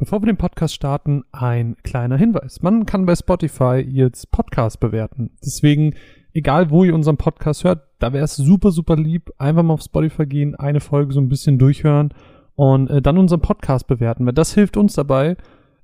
[0.00, 2.62] Bevor wir den Podcast starten, ein kleiner Hinweis.
[2.62, 5.32] Man kann bei Spotify jetzt Podcast bewerten.
[5.44, 5.96] Deswegen,
[6.32, 9.32] egal wo ihr unseren Podcast hört, da wäre es super, super lieb.
[9.38, 12.14] Einfach mal auf Spotify gehen, eine Folge so ein bisschen durchhören
[12.54, 15.36] und äh, dann unseren Podcast bewerten, weil das hilft uns dabei,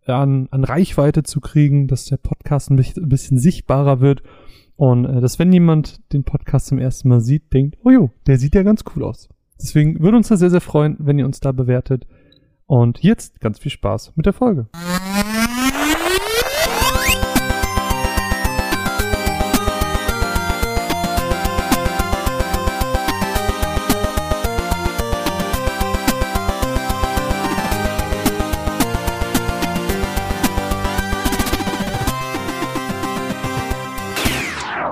[0.07, 4.23] an, an Reichweite zu kriegen, dass der Podcast ein bisschen, ein bisschen sichtbarer wird
[4.77, 8.39] und äh, dass wenn jemand den Podcast zum ersten Mal sieht, denkt, oh jo, der
[8.39, 9.29] sieht ja ganz cool aus.
[9.61, 12.07] Deswegen würde uns das sehr, sehr freuen, wenn ihr uns da bewertet.
[12.67, 14.69] Und jetzt ganz viel Spaß mit der Folge.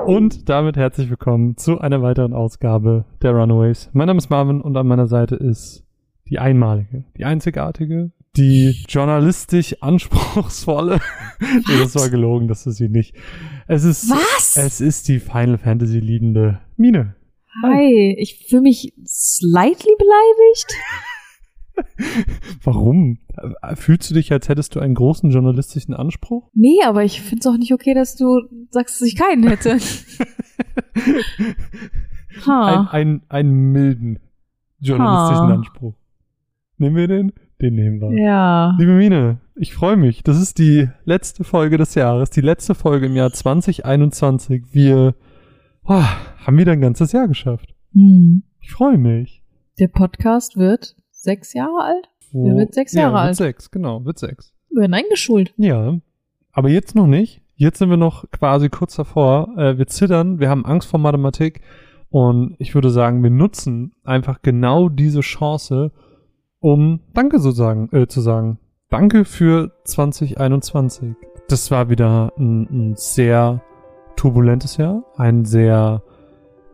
[0.04, 3.88] Und damit herzlich willkommen zu einer weiteren Ausgabe der Runaways.
[3.94, 5.84] Mein Name ist Marvin und an meiner Seite ist
[6.32, 10.98] die einmalige, die einzigartige, die journalistisch anspruchsvolle.
[11.40, 13.14] nee, das war gelogen, das ist sie nicht.
[13.68, 14.56] Es ist, Was?
[14.56, 17.16] es ist die Final Fantasy liebende Mine.
[17.62, 20.74] Hi, ich fühle mich slightly beleidigt.
[22.64, 23.18] Warum?
[23.74, 26.48] Fühlst du dich, als hättest du einen großen journalistischen Anspruch?
[26.54, 29.76] Nee, aber ich finde es auch nicht okay, dass du sagst, dass ich keinen hätte.
[32.34, 32.88] Ein, ha.
[32.90, 34.18] ein, einen milden
[34.78, 35.54] journalistischen Ah.
[35.54, 35.94] Anspruch.
[36.82, 37.32] Nehmen wir den?
[37.60, 38.20] Den nehmen wir.
[38.20, 38.74] Ja.
[38.76, 40.24] Liebe Mine, ich freue mich.
[40.24, 44.64] Das ist die letzte Folge des Jahres, die letzte Folge im Jahr 2021.
[44.72, 45.14] Wir
[45.84, 46.02] oh,
[46.44, 47.72] haben wieder ein ganzes Jahr geschafft.
[47.92, 48.42] Hm.
[48.58, 49.44] Ich freue mich.
[49.78, 52.08] Der Podcast wird sechs Jahre alt.
[52.32, 53.36] Der wird sechs ja, Jahre wird alt.
[53.36, 54.52] sechs, genau, wird sechs.
[54.68, 55.54] Wir werden eingeschult.
[55.56, 56.00] Ja,
[56.50, 57.42] aber jetzt noch nicht.
[57.54, 59.56] Jetzt sind wir noch quasi kurz davor.
[59.56, 61.60] Äh, wir zittern, wir haben Angst vor Mathematik
[62.10, 65.92] und ich würde sagen, wir nutzen einfach genau diese Chance,
[66.62, 68.58] um Danke so sagen, äh, zu sagen.
[68.88, 71.14] Danke für 2021.
[71.48, 73.60] Das war wieder ein, ein sehr
[74.16, 76.02] turbulentes Jahr, ein sehr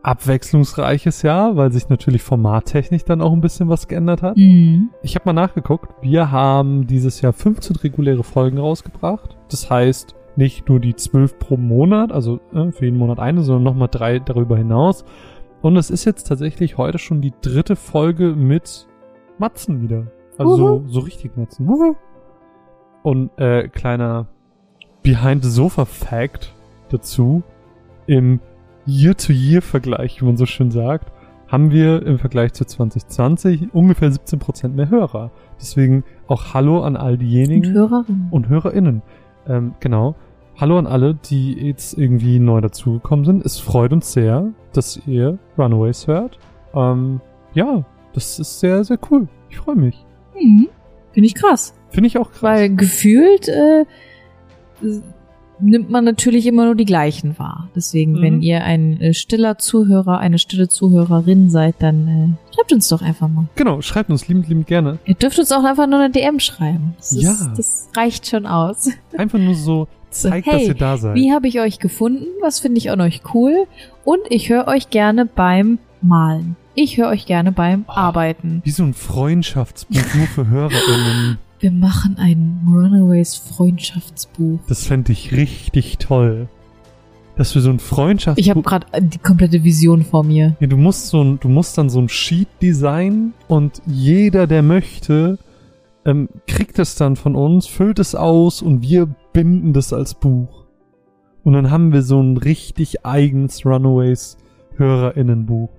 [0.01, 4.37] abwechslungsreiches Jahr, weil sich natürlich formattechnisch dann auch ein bisschen was geändert hat.
[4.37, 4.89] Mhm.
[5.01, 5.91] Ich habe mal nachgeguckt.
[6.01, 9.35] Wir haben dieses Jahr 15 reguläre Folgen rausgebracht.
[9.49, 13.63] Das heißt, nicht nur die 12 pro Monat, also äh, für jeden Monat eine, sondern
[13.63, 15.03] nochmal drei darüber hinaus.
[15.61, 18.87] Und es ist jetzt tatsächlich heute schon die dritte Folge mit
[19.39, 20.07] Matzen wieder.
[20.37, 21.67] Also so, so richtig Matzen.
[21.67, 21.95] Wuhu.
[23.03, 24.27] Und äh, kleiner
[25.03, 26.53] Behind-the-Sofa-Fact
[26.89, 27.43] dazu.
[28.07, 28.39] Im
[28.85, 31.11] Year-to-Year-Vergleich, wie man so schön sagt,
[31.47, 35.31] haben wir im Vergleich zu 2020 ungefähr 17% mehr Hörer.
[35.59, 38.27] Deswegen auch Hallo an all Und diejenigen Hörerin.
[38.31, 39.01] und HörerInnen.
[39.47, 40.15] Ähm, genau.
[40.59, 43.45] Hallo an alle, die jetzt irgendwie neu dazugekommen sind.
[43.45, 46.37] Es freut uns sehr, dass ihr Runaways hört.
[46.73, 47.21] Ähm,
[47.53, 47.83] ja,
[48.13, 49.27] das ist sehr, sehr cool.
[49.49, 49.95] Ich freue mich.
[50.39, 50.67] Mhm.
[51.11, 51.73] Finde ich krass.
[51.89, 52.41] Finde ich auch krass.
[52.43, 53.85] Weil gefühlt äh,
[55.61, 57.69] nimmt man natürlich immer nur die gleichen wahr.
[57.75, 58.21] Deswegen, Mhm.
[58.21, 63.01] wenn ihr ein äh, stiller Zuhörer, eine stille Zuhörerin seid, dann äh, schreibt uns doch
[63.01, 63.45] einfach mal.
[63.55, 64.99] genau, schreibt uns liebend, liebend gerne.
[65.05, 66.93] Ihr dürft uns auch einfach nur eine DM schreiben.
[66.97, 67.53] Das, ist, Ja.
[67.57, 68.89] das reicht schon aus.
[69.17, 71.15] Einfach nur so, zeigt, hey, dass ihr da seid.
[71.15, 72.25] Wie habe ich euch gefunden?
[72.41, 73.65] Was finde ich an euch cool?
[74.05, 76.55] Und ich höre euch gerne beim Malen.
[76.81, 77.91] Ich höre euch gerne beim Oh.
[77.91, 78.61] Arbeiten.
[78.63, 81.37] Wie so ein Freundschaftsbuch nur für HörerInnen.
[81.59, 84.59] Wir machen ein Runaways Freundschaftsbuch.
[84.69, 86.47] Das fände ich richtig toll.
[87.35, 88.41] Dass wir so ein Freundschaftsbuch...
[88.41, 90.55] Ich habe gerade die komplette Vision vor mir.
[90.61, 94.61] Ja, du musst so ein, du musst dann so ein Sheet designen und jeder, der
[94.61, 95.37] möchte,
[96.05, 100.63] ähm, kriegt es dann von uns, füllt es aus und wir binden das als Buch.
[101.43, 104.37] Und dann haben wir so ein richtig eigenes Runaways
[104.77, 105.71] HörerInnenbuch.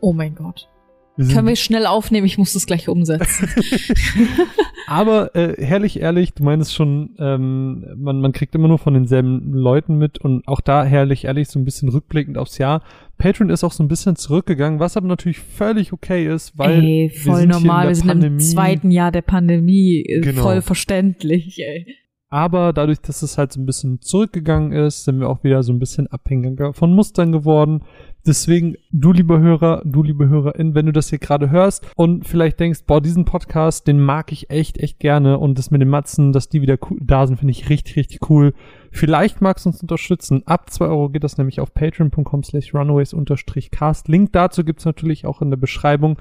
[0.00, 0.68] Oh mein Gott.
[1.16, 2.26] Wir sind- Können wir schnell aufnehmen?
[2.26, 3.48] Ich muss das gleich umsetzen.
[4.86, 9.52] Aber äh, herrlich ehrlich, du meinst schon, ähm, man, man kriegt immer nur von denselben
[9.52, 12.82] Leuten mit und auch da herrlich ehrlich, so ein bisschen rückblickend aufs Jahr.
[13.18, 17.10] Patreon ist auch so ein bisschen zurückgegangen, was aber natürlich völlig okay ist, weil ey,
[17.12, 17.80] wir voll sind hier in normal.
[17.82, 18.34] der Wir sind Pandemie.
[18.34, 20.04] im zweiten Jahr der Pandemie.
[20.06, 20.42] Äh, Genau.
[20.42, 21.86] Voll verständlich, ey.
[22.28, 25.72] Aber dadurch, dass es halt so ein bisschen zurückgegangen ist, sind wir auch wieder so
[25.72, 27.82] ein bisschen abhängiger von Mustern geworden.
[28.26, 32.58] Deswegen, du lieber Hörer, du liebe Hörerin, wenn du das hier gerade hörst und vielleicht
[32.58, 36.32] denkst, boah, diesen Podcast, den mag ich echt, echt gerne und das mit den Matzen,
[36.32, 38.52] dass die wieder da sind, finde ich richtig, richtig cool.
[38.90, 40.42] Vielleicht magst du uns unterstützen.
[40.44, 44.08] Ab 2 Euro geht das nämlich auf patreon.com slash runaways-cast.
[44.08, 46.18] Link dazu gibt's natürlich auch in der Beschreibung.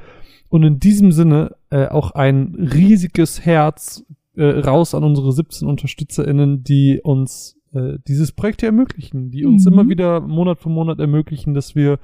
[0.49, 4.05] Und in diesem Sinne äh, auch ein riesiges Herz
[4.35, 9.65] äh, raus an unsere 17 UnterstützerInnen, die uns äh, dieses Projekt hier ermöglichen, die uns
[9.65, 9.73] Mhm.
[9.73, 11.99] immer wieder Monat für Monat ermöglichen, dass wir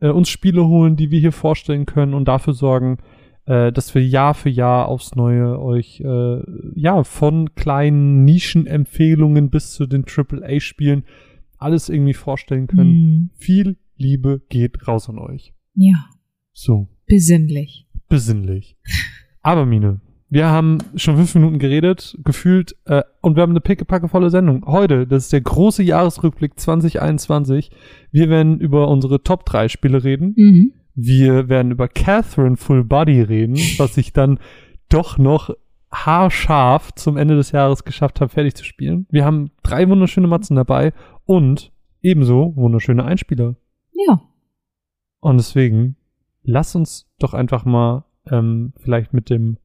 [0.00, 2.98] äh, uns Spiele holen, die wir hier vorstellen können und dafür sorgen,
[3.46, 6.40] äh, dass wir Jahr für Jahr aufs Neue euch äh,
[6.74, 11.04] ja von kleinen Nischenempfehlungen bis zu den AAA-Spielen
[11.58, 12.90] alles irgendwie vorstellen können.
[12.92, 13.30] Mhm.
[13.36, 15.54] Viel Liebe geht raus an euch.
[15.74, 16.06] Ja,
[16.52, 17.86] So, besinnlich.
[18.08, 18.76] besinnlich.
[19.40, 24.30] Aber Mine, wir haben schon fünf Minuten geredet, gefühlt, äh, und wir haben eine pickepackevolle
[24.30, 24.64] Sendung.
[24.66, 27.70] Heute, das ist der große Jahresrückblick 2021.
[28.10, 30.34] Wir werden über unsere Top 3 Spiele reden.
[30.36, 30.72] Mhm.
[30.94, 34.40] Wir werden über Catherine Full Body reden, was ich dann
[34.88, 35.50] doch noch
[35.92, 39.06] haarscharf zum Ende des Jahres geschafft habe, fertig zu spielen.
[39.10, 40.92] Wir haben drei wunderschöne Matzen dabei
[41.24, 41.70] und
[42.02, 43.56] ebenso wunderschöne Einspieler.
[43.92, 44.22] Ja.
[45.20, 45.96] Und deswegen,
[46.42, 49.58] lass uns doch einfach mal ähm, vielleicht mit dem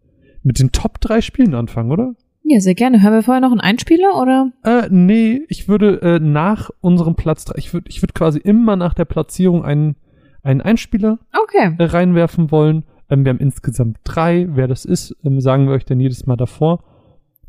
[0.43, 2.13] mit den Top 3 Spielen anfangen, oder?
[2.43, 3.01] Ja, sehr gerne.
[3.01, 4.51] Hören wir vorher noch einen Einspieler oder?
[4.63, 8.75] Äh, nee, ich würde äh, nach unserem Platz 3, ich würde ich würde quasi immer
[8.75, 9.95] nach der Platzierung einen,
[10.43, 11.75] einen Einspieler Okay.
[11.77, 12.83] äh, reinwerfen wollen.
[13.09, 14.47] Ähm, wir haben insgesamt drei.
[14.49, 16.83] Wer das ist, ähm, sagen wir euch dann jedes Mal davor.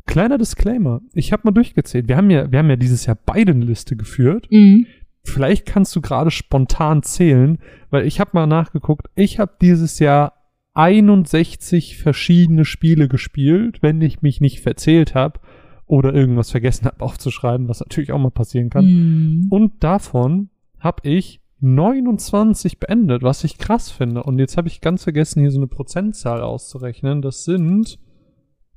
[0.05, 1.01] Kleiner Disclaimer.
[1.13, 2.07] Ich habe mal durchgezählt.
[2.07, 4.47] Wir haben ja, wir haben ja dieses Jahr beide eine Liste geführt.
[4.51, 4.85] Mhm.
[5.23, 7.57] Vielleicht kannst du gerade spontan zählen,
[7.89, 9.07] weil ich habe mal nachgeguckt.
[9.15, 10.33] Ich habe dieses Jahr
[10.73, 15.39] 61 verschiedene Spiele gespielt, wenn ich mich nicht verzählt habe
[15.85, 18.85] oder irgendwas vergessen habe aufzuschreiben, was natürlich auch mal passieren kann.
[18.85, 19.47] Mhm.
[19.49, 20.49] Und davon
[20.79, 24.23] habe ich 29 beendet, was ich krass finde.
[24.23, 27.21] Und jetzt habe ich ganz vergessen, hier so eine Prozentzahl auszurechnen.
[27.21, 27.99] Das sind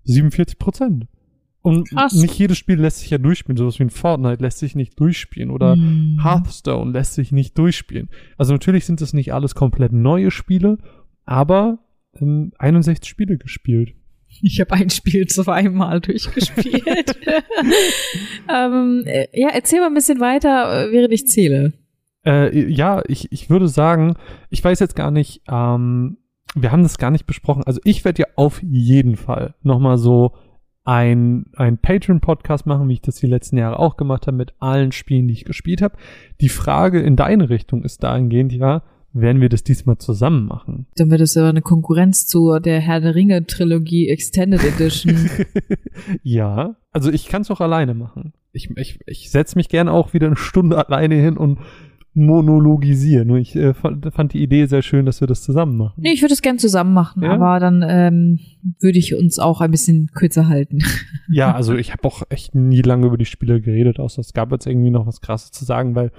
[0.05, 1.07] 47 Prozent.
[1.63, 2.13] Und Krass.
[2.13, 3.57] nicht jedes Spiel lässt sich ja durchspielen.
[3.57, 5.51] Sowas wie ein Fortnite lässt sich nicht durchspielen.
[5.51, 6.21] Oder Mhm.
[6.23, 8.09] Hearthstone lässt sich nicht durchspielen.
[8.37, 10.79] Also natürlich sind das nicht alles komplett neue Spiele,
[11.25, 11.81] aber
[12.21, 13.95] ähm, 61 Spiele gespielt.
[14.43, 17.19] Ich habe ein Spiel zweimal durchgespielt.
[18.53, 21.73] ähm, äh, ja, erzähl mal ein bisschen weiter, äh, während ich zähle.
[22.25, 24.17] Äh, ja, ich, ich würde sagen,
[24.51, 26.19] ich weiß jetzt gar nicht, ähm,
[26.55, 27.63] wir haben das gar nicht besprochen.
[27.65, 30.35] Also ich werde ja auf jeden Fall nochmal so
[30.85, 34.93] ein, ein Patreon-Podcast machen, wie ich das die letzten Jahre auch gemacht habe, mit allen
[34.93, 35.97] Spielen, die ich gespielt habe.
[36.41, 38.83] Die Frage in deine Richtung ist dahingehend, ja,
[39.21, 40.87] werden wir das diesmal zusammen machen?
[40.97, 45.17] Dann wird es aber eine Konkurrenz zu der Herr der Ringe Trilogie Extended Edition.
[46.23, 48.33] ja, also ich kann es auch alleine machen.
[48.53, 51.59] Ich, ich, ich setze mich gerne auch wieder eine Stunde alleine hin und
[52.19, 53.27] monologisiere.
[53.27, 56.01] Nur ich äh, fand, fand die Idee sehr schön, dass wir das zusammen machen.
[56.01, 57.33] nee, ich würde es gern zusammen machen, Ja?
[57.33, 58.41] aber dann ähm,
[58.81, 60.79] würde ich uns auch ein bisschen kürzer halten.
[61.29, 64.53] Ja, also ich habe auch echt nie lange über die Spiele geredet, außer es gab
[64.53, 66.13] jetzt irgendwie noch was Krasses zu sagen, weil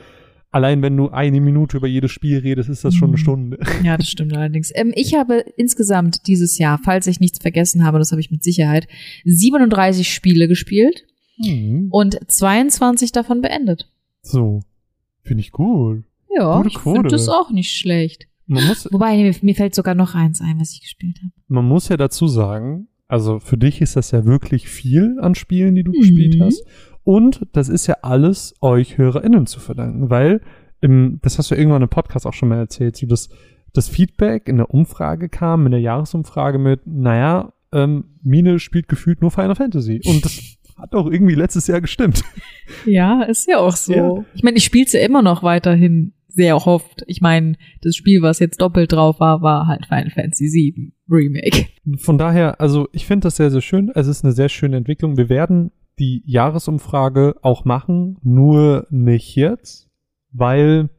[0.52, 3.22] allein wenn du eine Minute über jedes Spiel redest, ist das schon eine Mhm.
[3.22, 3.60] Stunde.
[3.84, 4.72] ja, das stimmt allerdings.
[4.76, 8.44] Ähm, ich habe insgesamt dieses Jahr, falls ich nichts vergessen habe, das habe ich mit
[8.44, 8.88] Sicherheit,
[9.26, 11.04] 37 Spiele gespielt
[11.92, 13.92] und 22 davon beendet.
[14.22, 14.62] So,
[15.22, 16.04] finde ich gut.
[16.36, 18.28] Ja, Gute ich finde das auch nicht schlecht.
[18.48, 21.32] Man muss, Wobei, mir, mir fällt sogar noch eins ein, was ich gespielt habe.
[21.48, 25.76] man muss ja dazu sagen, also für dich ist das ja wirklich viel an Spielen,
[25.76, 26.00] die du Mhm.
[26.00, 26.64] gespielt hast.
[27.08, 30.42] Und das ist ja alles euch HörerInnen zu verdanken, weil
[30.82, 33.30] im, das hast du irgendwann im Podcast auch schon mal erzählt, so dass
[33.72, 39.22] das Feedback in der Umfrage kam, in der Jahresumfrage mit, naja, ähm, Mine spielt gefühlt
[39.22, 40.02] nur Final Fantasy.
[40.06, 42.26] Und das hat auch irgendwie letztes Jahr gestimmt.
[42.86, 43.94] Ja, ist ja auch so.
[43.94, 44.26] Ja.
[44.34, 47.06] Ich meine, ich spiele ja immer noch weiterhin sehr oft.
[47.08, 51.68] Ich meine, das Spiel, was jetzt doppelt drauf war, war halt Final Fantasy VII Remake.
[52.00, 53.94] Von daher, also ich finde das sehr, sehr schön.
[53.96, 55.16] Es ist eine sehr schöne Entwicklung.
[55.16, 59.90] Wir werden die Jahresumfrage auch machen, nur nicht jetzt,
[60.32, 60.90] weil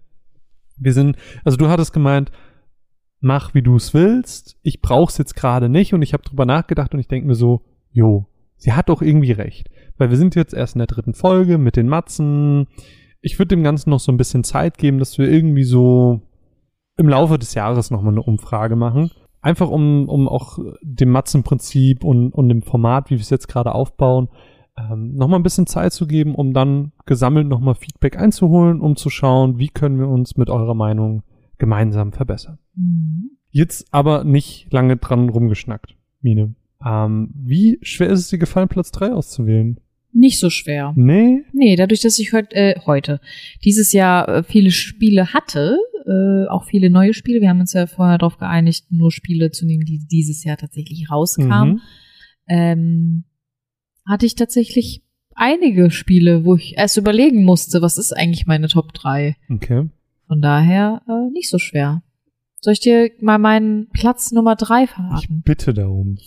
[0.76, 2.30] wir sind, also du hattest gemeint,
[3.20, 4.56] mach wie du es willst.
[4.62, 7.62] Ich brauch's jetzt gerade nicht und ich habe drüber nachgedacht und ich denke mir so,
[7.90, 11.58] jo, sie hat doch irgendwie recht, weil wir sind jetzt erst in der dritten Folge
[11.58, 12.66] mit den Matzen.
[13.20, 16.22] Ich würde dem Ganzen noch so ein bisschen Zeit geben, dass wir irgendwie so
[16.96, 19.10] im Laufe des Jahres nochmal eine Umfrage machen.
[19.40, 23.72] Einfach um, um auch dem Matzenprinzip und, und dem Format, wie wir es jetzt gerade
[23.72, 24.28] aufbauen,
[24.78, 29.10] ähm, nochmal ein bisschen Zeit zu geben, um dann gesammelt nochmal Feedback einzuholen, um zu
[29.10, 31.22] schauen, wie können wir uns mit eurer Meinung
[31.58, 32.58] gemeinsam verbessern.
[32.74, 33.30] Mhm.
[33.50, 36.54] Jetzt aber nicht lange dran rumgeschnackt, Mine.
[36.84, 39.80] Ähm, wie schwer ist es dir gefallen, Platz 3 auszuwählen?
[40.12, 40.92] Nicht so schwer.
[40.96, 41.44] Nee?
[41.52, 43.20] Nee, dadurch, dass ich heute, äh, heute
[43.64, 47.40] dieses Jahr äh, viele Spiele hatte, äh, auch viele neue Spiele.
[47.40, 51.10] Wir haben uns ja vorher darauf geeinigt, nur Spiele zu nehmen, die dieses Jahr tatsächlich
[51.10, 51.74] rauskamen.
[51.74, 51.80] Mhm.
[52.48, 53.24] ähm,
[54.08, 55.02] hatte ich tatsächlich
[55.34, 59.36] einige Spiele, wo ich erst überlegen musste, was ist eigentlich meine Top 3.
[59.50, 59.88] Okay.
[60.26, 62.02] Von daher äh, nicht so schwer.
[62.60, 65.42] Soll ich dir mal meinen Platz Nummer 3 Ich verraten?
[65.44, 66.18] bitte darum.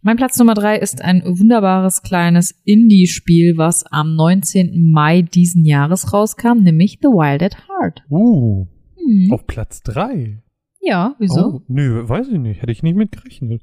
[0.00, 4.90] Mein Platz Nummer 3 ist ein wunderbares kleines Indie-Spiel, was am 19.
[4.90, 8.02] Mai diesen Jahres rauskam, nämlich The Wild at Heart.
[8.08, 9.32] Uh, Hm.
[9.32, 10.42] auf Platz 3.
[10.80, 11.40] Ja, wieso?
[11.56, 12.62] Oh, nö, weiß ich nicht.
[12.62, 13.62] Hätte ich nicht mitgerechnet.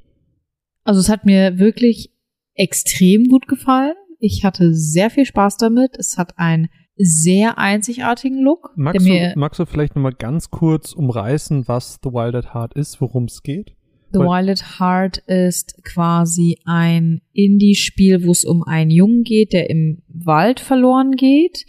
[0.84, 2.12] Also es hat mir wirklich
[2.56, 3.94] extrem gut gefallen.
[4.20, 5.98] Ich hatte sehr viel Spaß damit.
[5.98, 8.72] Es hat einen sehr einzigartigen Look.
[8.76, 13.02] Magst, du, magst du vielleicht nochmal ganz kurz umreißen, was The Wild at Heart ist,
[13.02, 13.76] worum es geht?
[14.14, 19.70] The Wild at Heart ist quasi ein Indie-Spiel, wo es um einen Jungen geht, der
[19.70, 21.66] im Wald verloren geht.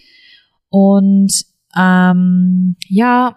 [0.68, 1.32] Und
[1.76, 3.36] ähm, ja,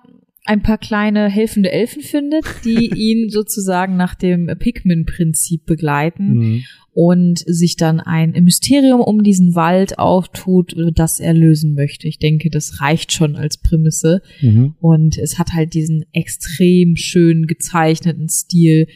[0.49, 6.63] ein paar kleine helfende Elfen findet, die ihn sozusagen nach dem Pikmin-Prinzip begleiten mhm.
[6.91, 12.07] und sich dann ein Mysterium um diesen Wald auftut, das er lösen möchte.
[12.07, 14.23] Ich denke, das reicht schon als Prämisse.
[14.41, 14.73] Mhm.
[14.79, 18.87] Und es hat halt diesen extrem schön gezeichneten Stil,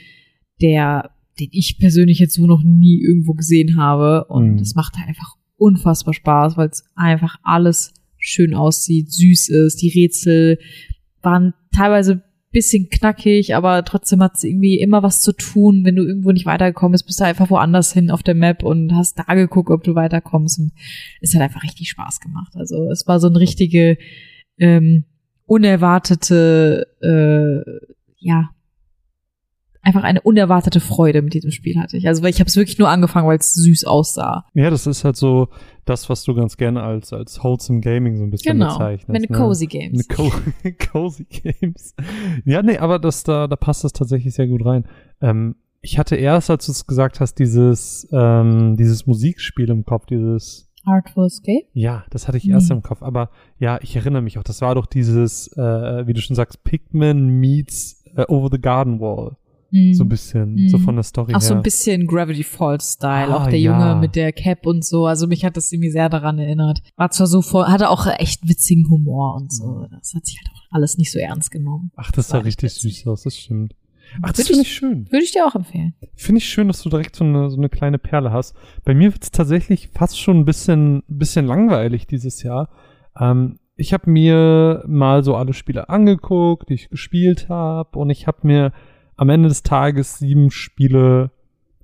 [0.60, 4.26] der, den ich persönlich jetzt so noch nie irgendwo gesehen habe.
[4.26, 4.80] Und es mhm.
[4.80, 10.58] macht halt einfach unfassbar Spaß, weil es einfach alles schön aussieht, süß ist, die Rätsel
[11.24, 12.22] waren teilweise
[12.54, 15.84] bisschen knackig, aber trotzdem hat es irgendwie immer was zu tun.
[15.84, 18.94] Wenn du irgendwo nicht weitergekommen bist, bist du einfach woanders hin auf der Map und
[18.94, 20.60] hast da geguckt, ob du weiterkommst.
[20.60, 20.72] Und
[21.20, 22.54] es hat einfach richtig Spaß gemacht.
[22.56, 23.98] Also es war so eine richtige
[24.58, 25.06] ähm,
[25.46, 28.52] unerwartete, äh, ja,
[29.84, 32.08] einfach eine unerwartete Freude mit diesem Spiel hatte ich.
[32.08, 34.46] Also ich habe es wirklich nur angefangen, weil es süß aussah.
[34.54, 35.50] Ja, das ist halt so
[35.86, 38.78] das, was du ganz gerne als als wholesome Gaming so ein bisschen genau.
[38.78, 39.10] bezeichnest.
[39.10, 39.38] Meine ne?
[39.38, 40.08] cozy Games.
[40.08, 40.32] Co
[40.92, 41.96] cozy Games.
[42.46, 44.86] Ja, nee, aber das da da passt das tatsächlich sehr gut rein.
[45.22, 50.06] Ähm, ich hatte erst, als du es gesagt hast, dieses ähm, dieses Musikspiel im Kopf,
[50.06, 51.66] dieses Artful Escape?
[51.74, 52.78] Ja, das hatte ich erst mhm.
[52.78, 53.02] im Kopf.
[53.04, 56.64] Aber ja, ich erinnere mich auch, das war doch dieses, äh, wie du schon sagst,
[56.64, 59.38] Pikmin meets uh, Over the Garden Wall.
[59.74, 59.94] Mm.
[59.94, 60.70] So ein bisschen, mm.
[60.70, 61.48] so von der Story Ach, her.
[61.48, 63.34] so ein bisschen Gravity Falls Style.
[63.34, 63.72] Ah, auch der ja.
[63.72, 65.08] Junge mit der Cap und so.
[65.08, 66.84] Also mich hat das irgendwie sehr daran erinnert.
[66.96, 69.88] War zwar so voll, hatte auch echt witzigen Humor und so.
[69.90, 71.92] Das hat sich halt auch alles nicht so ernst genommen.
[71.96, 73.74] Ach, das sah richtig süß aus, das stimmt.
[74.22, 75.08] Ach, das finde ich schön.
[75.12, 75.96] Würde ich dir auch empfehlen.
[76.14, 78.56] Finde ich schön, dass du direkt so eine, so eine kleine Perle hast.
[78.84, 82.70] Bei mir wird es tatsächlich fast schon ein bisschen, bisschen langweilig dieses Jahr.
[83.20, 88.28] Ähm, ich habe mir mal so alle Spiele angeguckt, die ich gespielt habe und ich
[88.28, 88.72] habe mir
[89.16, 91.32] am Ende des Tages sieben Spiele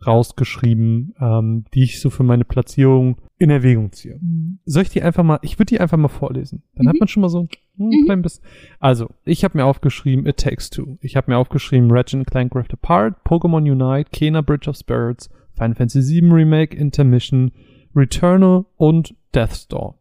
[0.05, 4.17] rausgeschrieben, ähm, die ich so für meine Platzierung in Erwägung ziehe.
[4.21, 4.59] Mhm.
[4.65, 6.63] Soll ich die einfach mal, ich würde die einfach mal vorlesen.
[6.75, 6.89] Dann mhm.
[6.89, 8.05] hat man schon mal so ein mhm.
[8.05, 8.43] klein bisschen.
[8.79, 10.98] Also, ich habe mir aufgeschrieben It Takes Two.
[11.01, 15.75] Ich habe mir aufgeschrieben Ratchet Clank Rift Apart, Pokémon Unite, Kena Bridge of Spirits, Final
[15.75, 17.51] Fantasy VII Remake, Intermission,
[17.95, 19.99] Returnal und Death's Door.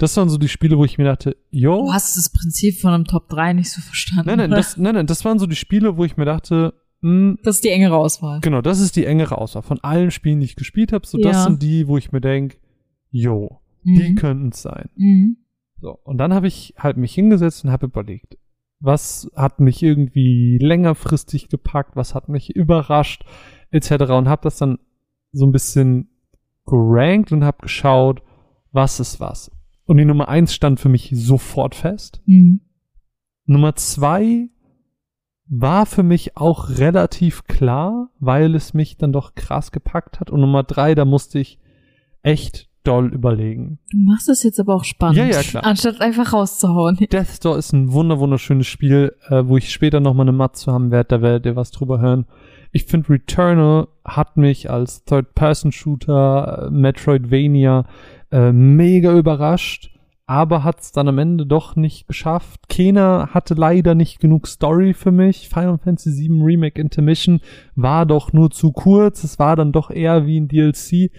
[0.00, 1.84] Das waren so die Spiele, wo ich mir dachte, yo.
[1.84, 4.28] Du hast das Prinzip von einem Top 3 nicht so verstanden.
[4.28, 7.10] Nein, nein, das, nein, nein, das waren so die Spiele, wo ich mir dachte, mh,
[7.10, 8.40] hm, Das ist die engere Auswahl.
[8.40, 9.62] Genau, das ist die engere Auswahl.
[9.62, 11.28] Von allen Spielen, die ich gespielt habe, so ja.
[11.28, 12.56] das sind die, wo ich mir denke,
[13.10, 13.94] yo, mhm.
[13.94, 14.88] die könnten es sein.
[14.96, 15.36] Mhm.
[15.82, 18.38] So, und dann habe ich halt mich hingesetzt und habe überlegt,
[18.78, 23.26] was hat mich irgendwie längerfristig gepackt, was hat mich überrascht,
[23.70, 24.12] etc.
[24.12, 24.78] Und habe das dann
[25.32, 26.08] so ein bisschen
[26.64, 28.22] gerankt und habe geschaut,
[28.72, 29.50] was ist was.
[29.90, 32.22] Und die Nummer eins stand für mich sofort fest.
[32.24, 32.60] Mhm.
[33.44, 34.48] Nummer zwei
[35.48, 40.30] war für mich auch relativ klar, weil es mich dann doch krass gepackt hat.
[40.30, 41.58] Und Nummer drei, da musste ich
[42.22, 43.80] echt doll überlegen.
[43.90, 45.16] Du machst es jetzt aber auch spannend.
[45.16, 45.64] Ja, ja, klar.
[45.64, 46.96] Anstatt einfach rauszuhauen.
[47.10, 50.70] Death Store ist ein wunder wunderschönes Spiel, äh, wo ich später noch mal eine Matze
[50.70, 52.26] haben werde, da werdet ihr was drüber hören.
[52.72, 57.86] Ich finde Returnal hat mich als Third-Person-Shooter, äh, Metroidvania
[58.30, 59.90] äh, mega überrascht,
[60.26, 62.68] aber hat es dann am Ende doch nicht geschafft.
[62.68, 65.48] Kena hatte leider nicht genug Story für mich.
[65.48, 67.40] Final Fantasy VII Remake Intermission
[67.74, 69.24] war doch nur zu kurz.
[69.24, 71.10] Es war dann doch eher wie ein DLC,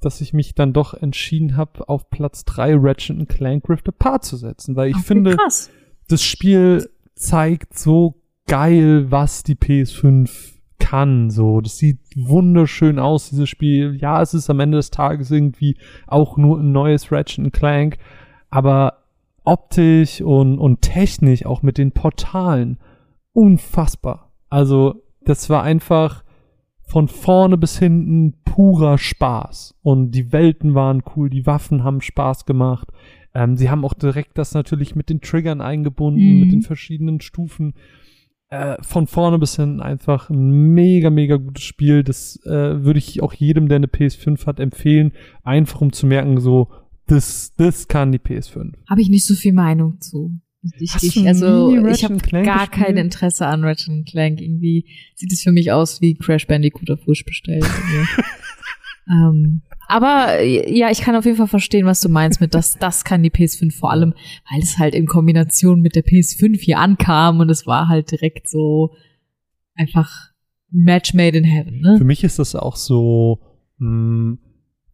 [0.00, 4.36] dass ich mich dann doch entschieden habe, auf Platz 3 Ratchet Clank Rift Apart zu
[4.36, 5.70] setzen, weil ich okay, finde, krass.
[6.08, 11.30] das Spiel zeigt so geil, was die PS5 kann.
[11.30, 13.96] So, das sieht wunderschön aus, dieses Spiel.
[14.00, 15.76] Ja, es ist am Ende des Tages irgendwie
[16.06, 17.98] auch nur ein neues Ratchet Clank,
[18.50, 19.04] aber
[19.44, 22.78] optisch und, und technisch, auch mit den Portalen,
[23.32, 24.32] unfassbar.
[24.48, 26.24] Also, das war einfach
[26.82, 29.74] von vorne bis hinten purer Spaß.
[29.82, 32.88] Und die Welten waren cool, die Waffen haben Spaß gemacht.
[33.34, 36.40] Ähm, sie haben auch direkt das natürlich mit den Triggern eingebunden, mhm.
[36.40, 37.74] mit den verschiedenen Stufen
[38.54, 42.04] äh, von vorne bis hin einfach ein mega, mega gutes Spiel.
[42.04, 45.12] Das äh, würde ich auch jedem, der eine PS5 hat, empfehlen.
[45.42, 46.68] Einfach um zu merken, so,
[47.06, 48.72] das, das kann die PS5.
[48.88, 50.38] Habe ich nicht so viel Meinung zu.
[50.78, 54.40] Ich, ich, also ich habe gar kein Interesse an Ratchet Clank.
[54.40, 57.66] Irgendwie sieht es für mich aus wie Crash Bandicoot auf Wish bestellt.
[59.06, 63.04] Ähm, Aber ja, ich kann auf jeden Fall verstehen, was du meinst mit das, das
[63.04, 64.14] kann die PS5 vor allem,
[64.50, 68.48] weil es halt in Kombination mit der PS5 hier ankam und es war halt direkt
[68.48, 68.94] so
[69.74, 70.30] einfach
[70.70, 71.80] Match made in heaven.
[71.80, 71.98] Ne?
[71.98, 73.40] Für mich ist das auch so,
[73.78, 74.38] mh, hm,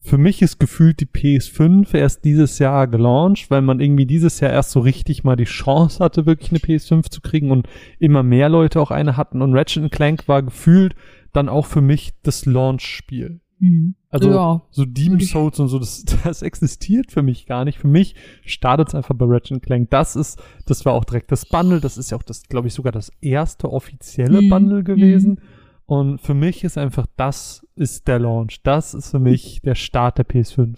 [0.03, 4.51] für mich ist gefühlt die PS5 erst dieses Jahr gelauncht, weil man irgendwie dieses Jahr
[4.51, 7.69] erst so richtig mal die Chance hatte, wirklich eine PS5 zu kriegen und
[7.99, 10.95] immer mehr Leute auch eine hatten und Ratchet Clank war gefühlt
[11.33, 13.41] dann auch für mich das Launch-Spiel.
[13.59, 13.95] Mhm.
[14.11, 14.63] Also ja.
[14.71, 17.79] so Demon Souls und so, das, das existiert für mich gar nicht.
[17.79, 19.91] Für mich startet es einfach bei Ratchet Clank.
[19.91, 21.81] Das ist, das war auch direkt das Bundle.
[21.81, 24.49] Das ist ja auch das, glaube ich, sogar das erste offizielle mhm.
[24.49, 25.31] Bundle gewesen.
[25.31, 25.39] Mhm.
[25.87, 28.63] Und für mich ist einfach, das ist der Launch.
[28.63, 30.77] Das ist für mich der Start der PS5.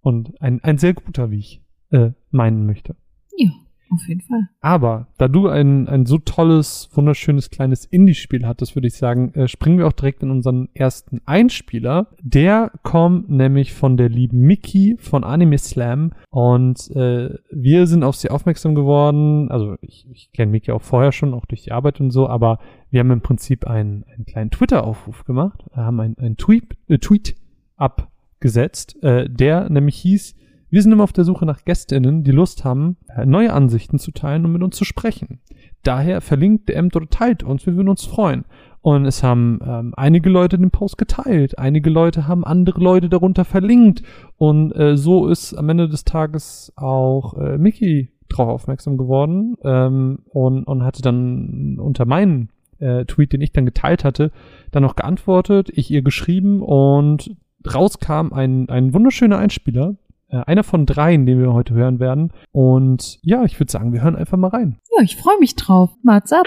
[0.00, 2.94] Und ein, ein sehr guter, wie ich äh, meinen möchte.
[3.36, 3.50] Ja.
[3.90, 4.48] Auf jeden Fall.
[4.60, 9.46] Aber da du ein, ein so tolles, wunderschönes kleines Indie-Spiel hattest, würde ich sagen, äh,
[9.46, 12.08] springen wir auch direkt in unseren ersten Einspieler.
[12.20, 18.16] Der kommt nämlich von der lieben Miki von Anime Slam und äh, wir sind auf
[18.16, 19.50] sie aufmerksam geworden.
[19.50, 22.58] Also ich, ich kenne Miki auch vorher schon, auch durch die Arbeit und so, aber
[22.90, 26.98] wir haben im Prinzip einen, einen kleinen Twitter-Aufruf gemacht, wir haben einen, einen Tweet, äh,
[26.98, 27.36] Tweet
[27.76, 30.34] abgesetzt, äh, der nämlich hieß,
[30.76, 34.10] wir sind immer auf der Suche nach GästInnen, die Lust haben, äh, neue Ansichten zu
[34.10, 35.40] teilen und mit uns zu sprechen.
[35.82, 38.44] Daher verlinkt, DMt oder teilt uns, wir würden uns freuen.
[38.82, 43.46] Und es haben ähm, einige Leute den Post geteilt, einige Leute haben andere Leute darunter
[43.46, 44.02] verlinkt.
[44.36, 50.18] Und äh, so ist am Ende des Tages auch äh, Mickey drauf aufmerksam geworden ähm,
[50.28, 54.30] und, und hatte dann unter meinen äh, Tweet, den ich dann geteilt hatte,
[54.72, 57.34] dann noch geantwortet, ich ihr geschrieben und
[57.66, 59.96] rauskam ein, ein wunderschöner Einspieler,
[60.28, 62.32] äh, einer von dreien, den wir heute hören werden.
[62.52, 64.78] Und ja, ich würde sagen, wir hören einfach mal rein.
[64.96, 65.90] Ja, ich freue mich drauf.
[66.02, 66.46] Mats ab.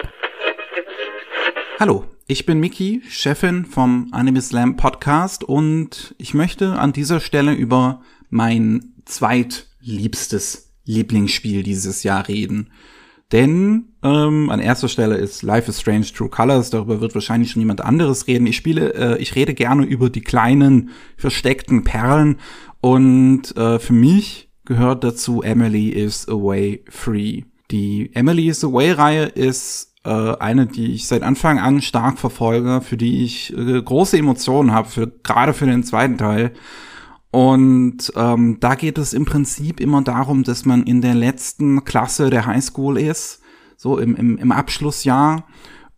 [1.80, 7.54] Hallo, ich bin Miki, Chefin vom Anime Slam Podcast und ich möchte an dieser Stelle
[7.54, 12.72] über mein zweitliebstes Lieblingsspiel dieses Jahr reden.
[13.32, 17.62] Denn ähm, an erster Stelle ist Life is Strange True Colors, darüber wird wahrscheinlich schon
[17.62, 18.48] jemand anderes reden.
[18.48, 22.38] Ich spiele, äh, ich rede gerne über die kleinen versteckten Perlen
[22.82, 27.44] und äh, für mich gehört dazu Emily is Away Free.
[27.72, 32.98] Die Emily is Away-Reihe ist äh, eine, die ich seit Anfang an stark verfolge, für
[32.98, 36.54] die ich äh, große Emotionen habe, für, gerade für den zweiten Teil.
[37.32, 42.30] Und ähm, da geht es im Prinzip immer darum, dass man in der letzten Klasse
[42.30, 43.42] der Highschool ist,
[43.78, 45.46] so im, im, im Abschlussjahr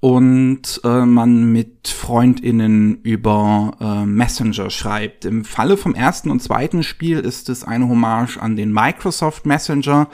[0.02, 5.26] und äh, man mit Freundinnen über äh, Messenger schreibt.
[5.26, 10.10] Im Falle vom ersten und zweiten Spiel ist es eine Hommage an den Microsoft Messenger.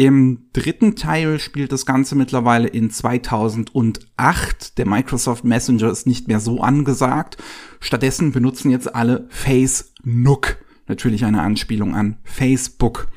[0.00, 4.78] Im dritten Teil spielt das Ganze mittlerweile in 2008.
[4.78, 7.36] Der Microsoft Messenger ist nicht mehr so angesagt.
[7.80, 10.56] Stattdessen benutzen jetzt alle Facebook.
[10.88, 13.08] Natürlich eine Anspielung an Facebook.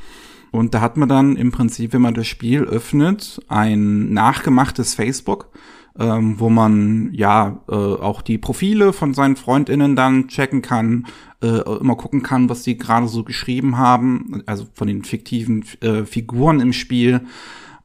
[0.52, 5.54] Und da hat man dann im Prinzip, wenn man das Spiel öffnet, ein nachgemachtes Facebook
[6.00, 11.06] ähm, wo man ja äh, auch die Profile von seinen Freundinnen dann checken kann,
[11.42, 16.06] äh, immer gucken kann, was die gerade so geschrieben haben, also von den fiktiven äh,
[16.06, 17.22] Figuren im Spiel.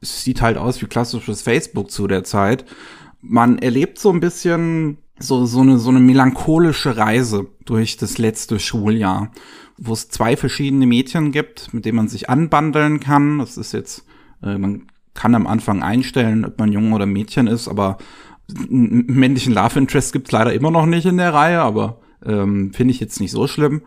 [0.01, 2.65] Es sieht halt aus wie klassisches Facebook zu der Zeit.
[3.21, 8.59] Man erlebt so ein bisschen so, so eine, so eine melancholische Reise durch das letzte
[8.59, 9.31] Schuljahr,
[9.77, 13.39] wo es zwei verschiedene Mädchen gibt, mit denen man sich anbandeln kann.
[13.39, 14.05] Das ist jetzt,
[14.41, 17.97] äh, man kann am Anfang einstellen, ob man Junge oder Mädchen ist, aber
[18.57, 22.93] einen männlichen Love Interest gibt's leider immer noch nicht in der Reihe, aber ähm, finde
[22.93, 23.81] ich jetzt nicht so schlimm.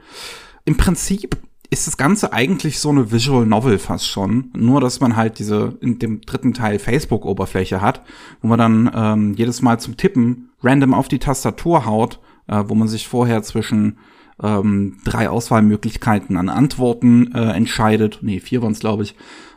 [0.65, 1.37] Im Prinzip
[1.71, 4.51] ist das Ganze eigentlich so eine Visual Novel fast schon.
[4.55, 8.03] Nur, dass man halt diese in dem dritten Teil Facebook-Oberfläche hat,
[8.43, 12.75] wo man dann ähm, jedes Mal zum Tippen random auf die Tastatur haut, äh, wo
[12.75, 13.97] man sich vorher zwischen
[14.43, 18.19] ähm, drei Auswahlmöglichkeiten an Antworten äh, entscheidet.
[18.21, 19.15] Nee, vier waren es, glaube ich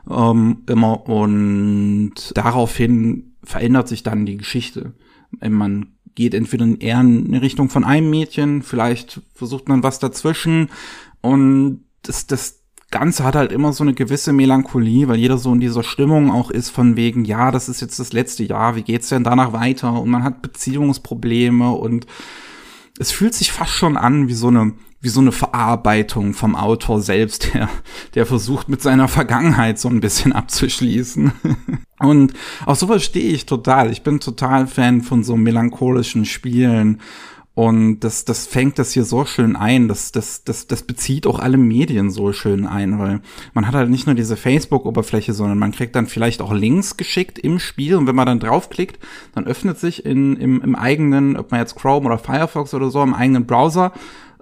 [0.09, 1.07] ähm, immer.
[1.07, 4.93] Und daraufhin verändert sich dann die Geschichte.
[5.41, 10.69] Man geht entweder eher in Richtung von einem Mädchen, vielleicht versucht man was dazwischen.
[11.21, 15.59] Und das, das Ganze hat halt immer so eine gewisse Melancholie, weil jeder so in
[15.59, 19.09] dieser Stimmung auch ist von wegen, ja, das ist jetzt das letzte Jahr, wie geht's
[19.09, 20.01] denn danach weiter?
[20.01, 22.07] Und man hat Beziehungsprobleme und
[22.97, 24.73] es fühlt sich fast schon an wie so eine
[25.05, 27.69] wie so eine Verarbeitung vom Autor selbst, der,
[28.15, 31.31] der versucht mit seiner Vergangenheit so ein bisschen abzuschließen.
[31.99, 32.33] Und
[32.65, 33.91] auch sowas stehe ich total.
[33.91, 36.99] Ich bin total Fan von so melancholischen Spielen.
[37.53, 39.87] Und das, das fängt das hier so schön ein.
[39.87, 43.21] Das, das, das, das bezieht auch alle Medien so schön ein, weil
[43.53, 47.39] man hat halt nicht nur diese Facebook-Oberfläche, sondern man kriegt dann vielleicht auch Links geschickt
[47.39, 47.95] im Spiel.
[47.95, 48.99] Und wenn man dann draufklickt,
[49.35, 53.01] dann öffnet sich in, im, im eigenen, ob man jetzt Chrome oder Firefox oder so,
[53.01, 53.93] im eigenen Browser,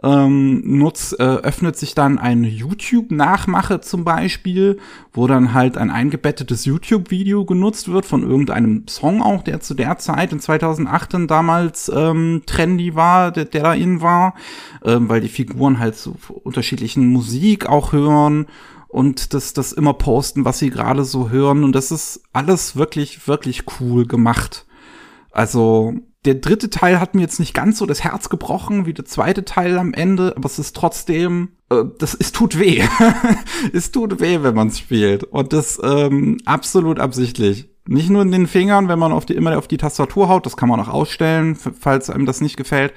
[0.04, 4.78] ähm, nutzt, äh, öffnet sich dann eine YouTube-Nachmache zum Beispiel,
[5.14, 9.98] wo dann halt ein eingebettetes YouTube-Video genutzt wird von irgendeinem Song auch, der zu der
[9.98, 14.36] Zeit in 2008 dann damals ähm, trendy war, der, der da in war,
[14.84, 18.48] ähm, weil die Figuren halt so unterschiedlichen Musik auch hören
[18.90, 21.64] und das, das immer posten, was sie gerade so hören.
[21.64, 24.68] Und das ist alles wirklich, wirklich cool gemacht.
[25.32, 29.06] Also der dritte Teil hat mir jetzt nicht ganz so das Herz gebrochen wie der
[29.06, 32.84] zweite Teil am Ende, aber es ist trotzdem, äh, das, es tut weh.
[33.74, 35.24] es tut weh, wenn man spielt.
[35.26, 37.70] Und das ähm, absolut absichtlich.
[37.86, 40.56] Nicht nur in den Fingern, wenn man auf die, immer auf die Tastatur haut, das
[40.56, 42.94] kann man auch ausstellen, falls einem das nicht gefällt,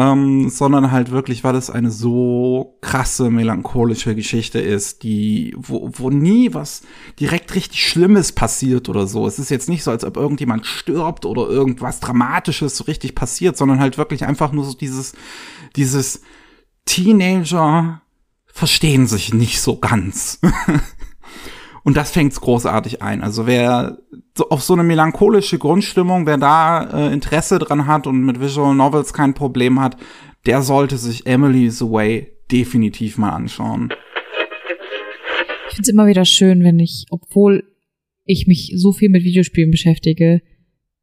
[0.00, 6.08] ähm, sondern halt wirklich, weil es eine so krasse melancholische Geschichte ist, die, wo, wo
[6.08, 6.84] nie was
[7.18, 9.26] direkt richtig Schlimmes passiert oder so.
[9.26, 13.58] Es ist jetzt nicht so, als ob irgendjemand stirbt oder irgendwas Dramatisches so richtig passiert,
[13.58, 15.12] sondern halt wirklich einfach nur so dieses,
[15.76, 16.22] dieses
[16.86, 18.00] Teenager
[18.46, 20.40] verstehen sich nicht so ganz.
[21.82, 23.22] Und das fängt's großartig ein.
[23.22, 23.98] Also wer
[24.36, 28.74] so auf so eine melancholische Grundstimmung, wer da äh, Interesse dran hat und mit Visual
[28.74, 29.96] Novels kein Problem hat,
[30.46, 33.92] der sollte sich Emily the Way definitiv mal anschauen.
[35.68, 37.64] Ich finde es immer wieder schön, wenn ich, obwohl
[38.24, 40.42] ich mich so viel mit Videospielen beschäftige,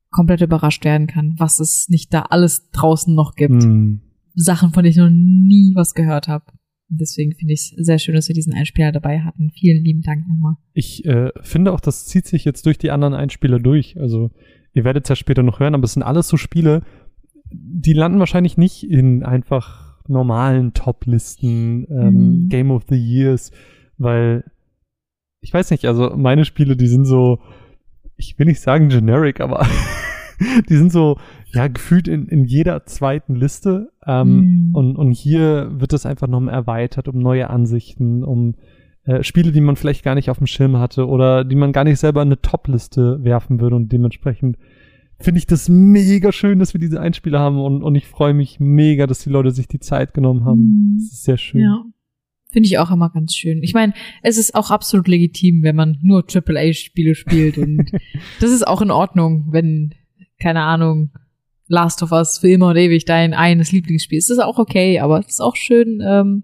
[0.10, 3.64] komplett überrascht werden kann, was es nicht da alles draußen noch gibt.
[3.64, 4.02] Mm.
[4.34, 6.46] Sachen, von denen ich noch nie was gehört habe.
[6.90, 9.52] Deswegen finde ich es sehr schön, dass wir diesen Einspieler dabei hatten.
[9.52, 10.56] Vielen lieben Dank nochmal.
[10.74, 14.00] Ich äh, finde auch, das zieht sich jetzt durch die anderen Einspieler durch.
[14.00, 14.32] Also
[14.74, 16.84] ihr werdet es ja später noch hören, aber es sind alles so Spiele,
[17.52, 22.50] die landen wahrscheinlich nicht in einfach normalen Top-Listen, ähm, mhm.
[22.50, 23.52] Game of the Years,
[23.98, 24.44] weil
[25.42, 27.40] ich weiß nicht, also meine Spiele, die sind so,
[28.16, 29.66] ich will nicht sagen generic, aber
[30.70, 31.18] die sind so,
[31.58, 33.92] ja, gefühlt in, in jeder zweiten Liste.
[34.06, 34.76] Ähm, mm.
[34.76, 38.54] und, und hier wird es einfach nochmal erweitert um neue Ansichten, um
[39.06, 41.84] äh, Spiele, die man vielleicht gar nicht auf dem Schirm hatte oder die man gar
[41.84, 44.58] nicht selber in eine Top-Liste werfen würde und dementsprechend
[45.20, 48.60] finde ich das mega schön, dass wir diese Einspieler haben und, und ich freue mich
[48.60, 50.62] mega, dass die Leute sich die Zeit genommen haben.
[50.62, 50.98] Mm.
[51.00, 51.62] Das ist sehr schön.
[51.62, 51.84] Ja.
[52.52, 53.64] Finde ich auch immer ganz schön.
[53.64, 57.92] Ich meine, es ist auch absolut legitim, wenn man nur AAA-Spiele spielt und
[58.40, 59.96] das ist auch in Ordnung, wenn
[60.40, 61.12] keine Ahnung,
[61.68, 64.30] Last of Us für immer und ewig dein eines Lieblingsspiel ist.
[64.30, 66.44] Das ist auch okay, aber es ist auch schön, ähm,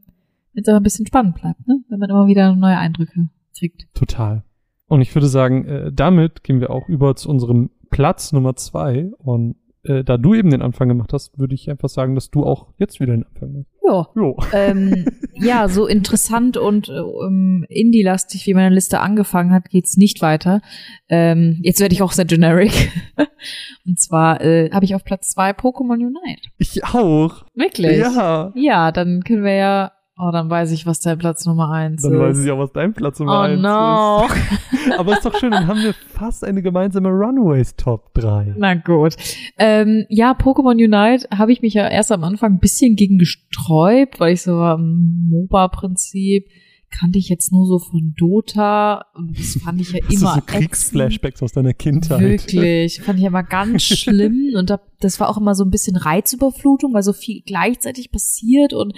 [0.53, 1.79] wenn es aber ein bisschen spannend bleibt, ne?
[1.89, 3.87] wenn man immer wieder neue Eindrücke kriegt.
[3.93, 4.43] Total.
[4.87, 9.11] Und ich würde sagen, äh, damit gehen wir auch über zu unserem Platz Nummer zwei.
[9.17, 12.45] Und äh, da du eben den Anfang gemacht hast, würde ich einfach sagen, dass du
[12.45, 13.69] auch jetzt wieder den Anfang machst.
[13.83, 14.07] Ja.
[14.53, 20.61] Ähm, ja, so interessant und ähm, indie-lastig, wie meine Liste angefangen hat, geht's nicht weiter.
[21.09, 22.91] Ähm, jetzt werde ich auch sehr generic.
[23.85, 26.49] und zwar äh, habe ich auf Platz zwei Pokémon Unite.
[26.57, 27.45] Ich auch.
[27.53, 27.97] Wirklich?
[27.97, 28.51] Ja.
[28.55, 32.11] Ja, dann können wir ja Oh, dann weiß ich, was dein Platz Nummer eins dann
[32.11, 32.19] ist.
[32.19, 34.27] Dann weiß ich auch, was dein Platz Nummer oh, eins no.
[34.27, 34.99] ist.
[34.99, 38.53] Aber ist doch schön, dann haben wir fast eine gemeinsame Runaways Top 3.
[38.57, 39.15] Na gut.
[39.57, 44.19] Ähm, ja, Pokémon Unite habe ich mich ja erst am Anfang ein bisschen gegen gesträubt,
[44.19, 46.47] weil ich so war, hm, MOBA-Prinzip
[46.91, 51.41] kannte ich jetzt nur so von Dota und das fand ich ja immer so Kriegsflashbacks
[51.41, 52.21] aus deiner Kindheit.
[52.21, 56.93] Wirklich, fand ich immer ganz schlimm und das war auch immer so ein bisschen Reizüberflutung,
[56.93, 58.93] weil so viel gleichzeitig passiert und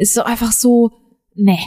[0.00, 0.90] ist so einfach so,
[1.34, 1.58] nee,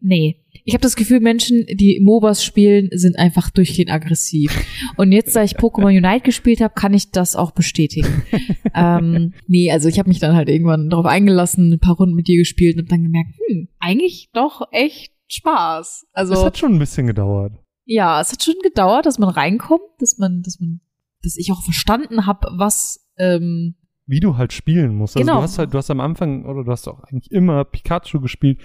[0.00, 0.44] nee.
[0.64, 4.52] Ich habe das Gefühl, Menschen, die MOBAs spielen, sind einfach durchgehend aggressiv.
[4.96, 8.22] Und jetzt, da ich Pokémon Unite gespielt habe, kann ich das auch bestätigen.
[8.74, 12.28] ähm, nee, also ich habe mich dann halt irgendwann darauf eingelassen, ein paar Runden mit
[12.28, 16.06] dir gespielt und hab dann gemerkt, hm, eigentlich doch echt Spaß.
[16.12, 17.52] Also es hat schon ein bisschen gedauert.
[17.84, 20.80] Ja, es hat schon gedauert, dass man reinkommt, dass man, dass man,
[21.22, 23.76] dass ich auch verstanden habe, was ähm,
[24.08, 25.16] wie du halt spielen musst.
[25.16, 25.38] Also genau.
[25.38, 28.58] du hast halt, du hast am Anfang, oder du hast auch eigentlich immer Pikachu gespielt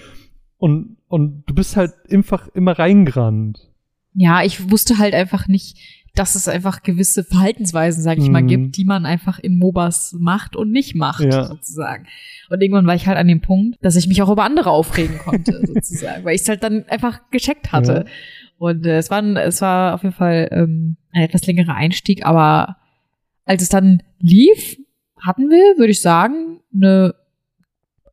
[0.58, 3.70] und, und du bist halt einfach immer reingerannt.
[4.14, 5.78] Ja, ich wusste halt einfach nicht,
[6.16, 8.48] dass es einfach gewisse Verhaltensweisen, sage ich mal, mhm.
[8.48, 11.46] gibt, die man einfach in MOBAs macht und nicht macht, ja.
[11.46, 12.06] sozusagen.
[12.50, 15.18] Und irgendwann war ich halt an dem Punkt, dass ich mich auch über andere aufregen
[15.18, 18.06] konnte, sozusagen, weil ich es halt dann einfach gecheckt hatte.
[18.06, 18.12] Ja.
[18.60, 22.78] Und äh, es, war, es war auf jeden Fall ähm, ein etwas längerer Einstieg, aber
[23.46, 24.78] als es dann lief,
[25.26, 27.16] hatten wir, würde ich sagen, eine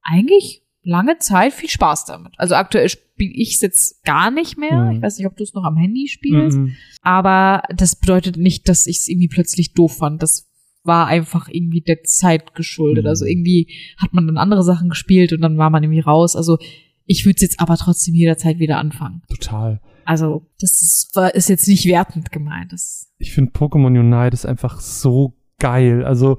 [0.03, 2.33] eigentlich lange Zeit viel Spaß damit.
[2.39, 4.85] Also aktuell spiele ich es jetzt gar nicht mehr.
[4.85, 4.97] Mhm.
[4.97, 6.59] Ich weiß nicht, ob du es noch am Handy spielst.
[6.59, 6.75] Mhm.
[7.03, 10.23] Aber das bedeutet nicht, dass ich es irgendwie plötzlich doof fand.
[10.23, 10.49] Das
[10.83, 13.05] war einfach irgendwie der Zeit geschuldet.
[13.05, 13.09] Mhm.
[13.09, 13.69] Also irgendwie
[13.99, 16.35] hat man dann andere Sachen gespielt und dann war man irgendwie raus.
[16.35, 16.59] Also
[17.05, 19.23] ich würde es jetzt aber trotzdem jederzeit wieder anfangen.
[19.29, 19.81] Total.
[20.05, 22.73] Also das ist, ist jetzt nicht wertend gemeint.
[22.73, 26.05] Das ich finde Pokémon Unite ist einfach so geil.
[26.05, 26.39] Also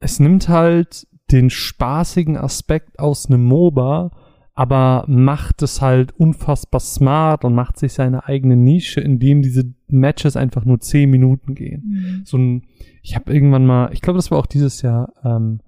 [0.00, 4.10] es nimmt halt den spaßigen Aspekt aus einem MOBA,
[4.54, 10.36] aber macht es halt unfassbar smart und macht sich seine eigene Nische, indem diese Matches
[10.36, 11.82] einfach nur zehn Minuten gehen.
[11.86, 12.22] Mhm.
[12.24, 12.62] So ein,
[13.02, 15.60] ich habe irgendwann mal, ich glaube, das war auch dieses Jahr, ähm,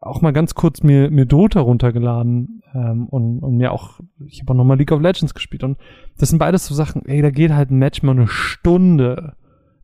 [0.00, 4.52] auch mal ganz kurz mir, mir Dota runtergeladen ähm, und, und mir auch, ich habe
[4.52, 5.78] auch nochmal League of Legends gespielt und
[6.18, 9.34] das sind beides so Sachen, ey, da geht halt ein Match mal eine Stunde.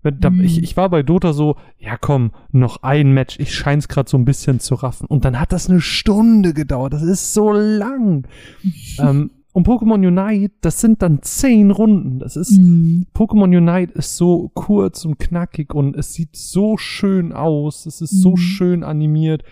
[0.03, 0.43] Da, mhm.
[0.43, 4.17] ich, ich war bei Dota so, ja komm, noch ein Match, ich schein's gerade so
[4.17, 5.07] ein bisschen zu raffen.
[5.07, 8.27] Und dann hat das eine Stunde gedauert, das ist so lang.
[8.99, 12.21] ähm, und Pokémon Unite, das sind dann zehn Runden.
[12.21, 13.07] Das ist, mhm.
[13.15, 18.13] Pokémon Unite ist so kurz und knackig und es sieht so schön aus, es ist
[18.13, 18.19] mhm.
[18.19, 19.43] so schön animiert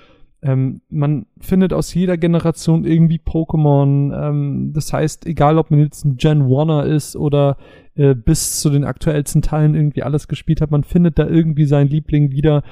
[0.42, 4.14] ähm, man findet aus jeder Generation irgendwie Pokémon.
[4.14, 7.56] Ähm, das heißt, egal ob man jetzt ein Gen Oneer ist oder
[7.96, 11.88] äh, bis zu den aktuellsten Teilen irgendwie alles gespielt hat, man findet da irgendwie seinen
[11.88, 12.62] Liebling wieder.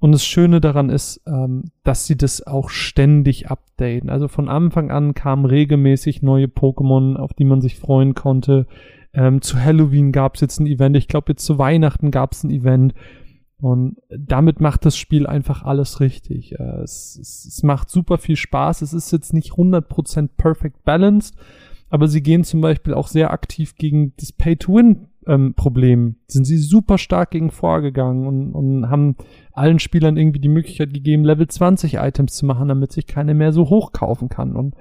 [0.00, 4.10] Und das Schöne daran ist, ähm, dass sie das auch ständig updaten.
[4.10, 8.66] Also von Anfang an kamen regelmäßig neue Pokémon, auf die man sich freuen konnte.
[9.14, 10.96] Ähm, zu Halloween gab es jetzt ein Event.
[10.96, 12.94] Ich glaube, jetzt zu Weihnachten gab es ein Event.
[13.60, 16.58] Und damit macht das Spiel einfach alles richtig.
[16.58, 18.82] Äh, es, es, es macht super viel Spaß.
[18.82, 21.36] Es ist jetzt nicht 100% perfect balanced,
[21.92, 26.00] aber sie gehen zum Beispiel auch sehr aktiv gegen das Pay-to-Win-Problem.
[26.00, 29.16] Ähm, Sind sie super stark gegen vorgegangen und, und haben
[29.52, 33.52] allen Spielern irgendwie die Möglichkeit gegeben, Level 20 Items zu machen, damit sich keine mehr
[33.52, 34.56] so hoch kaufen kann.
[34.56, 34.74] Und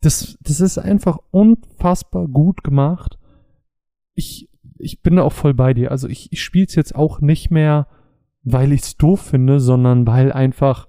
[0.00, 3.18] das, das ist einfach unfassbar gut gemacht.
[4.14, 5.90] Ich, ich bin da auch voll bei dir.
[5.90, 7.88] Also ich, ich spiele es jetzt auch nicht mehr
[8.46, 10.86] weil ich es doof finde, sondern weil einfach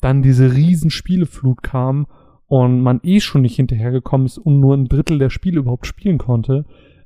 [0.00, 2.06] dann diese riesen Spieleflut kam
[2.50, 6.18] und man eh schon nicht hinterhergekommen ist und nur ein Drittel der Spiele überhaupt spielen
[6.18, 6.64] konnte.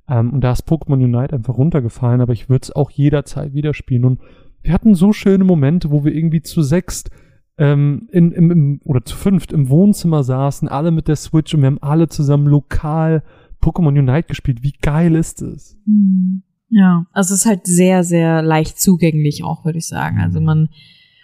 [0.09, 3.75] Ähm, und da ist Pokémon Unite einfach runtergefallen, aber ich würde es auch jederzeit wieder
[3.75, 4.07] spielen.
[4.07, 4.21] Und
[4.63, 7.11] wir hatten so schöne Momente, wo wir irgendwie zu sechst
[7.59, 11.61] ähm, in, im, im, oder zu fünft im Wohnzimmer saßen, alle mit der Switch und
[11.61, 13.23] wir haben alle zusammen lokal
[13.61, 14.63] Pokémon Unite gespielt.
[14.63, 15.77] Wie geil ist es?
[15.85, 16.43] Mhm.
[16.71, 20.21] Ja, also es ist halt sehr, sehr leicht zugänglich auch, würde ich sagen.
[20.21, 20.71] Also man,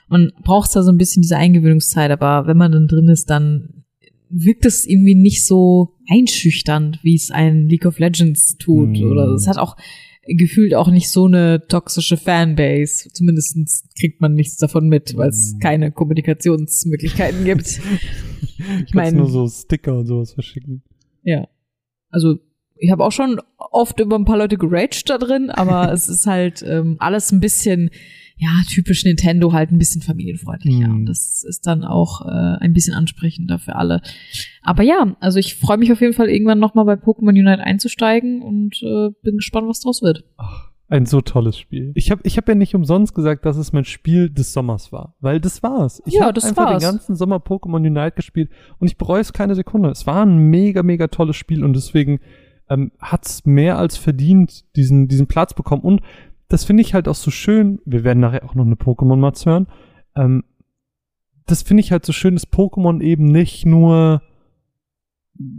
[0.09, 3.81] man braucht da so ein bisschen diese Eingewöhnungszeit, aber wenn man dann drin ist, dann
[4.31, 8.91] wirkt es irgendwie nicht so einschüchternd, wie es ein League of Legends tut.
[8.91, 9.11] Mhm.
[9.11, 9.77] Oder es hat auch
[10.27, 13.11] gefühlt auch nicht so eine toxische Fanbase.
[13.13, 13.57] Zumindest
[13.99, 15.59] kriegt man nichts davon mit, weil es mhm.
[15.59, 17.81] keine Kommunikationsmöglichkeiten gibt.
[18.87, 20.83] ich meine nur so Sticker und sowas verschicken.
[21.23, 21.49] Ja.
[22.11, 22.39] Also
[22.77, 26.27] ich habe auch schon oft über ein paar Leute geraged da drin, aber es ist
[26.27, 27.91] halt ähm, alles ein bisschen,
[28.41, 30.89] ja, typisch Nintendo halt ein bisschen familienfreundlicher.
[30.89, 31.05] Mhm.
[31.05, 34.01] Das ist dann auch äh, ein bisschen ansprechender für alle.
[34.63, 38.41] Aber ja, also ich freue mich auf jeden Fall irgendwann nochmal bei Pokémon Unite einzusteigen
[38.41, 40.25] und äh, bin gespannt, was draus wird.
[40.39, 41.93] Ach, ein so tolles Spiel.
[41.95, 45.17] Ich habe ich hab ja nicht umsonst gesagt, dass es mein Spiel des Sommers war,
[45.21, 46.03] weil das war's.
[46.07, 46.83] Ich ja, habe einfach war's.
[46.83, 48.49] den ganzen Sommer Pokémon Unite gespielt
[48.79, 49.91] und ich bereue es keine Sekunde.
[49.91, 52.21] Es war ein mega, mega tolles Spiel und deswegen
[52.71, 55.83] ähm, hat's mehr als verdient, diesen, diesen Platz bekommen.
[55.83, 56.01] Und
[56.51, 57.81] das finde ich halt auch so schön.
[57.87, 59.69] Wir werden nachher auch noch eine Pokémon-Matz hören.
[60.15, 60.45] Ähm,
[61.47, 64.21] das finde ich halt so schön, dass Pokémon eben nicht nur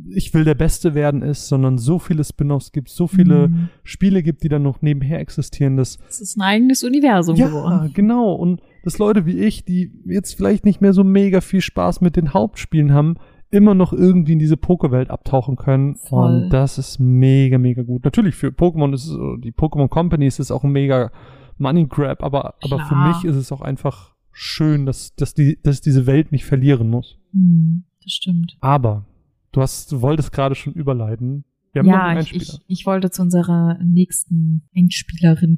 [0.09, 3.69] ich will der Beste werden ist, sondern so viele Spin-offs gibt, so viele mhm.
[3.83, 5.75] Spiele gibt, die dann noch nebenher existieren.
[5.75, 7.85] Das, das ist ein eigenes Universum ja, geworden.
[7.85, 8.33] Ja, genau.
[8.33, 12.15] Und dass Leute wie ich, die jetzt vielleicht nicht mehr so mega viel Spaß mit
[12.15, 13.15] den Hauptspielen haben,
[13.51, 15.95] immer noch irgendwie in diese Pokéwelt abtauchen können.
[15.95, 16.43] Voll.
[16.43, 18.03] Und das ist mega, mega gut.
[18.05, 21.11] Natürlich für Pokémon ist es, die Pokémon Company ist es auch ein mega
[21.57, 25.81] Money Grab, aber, aber für mich ist es auch einfach schön, dass, dass, die, dass
[25.81, 27.19] diese Welt nicht verlieren muss.
[27.33, 28.57] Hm, das stimmt.
[28.61, 29.05] Aber
[29.51, 31.43] du hast, du wolltest gerade schon überleiten.
[31.73, 32.43] Wir haben ja, noch einen Einspieler.
[32.43, 35.57] Ich, ich, ich wollte zu unserer nächsten Endspielerin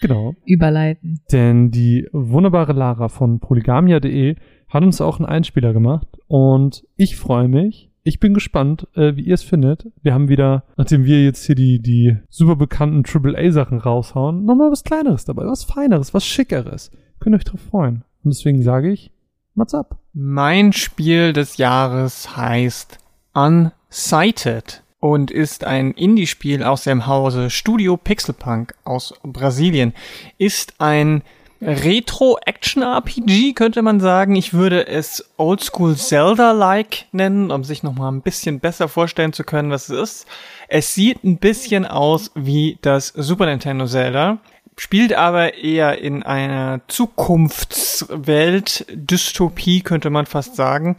[0.00, 0.34] genau.
[0.46, 1.20] überleiten.
[1.32, 4.36] Denn die wunderbare Lara von polygamia.de
[4.68, 7.90] hat uns auch einen Einspieler gemacht und ich freue mich.
[8.06, 9.86] Ich bin gespannt, äh, wie ihr es findet.
[10.02, 14.84] Wir haben wieder, nachdem wir jetzt hier die, die super bekannten AAA-Sachen raushauen, nochmal was
[14.84, 16.90] Kleineres dabei, was Feineres, was Schickeres.
[17.18, 18.04] Könnt ihr euch drauf freuen.
[18.22, 19.10] Und deswegen sage ich,
[19.54, 19.98] what's up?
[20.12, 22.98] Mein Spiel des Jahres heißt
[23.32, 29.92] Unsighted und ist ein Indie-Spiel aus dem Hause Studio Pixelpunk aus Brasilien.
[30.38, 31.22] Ist ein
[31.64, 34.36] Retro-Action-RPG könnte man sagen.
[34.36, 39.70] Ich würde es Oldschool Zelda-like nennen, um sich nochmal ein bisschen besser vorstellen zu können,
[39.70, 40.26] was es ist.
[40.68, 44.38] Es sieht ein bisschen aus wie das Super Nintendo Zelda,
[44.76, 50.96] spielt aber eher in einer Zukunftswelt, Dystopie könnte man fast sagen.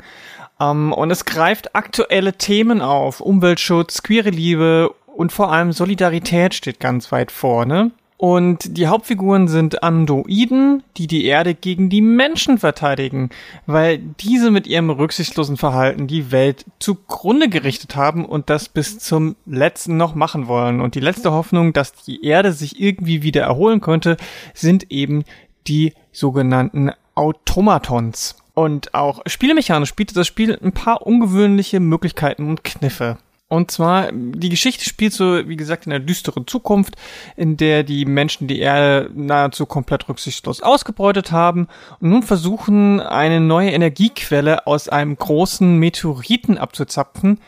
[0.57, 3.19] Um, ähm, und es greift aktuelle Themen auf.
[3.19, 7.91] Umweltschutz, queere Liebe und vor allem Solidarität steht ganz weit vorne.
[8.17, 13.29] Und die Hauptfiguren sind Androiden, die die Erde gegen die Menschen verteidigen,
[13.65, 19.35] weil diese mit ihrem rücksichtslosen Verhalten die Welt zugrunde gerichtet haben und das bis zum
[19.45, 20.79] letzten noch machen wollen.
[20.79, 24.15] Und die letzte Hoffnung, dass die Erde sich irgendwie wieder erholen könnte,
[24.53, 25.25] sind eben
[25.67, 28.37] die sogenannten Automatons.
[28.53, 33.17] Und auch spielemechanisch bietet das Spiel ein paar ungewöhnliche Möglichkeiten und Kniffe.
[33.55, 36.95] Und zwar, die Geschichte spielt so, wie gesagt, in einer düsteren Zukunft,
[37.35, 41.67] in der die Menschen die Erde nahezu komplett rücksichtslos ausgebeutet haben
[41.99, 47.39] und nun versuchen, eine neue Energiequelle aus einem großen Meteoriten abzuzapfen,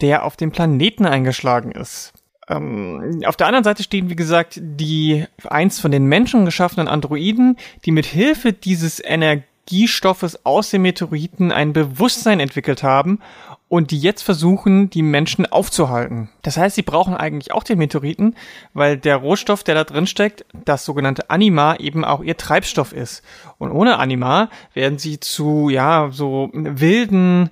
[0.00, 2.12] der auf dem Planeten eingeschlagen ist.
[2.48, 7.56] Ähm, auf der anderen Seite stehen, wie gesagt, die eins von den Menschen geschaffenen Androiden,
[7.84, 13.20] die mit Hilfe dieses Energiestoffes aus dem Meteoriten ein Bewusstsein entwickelt haben
[13.68, 16.28] und die jetzt versuchen, die Menschen aufzuhalten.
[16.42, 18.36] Das heißt, sie brauchen eigentlich auch den Meteoriten,
[18.74, 23.22] weil der Rohstoff, der da drin steckt, das sogenannte Anima eben auch ihr Treibstoff ist.
[23.58, 27.50] Und ohne Anima werden sie zu, ja, so wilden,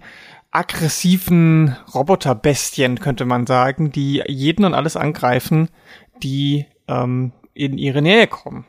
[0.53, 5.69] aggressiven Roboterbestien, könnte man sagen, die jeden und alles angreifen,
[6.23, 8.65] die ähm, in ihre Nähe kommen.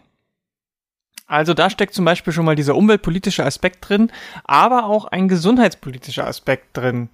[1.28, 4.12] Also da steckt zum Beispiel schon mal dieser umweltpolitische Aspekt drin,
[4.44, 7.10] aber auch ein gesundheitspolitischer Aspekt drin.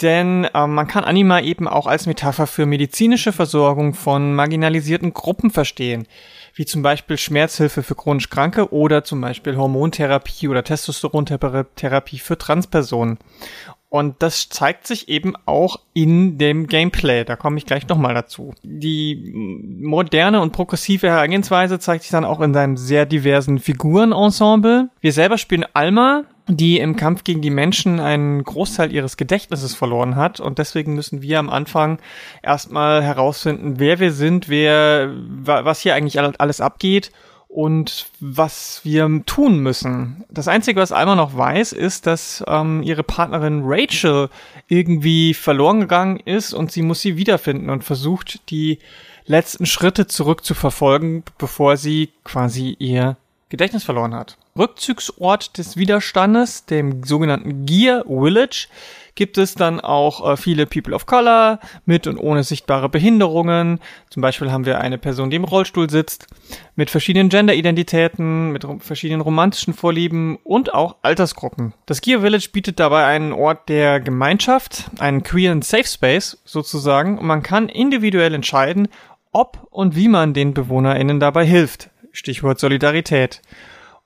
[0.00, 5.50] Denn äh, man kann Anima eben auch als Metapher für medizinische Versorgung von marginalisierten Gruppen
[5.50, 6.06] verstehen,
[6.54, 13.18] wie zum Beispiel Schmerzhilfe für chronisch Kranke oder zum Beispiel Hormontherapie oder Testosterontherapie für Transpersonen.
[13.90, 17.24] Und das zeigt sich eben auch in dem Gameplay.
[17.24, 18.52] Da komme ich gleich nochmal dazu.
[18.62, 19.32] Die
[19.80, 24.90] moderne und progressive Herangehensweise zeigt sich dann auch in seinem sehr diversen Figurenensemble.
[25.00, 30.16] Wir selber spielen Alma, die im Kampf gegen die Menschen einen Großteil ihres Gedächtnisses verloren
[30.16, 30.38] hat.
[30.38, 31.98] Und deswegen müssen wir am Anfang
[32.42, 37.10] erstmal herausfinden, wer wir sind, wer, was hier eigentlich alles abgeht
[37.48, 40.24] und was wir tun müssen.
[40.30, 44.28] Das Einzige, was Alma noch weiß, ist, dass ähm, ihre Partnerin Rachel
[44.68, 48.78] irgendwie verloren gegangen ist und sie muss sie wiederfinden und versucht, die
[49.26, 53.16] letzten Schritte zurückzuverfolgen, bevor sie quasi ihr
[53.48, 54.36] Gedächtnis verloren hat.
[54.56, 58.68] Rückzugsort des Widerstandes, dem sogenannten Gear Village,
[59.18, 63.80] gibt es dann auch äh, viele People of Color mit und ohne sichtbare Behinderungen.
[64.10, 66.28] Zum Beispiel haben wir eine Person, die im Rollstuhl sitzt,
[66.76, 71.74] mit verschiedenen Gender-Identitäten, mit verschiedenen romantischen Vorlieben und auch Altersgruppen.
[71.86, 77.18] Das Gear Village bietet dabei einen Ort der Gemeinschaft, einen queeren Safe Space sozusagen.
[77.18, 78.86] Und man kann individuell entscheiden,
[79.32, 81.90] ob und wie man den BewohnerInnen dabei hilft.
[82.12, 83.42] Stichwort Solidarität.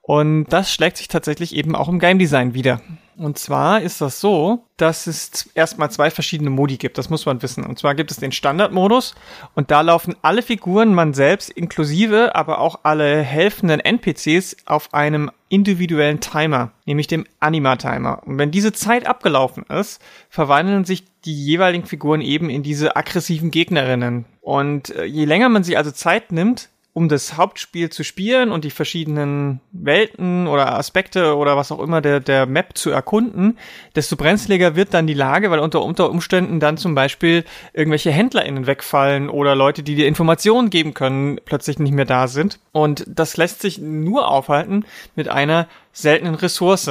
[0.02, 2.80] Und das schlägt sich tatsächlich eben auch im Game Design wieder.
[3.16, 6.98] Und zwar ist das so, dass es erstmal zwei verschiedene Modi gibt.
[6.98, 7.64] Das muss man wissen.
[7.64, 9.14] Und zwar gibt es den Standardmodus
[9.54, 15.30] und da laufen alle Figuren, man selbst inklusive, aber auch alle helfenden NPCs auf einem
[15.50, 18.22] individuellen Timer, nämlich dem Anima-Timer.
[18.24, 23.50] Und wenn diese Zeit abgelaufen ist, verwandeln sich die jeweiligen Figuren eben in diese aggressiven
[23.50, 24.24] Gegnerinnen.
[24.40, 28.64] Und äh, je länger man sich also Zeit nimmt, um das Hauptspiel zu spielen und
[28.64, 33.58] die verschiedenen Welten oder Aspekte oder was auch immer der, der Map zu erkunden,
[33.96, 38.66] desto brenzliger wird dann die Lage, weil unter, unter Umständen dann zum Beispiel irgendwelche HändlerInnen
[38.66, 42.58] wegfallen oder Leute, die dir Informationen geben können, plötzlich nicht mehr da sind.
[42.72, 44.84] Und das lässt sich nur aufhalten
[45.16, 46.90] mit einer seltenen Ressource,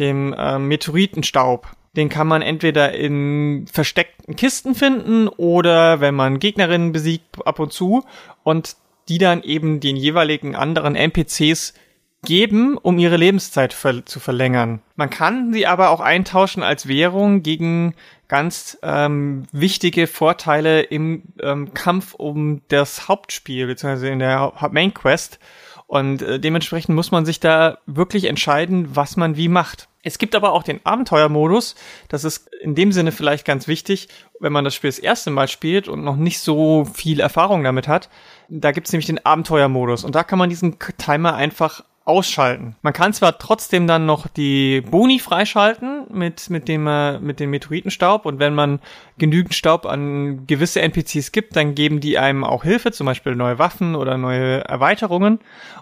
[0.00, 1.68] dem äh, Meteoritenstaub.
[1.94, 7.72] Den kann man entweder in versteckten Kisten finden oder wenn man Gegnerinnen besiegt ab und
[7.72, 8.04] zu.
[8.42, 8.76] Und
[9.08, 11.74] die dann eben den jeweiligen anderen NPCs
[12.22, 14.82] geben, um ihre Lebenszeit ver zu verlängern.
[14.96, 17.94] Man kann sie aber auch eintauschen als Währung gegen
[18.28, 25.38] ganz ähm, wichtige Vorteile im ähm, Kampf um das Hauptspiel, beziehungsweise in der Main Quest.
[25.86, 29.88] Und äh, dementsprechend muss man sich da wirklich entscheiden, was man wie macht.
[30.06, 31.74] Es gibt aber auch den Abenteuermodus.
[32.08, 35.48] Das ist in dem Sinne vielleicht ganz wichtig, wenn man das Spiel das erste Mal
[35.48, 38.08] spielt und noch nicht so viel Erfahrung damit hat.
[38.48, 42.76] Da gibt es nämlich den Abenteuermodus und da kann man diesen Timer einfach ausschalten.
[42.82, 47.50] Man kann zwar trotzdem dann noch die Boni freischalten mit, mit dem, äh, mit dem
[47.50, 48.78] Meteoritenstaub und wenn man
[49.18, 53.58] genügend Staub an gewisse NPCs gibt, dann geben die einem auch Hilfe, zum Beispiel neue
[53.58, 55.40] Waffen oder neue Erweiterungen.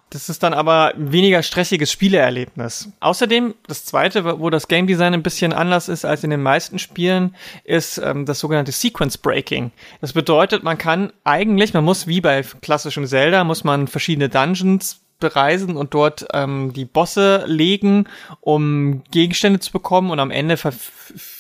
[0.09, 2.91] Das ist dann aber weniger stressiges Spieleerlebnis.
[3.01, 6.79] Außerdem, das zweite, wo das Game Design ein bisschen anders ist als in den meisten
[6.79, 9.73] Spielen, ist ähm, das sogenannte Sequence Breaking.
[10.01, 15.04] Das bedeutet, man kann eigentlich, man muss wie bei klassischem Zelda, muss man verschiedene Dungeons
[15.25, 18.07] bereisen und dort ähm, die Bosse legen,
[18.41, 20.73] um Gegenstände zu bekommen und am Ende ver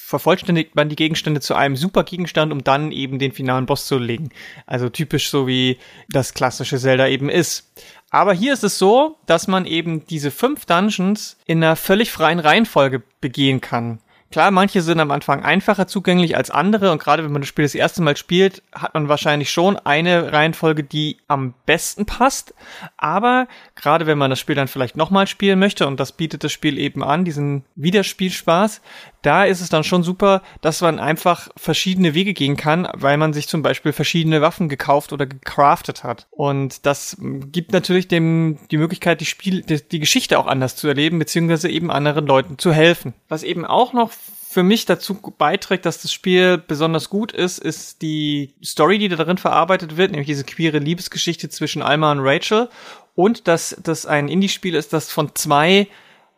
[0.06, 3.98] vervollständigt man die Gegenstände zu einem super Gegenstand, um dann eben den finalen Boss zu
[3.98, 4.28] legen.
[4.64, 5.78] Also typisch so wie
[6.08, 7.72] das klassische Zelda eben ist.
[8.10, 12.38] Aber hier ist es so, dass man eben diese fünf Dungeons in einer völlig freien
[12.38, 13.98] Reihenfolge begehen kann.
[14.34, 17.64] Klar, manche sind am Anfang einfacher zugänglich als andere und gerade wenn man das Spiel
[17.64, 22.52] das erste Mal spielt, hat man wahrscheinlich schon eine Reihenfolge, die am besten passt.
[22.96, 26.50] Aber gerade wenn man das Spiel dann vielleicht nochmal spielen möchte und das bietet das
[26.50, 28.80] Spiel eben an, diesen Wiederspielspaß,
[29.24, 33.32] da ist es dann schon super, dass man einfach verschiedene Wege gehen kann, weil man
[33.32, 36.26] sich zum Beispiel verschiedene Waffen gekauft oder gecraftet hat.
[36.30, 40.88] Und das gibt natürlich dem die Möglichkeit, die Spiel, die, die Geschichte auch anders zu
[40.88, 43.14] erleben, beziehungsweise eben anderen Leuten zu helfen.
[43.28, 48.02] Was eben auch noch für mich dazu beiträgt, dass das Spiel besonders gut ist, ist
[48.02, 52.68] die Story, die da drin verarbeitet wird, nämlich diese queere Liebesgeschichte zwischen Alma und Rachel
[53.14, 55.88] und dass das ein Indie-Spiel ist, das von zwei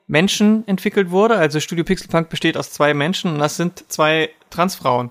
[0.07, 1.37] Menschen entwickelt wurde.
[1.37, 5.11] Also Studio Pixelpunk besteht aus zwei Menschen und das sind zwei Transfrauen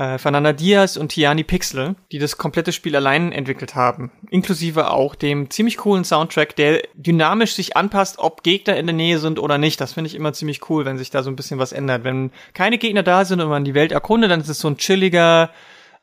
[0.00, 4.10] äh, Fernanda Diaz und Tiani Pixel, die das komplette Spiel allein entwickelt haben.
[4.30, 9.18] Inklusive auch dem ziemlich coolen Soundtrack, der dynamisch sich anpasst, ob Gegner in der Nähe
[9.18, 9.78] sind oder nicht.
[9.78, 12.02] Das finde ich immer ziemlich cool, wenn sich da so ein bisschen was ändert.
[12.02, 14.78] Wenn keine Gegner da sind und man die Welt erkundet, dann ist es so ein
[14.78, 15.50] chilliger,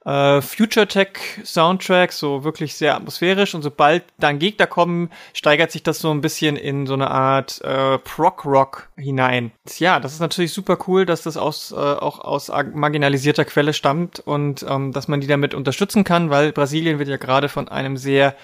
[0.07, 5.83] äh, Future Tech Soundtrack, so wirklich sehr atmosphärisch und sobald dann Gegner kommen, steigert sich
[5.83, 9.51] das so ein bisschen in so eine Art äh, Prog Rock hinein.
[9.77, 14.19] Ja, das ist natürlich super cool, dass das aus, äh, auch aus marginalisierter Quelle stammt
[14.21, 17.97] und ähm, dass man die damit unterstützen kann, weil Brasilien wird ja gerade von einem
[17.97, 18.35] sehr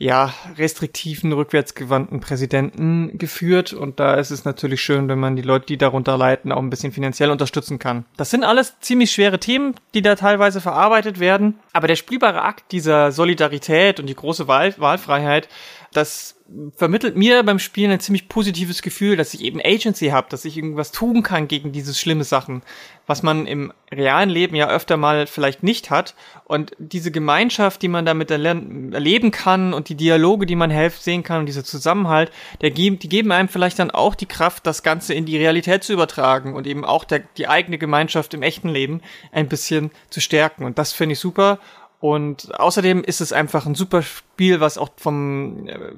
[0.00, 3.74] ja, restriktiven, rückwärtsgewandten Präsidenten geführt.
[3.74, 6.70] Und da ist es natürlich schön, wenn man die Leute, die darunter leiden, auch ein
[6.70, 8.06] bisschen finanziell unterstützen kann.
[8.16, 11.58] Das sind alles ziemlich schwere Themen, die da teilweise verarbeitet werden.
[11.74, 15.48] Aber der spielbare Akt dieser Solidarität und die große Wahl Wahlfreiheit,
[15.92, 16.36] das
[16.76, 20.56] vermittelt mir beim Spielen ein ziemlich positives Gefühl, dass ich eben Agency habe, dass ich
[20.56, 22.62] irgendwas tun kann gegen diese schlimme Sachen,
[23.06, 26.14] was man im realen Leben ja öfter mal vielleicht nicht hat.
[26.44, 31.22] Und diese Gemeinschaft, die man damit erleben kann und die Dialoge, die man helfen sehen
[31.22, 35.14] kann und dieser Zusammenhalt, der, die geben einem vielleicht dann auch die Kraft, das Ganze
[35.14, 39.02] in die Realität zu übertragen und eben auch der, die eigene Gemeinschaft im echten Leben
[39.30, 40.64] ein bisschen zu stärken.
[40.64, 41.58] Und das finde ich super.
[42.00, 45.92] Und außerdem ist es einfach ein super Spiel, was auch vom äh,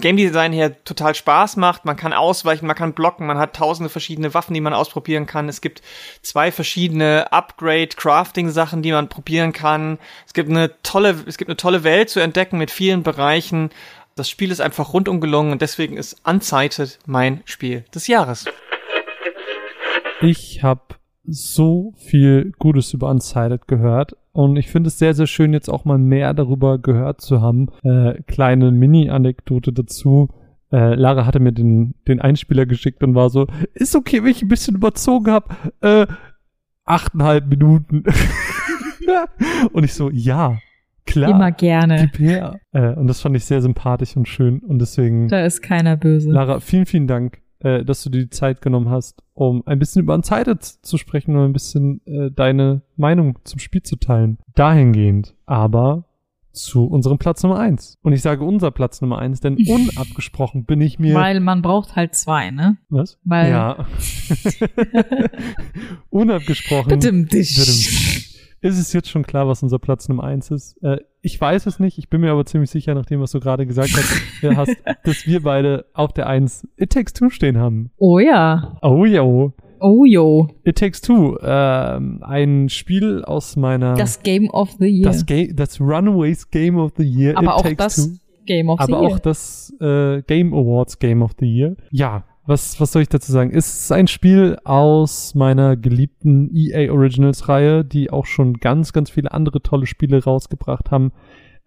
[0.00, 1.84] Game Design her total Spaß macht.
[1.84, 5.50] Man kann ausweichen, man kann blocken, man hat tausende verschiedene Waffen, die man ausprobieren kann.
[5.50, 5.82] Es gibt
[6.22, 9.98] zwei verschiedene Upgrade-Crafting-Sachen, die man probieren kann.
[10.26, 13.68] Es gibt eine tolle, es gibt eine tolle Welt zu entdecken mit vielen Bereichen.
[14.14, 18.46] Das Spiel ist einfach rundum gelungen und deswegen ist Unsighted mein Spiel des Jahres.
[20.22, 20.80] Ich habe
[21.28, 25.86] so viel Gutes über Unsighted gehört und ich finde es sehr, sehr schön, jetzt auch
[25.86, 27.68] mal mehr darüber gehört zu haben.
[27.82, 30.28] Äh, kleine Mini-Anekdote dazu.
[30.70, 34.42] Äh, Lara hatte mir den, den Einspieler geschickt und war so, ist okay, wenn ich
[34.42, 35.54] ein bisschen überzogen habe.
[35.80, 36.06] Äh,
[36.84, 38.04] achteinhalb Minuten.
[39.72, 40.58] und ich so, ja,
[41.06, 41.30] klar.
[41.30, 42.10] Immer gerne.
[42.12, 42.60] Gib her.
[42.72, 44.58] Äh, und das fand ich sehr sympathisch und schön.
[44.58, 45.28] Und deswegen.
[45.28, 46.30] Da ist keiner böse.
[46.30, 50.02] Lara, vielen, vielen Dank äh, dass du dir die Zeit genommen hast, um ein bisschen
[50.02, 54.38] über Unsighted zu sprechen und ein bisschen äh, deine Meinung zum Spiel zu teilen.
[54.54, 56.04] Dahingehend aber
[56.56, 57.98] zu unserem Platz Nummer eins.
[58.02, 61.14] Und ich sage unser Platz Nummer eins, denn unabgesprochen bin ich mir.
[61.14, 62.78] Weil man braucht halt zwei, ne?
[62.88, 63.18] Was?
[63.24, 63.86] Weil ja.
[66.10, 66.98] unabgesprochen
[68.66, 70.76] ist es jetzt schon klar, was unser Platz Nummer eins ist.
[70.82, 73.66] Äh, ich weiß es nicht, ich bin mir aber ziemlich sicher, nachdem was du gerade
[73.66, 77.90] gesagt hast, äh, hast dass wir beide auf der Eins It Takes Two stehen haben.
[77.96, 78.76] Oh ja.
[78.82, 79.22] Oh ja.
[79.22, 80.48] Oh jo.
[80.64, 83.94] It Takes Two, ähm, ein Spiel aus meiner.
[83.94, 85.10] Das Game of the Year.
[85.10, 87.36] Das, Ga das Runaways Game of the Year.
[87.36, 88.16] Aber It auch das Two.
[88.46, 89.12] Game of the Aber Year.
[89.12, 91.76] auch das äh, Game Awards Game of the Year.
[91.90, 93.50] Ja, was, was soll ich dazu sagen?
[93.52, 99.10] Es ist ein Spiel aus meiner geliebten EA Originals Reihe, die auch schon ganz, ganz
[99.10, 101.12] viele andere tolle Spiele rausgebracht haben.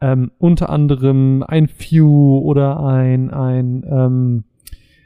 [0.01, 4.43] Ähm, unter anderem ein Few oder ein, ein, ähm,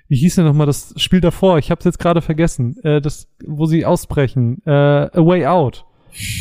[0.07, 1.57] wie hieß denn nochmal das Spiel davor?
[1.57, 2.77] Ich hab's jetzt gerade vergessen.
[2.83, 4.61] Äh, das, wo sie ausbrechen.
[4.65, 5.85] Äh, A Way Out.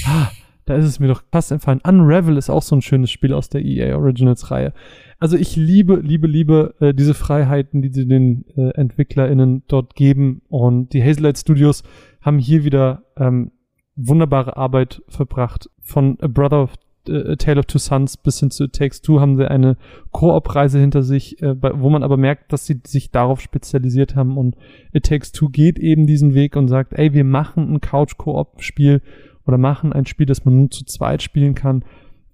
[0.07, 0.30] Ah,
[0.65, 1.81] da ist es mir doch fast entfallen.
[1.87, 4.73] Unravel ist auch so ein schönes Spiel aus der EA Originals Reihe.
[5.19, 10.43] Also ich liebe, liebe, liebe äh, diese Freiheiten, die sie den äh, EntwicklerInnen dort geben.
[10.49, 11.83] Und die Hazelight Studios
[12.21, 13.53] haben hier wieder ähm,
[13.97, 15.69] wunderbare Arbeit verbracht.
[15.81, 16.75] Von A Brother of
[17.09, 19.77] äh, A Tale of Two Sons bis hin zu It Takes Two haben sie eine
[20.13, 24.57] Koop-Reise hinter sich, äh, wo man aber merkt, dass sie sich darauf spezialisiert haben und
[24.93, 29.03] It Takes Two geht eben diesen Weg und sagt, ey, wir machen ein Couch-Koop-Spiel
[29.47, 31.84] oder machen ein Spiel, das man nur zu zweit spielen kann.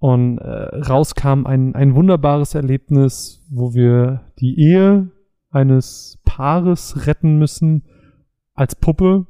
[0.00, 5.10] Und äh, rauskam ein, ein wunderbares Erlebnis, wo wir die Ehe
[5.50, 7.82] eines Paares retten müssen
[8.54, 9.26] als Puppe.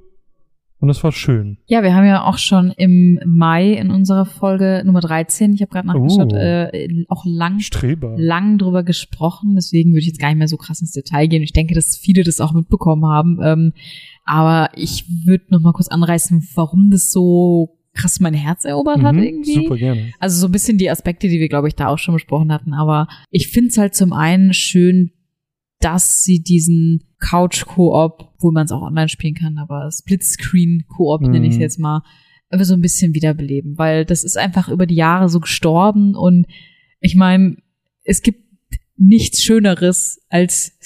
[0.80, 1.58] Und das war schön.
[1.66, 5.72] Ja, wir haben ja auch schon im Mai in unserer Folge Nummer 13, ich habe
[5.72, 6.36] gerade nachgeschaut, Oh.
[6.36, 8.14] äh, auch lang Streber.
[8.16, 11.42] lang drüber gesprochen, deswegen würde ich jetzt gar nicht mehr so krass ins Detail gehen.
[11.42, 13.40] Ich denke, dass viele das auch mitbekommen haben.
[13.42, 13.72] Ähm,
[14.28, 19.14] aber ich würde noch mal kurz anreißen, warum das so krass mein Herz erobert hat
[19.14, 19.54] Mhm, irgendwie.
[19.54, 20.12] Super gerne.
[20.20, 22.72] Also so ein bisschen die Aspekte, die wir, glaube ich, da auch schon besprochen hatten.
[22.74, 25.10] Aber ich finde es halt zum einen schön,
[25.80, 31.52] dass sie diesen Couch-Koop, wo man es auch online spielen kann, aber Splitscreen-Koop nenne ich
[31.52, 31.62] es Mhm.
[31.62, 32.02] jetzt mal,
[32.50, 36.46] aber so ein bisschen wiederbeleben, weil das ist einfach über die Jahre so gestorben und
[37.00, 37.56] ich meine,
[38.04, 38.44] es gibt
[38.96, 40.76] nichts Schöneres als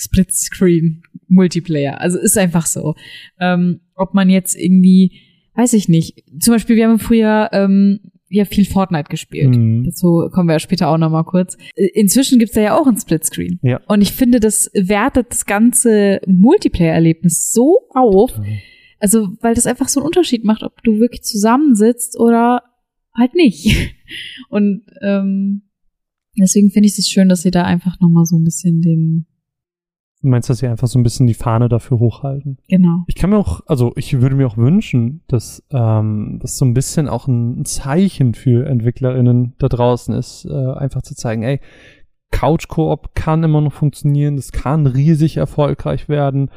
[1.32, 2.00] Splitscreen-Multiplayer.
[2.00, 2.94] Also ist einfach so.
[3.40, 5.20] Ähm, ob man jetzt irgendwie,
[5.54, 9.54] weiß ich nicht, zum Beispiel, wir haben früher ähm, ja viel Fortnite gespielt.
[9.54, 9.84] Mhm.
[9.84, 11.56] Dazu kommen wir ja später auch nochmal kurz.
[11.74, 13.58] Äh, Inzwischen gibt's da ja auch ein Splitscreen.
[13.62, 13.80] Ja.
[13.88, 18.40] Und ich finde, das wertet das ganze Multiplayer-Erlebnis so auf.
[18.98, 22.62] Also, weil das einfach so einen Unterschied macht, ob du wirklich zusammensitzt oder
[23.14, 23.94] halt nicht.
[24.48, 25.62] Und ähm,
[26.38, 29.26] deswegen finde ich es schön, dass sie da einfach nochmal so ein bisschen den,
[30.28, 32.58] meinst, dass sie einfach so ein bisschen die Fahne dafür hochhalten?
[32.68, 33.04] genau.
[33.06, 36.74] Ich kann mir auch, also ich würde mir auch wünschen, dass ähm, das so ein
[36.74, 41.60] bisschen auch ein Zeichen für EntwicklerInnen da draußen ist, äh, einfach zu zeigen, ey,
[42.30, 46.50] Couch-Koop kann immer noch funktionieren, das kann riesig erfolgreich werden.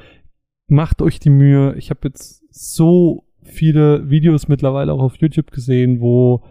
[0.67, 1.75] Macht euch die Mühe.
[1.75, 6.43] Ich habe jetzt so viele Videos mittlerweile auch auf YouTube gesehen, wo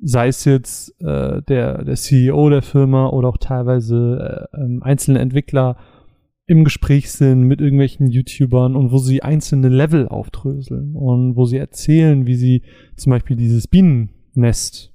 [0.00, 5.18] sei es jetzt äh, der, der CEO der Firma oder auch teilweise äh, ähm, einzelne
[5.18, 5.76] Entwickler
[6.46, 11.56] im Gespräch sind mit irgendwelchen YouTubern und wo sie einzelne Level aufdröseln und wo sie
[11.56, 12.62] erzählen, wie sie
[12.96, 14.92] zum Beispiel dieses Bienennest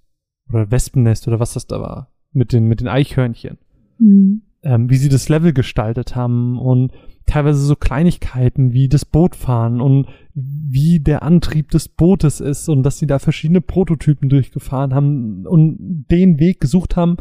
[0.50, 3.58] oder Wespennest oder was das da war mit den, mit den Eichhörnchen,
[3.98, 4.44] Mhm.
[4.64, 6.92] ähm, wie sie das Level gestaltet haben und
[7.26, 12.84] teilweise so Kleinigkeiten wie das Boot fahren und wie der Antrieb des Bootes ist und
[12.84, 17.18] dass sie da verschiedene Prototypen durchgefahren haben und den Weg gesucht haben,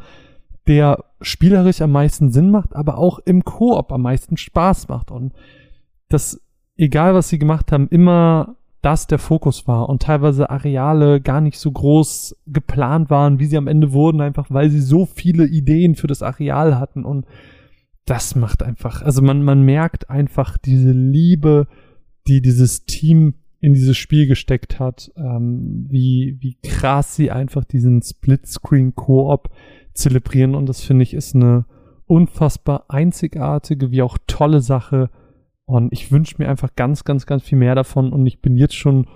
[0.69, 5.11] der spielerisch am meisten Sinn macht, aber auch im Koop am meisten Spaß macht.
[5.11, 5.33] Und
[6.09, 6.41] das,
[6.77, 9.89] egal was sie gemacht haben, immer das der Fokus war.
[9.89, 14.47] Und teilweise Areale gar nicht so groß geplant waren, wie sie am Ende wurden, einfach
[14.51, 17.05] weil sie so viele Ideen für das Areal hatten.
[17.05, 17.27] Und
[18.05, 21.67] das macht einfach, also man, man merkt einfach diese Liebe,
[22.27, 28.03] die dieses Team in dieses Spiel gesteckt hat, ähm, wie, wie krass sie einfach diesen
[28.03, 29.51] Splitscreen-Koop
[29.99, 31.67] zelebrieren und das finde ich ist eine
[32.07, 35.11] unfassbar einzigartige, wie auch tolle Sache
[35.67, 38.75] und ich wünsche mir einfach ganz, ganz, ganz viel mehr davon und ich bin jetzt
[38.75, 39.07] schon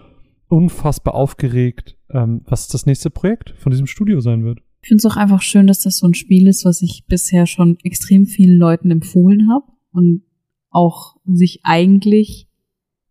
[0.49, 4.61] unfassbar aufgeregt, ähm, was das nächste Projekt von diesem Studio sein wird.
[4.83, 7.47] Ich finde es auch einfach schön, dass das so ein Spiel ist, was ich bisher
[7.47, 10.25] schon extrem vielen Leuten empfohlen habe und
[10.69, 12.49] auch sich eigentlich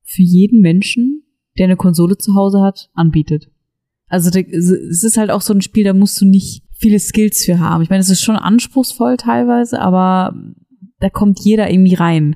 [0.03, 1.23] für jeden Menschen,
[1.57, 3.49] der eine Konsole zu Hause hat, anbietet.
[4.07, 7.59] Also es ist halt auch so ein Spiel, da musst du nicht viele Skills für
[7.59, 7.83] haben.
[7.83, 10.33] Ich meine, es ist schon anspruchsvoll teilweise, aber
[10.99, 12.35] da kommt jeder irgendwie rein.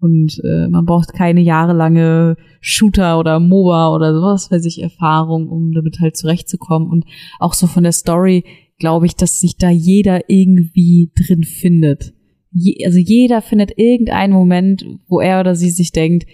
[0.00, 5.72] Und äh, man braucht keine jahrelange Shooter oder MOBA oder sowas, weiß ich, Erfahrung, um
[5.72, 6.90] damit halt zurechtzukommen.
[6.90, 7.06] Und
[7.38, 8.44] auch so von der Story
[8.78, 12.12] glaube ich, dass sich da jeder irgendwie drin findet.
[12.50, 16.26] Je, also jeder findet irgendeinen Moment, wo er oder sie sich denkt,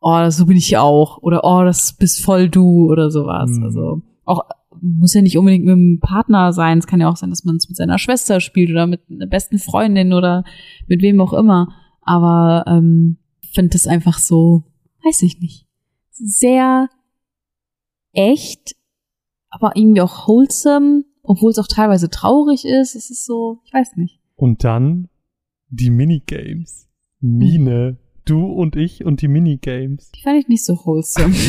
[0.00, 1.18] oh, so bin ich auch.
[1.18, 3.50] Oder oh, das bist voll du oder sowas.
[3.50, 3.62] Mhm.
[3.62, 4.42] Also auch
[4.80, 6.78] muss ja nicht unbedingt mit einem Partner sein.
[6.78, 9.26] Es kann ja auch sein, dass man es mit seiner Schwester spielt oder mit einer
[9.26, 10.44] besten Freundin oder
[10.86, 11.68] mit wem auch immer.
[12.02, 14.64] Aber ähm, ich finde das einfach so,
[15.04, 15.66] weiß ich nicht,
[16.10, 16.88] sehr
[18.12, 18.76] echt,
[19.50, 22.94] aber irgendwie auch wholesome, obwohl es auch teilweise traurig ist.
[22.94, 24.20] Es ist so, ich weiß nicht.
[24.34, 25.08] Und dann
[25.68, 26.88] die Minigames.
[27.20, 30.10] Mine, du und ich und die Minigames.
[30.12, 31.34] Die fand ich nicht so wholesome.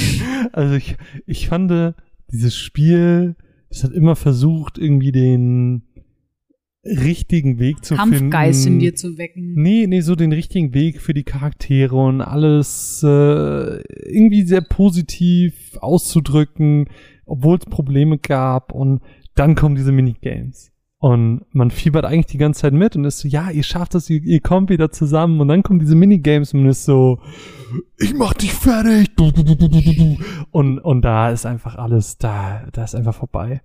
[0.53, 1.93] Also ich, ich fand äh,
[2.31, 3.35] dieses Spiel,
[3.69, 5.83] das hat immer versucht, irgendwie den
[6.83, 8.79] richtigen Weg zu Kampfgeist finden.
[8.79, 9.53] in dir zu wecken.
[9.55, 15.77] Nee, nee, so den richtigen Weg für die Charaktere und alles äh, irgendwie sehr positiv
[15.81, 16.85] auszudrücken,
[17.25, 19.01] obwohl es Probleme gab und
[19.35, 20.71] dann kommen diese Minigames.
[20.99, 24.09] Und man fiebert eigentlich die ganze Zeit mit und ist so, ja, ihr schafft das,
[24.09, 27.19] ihr, ihr kommt wieder zusammen und dann kommen diese Minigames und man ist so,
[27.99, 29.15] ich mach dich fertig.
[29.15, 30.17] Du, du, du, du, du, du.
[30.49, 33.61] Und, und da ist einfach alles, da, da ist einfach vorbei.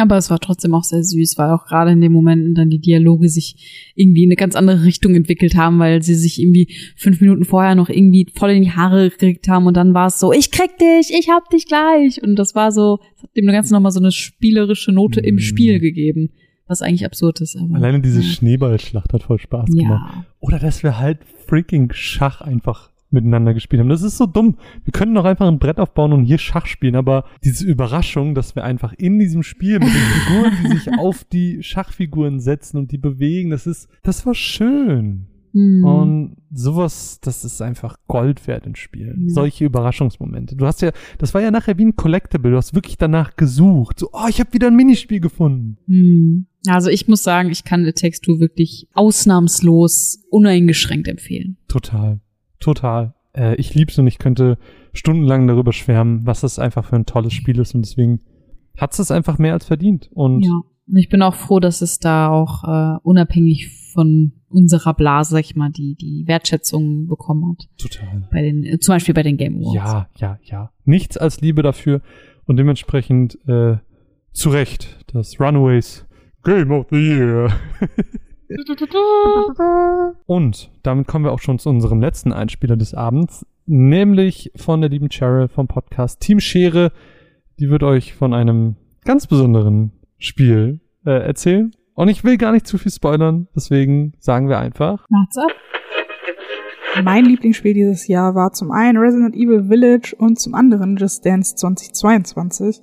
[0.00, 2.80] Aber es war trotzdem auch sehr süß, weil auch gerade in den Momenten dann die
[2.80, 7.20] Dialoge sich irgendwie in eine ganz andere Richtung entwickelt haben, weil sie sich irgendwie fünf
[7.20, 10.32] Minuten vorher noch irgendwie voll in die Haare gekriegt haben und dann war es so,
[10.32, 12.22] ich krieg dich, ich hab dich gleich.
[12.22, 15.40] Und das war so, das hat dem Ganzen nochmal so eine spielerische Note im Mhm.
[15.40, 16.30] Spiel gegeben,
[16.68, 17.56] was eigentlich absurd ist.
[17.56, 18.22] Aber, Alleine diese.
[18.22, 20.14] Schneeballschlacht hat voll Spaß gemacht.
[20.14, 23.88] Ja, Oder dass wir halt freaking Schach einfach miteinander gespielt haben.
[23.88, 24.56] Das ist so dumm.
[24.84, 28.54] Wir können doch einfach ein Brett aufbauen und hier Schach spielen, aber diese Überraschung, dass
[28.54, 32.92] wir einfach in diesem Spiel mit den Figuren, die sich auf die Schachfiguren setzen und
[32.92, 35.26] die bewegen, das ist, das war schön.
[35.54, 35.84] Hm.
[35.84, 39.28] Und sowas, das ist einfach Gold wert in Spielen.
[39.28, 39.34] Ja.
[39.34, 40.56] Solche Überraschungsmomente.
[40.56, 42.50] Du hast ja, das war ja nachher wie ein Collectible.
[42.50, 43.98] Du hast wirklich danach gesucht.
[43.98, 45.78] So, oh, ich habe wieder ein Minispiel gefunden.
[45.86, 46.46] Hm.
[46.66, 51.56] Also ich muss sagen, ich kann It Takes Two wirklich ausnahmslos uneingeschränkt empfehlen.
[51.68, 52.20] Total.
[52.60, 53.14] Total.
[53.34, 54.58] Äh, ich lieb's und ich könnte
[54.92, 57.74] stundenlang darüber schwärmen, was das einfach für ein tolles Spiel ist.
[57.74, 58.20] Und deswegen
[58.76, 60.10] hat's es einfach mehr als verdient.
[60.12, 60.60] Und Ja.
[60.90, 65.40] Und ich bin auch froh, dass es da auch äh, unabhängig von unserer Blase, sag
[65.40, 67.68] ich mal, die, die Wertschätzung bekommen hat.
[67.76, 68.26] total.
[68.32, 69.74] Bei den, äh, zum Beispiel bei den Game Awards.
[69.74, 70.72] Ja, ja, ja.
[70.84, 72.00] Nichts als Liebe dafür.
[72.46, 73.76] Und dementsprechend äh,
[74.32, 76.06] zu Recht das Runaways
[76.44, 77.50] Game of the Year.
[80.26, 84.88] Und damit kommen wir auch schon zu unserem letzten Einspieler des Abends, nämlich von der
[84.88, 86.92] lieben Cheryl vom Podcast Team Schere.
[87.58, 91.72] Die wird euch von einem ganz besonderen Spiel äh, erzählen.
[91.94, 95.04] Und ich will gar nicht zu viel spoilern, deswegen sagen wir einfach.
[95.10, 95.50] Macht's ab.
[97.02, 101.54] Mein Lieblingsspiel dieses Jahr war zum einen Resident Evil Village und zum anderen Just Dance
[101.56, 102.80] 2022.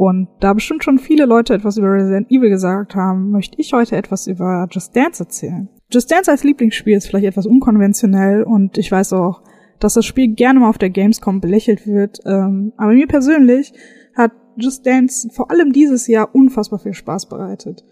[0.00, 3.96] Und da bestimmt schon viele Leute etwas über Resident Evil gesagt haben, möchte ich heute
[3.96, 5.68] etwas über Just Dance erzählen.
[5.92, 9.42] Just Dance als Lieblingsspiel ist vielleicht etwas unkonventionell und ich weiß auch,
[9.78, 12.18] dass das Spiel gerne mal auf der Gamescom belächelt wird.
[12.24, 13.74] Ähm, aber mir persönlich
[14.16, 17.84] hat Just Dance vor allem dieses Jahr unfassbar viel Spaß bereitet.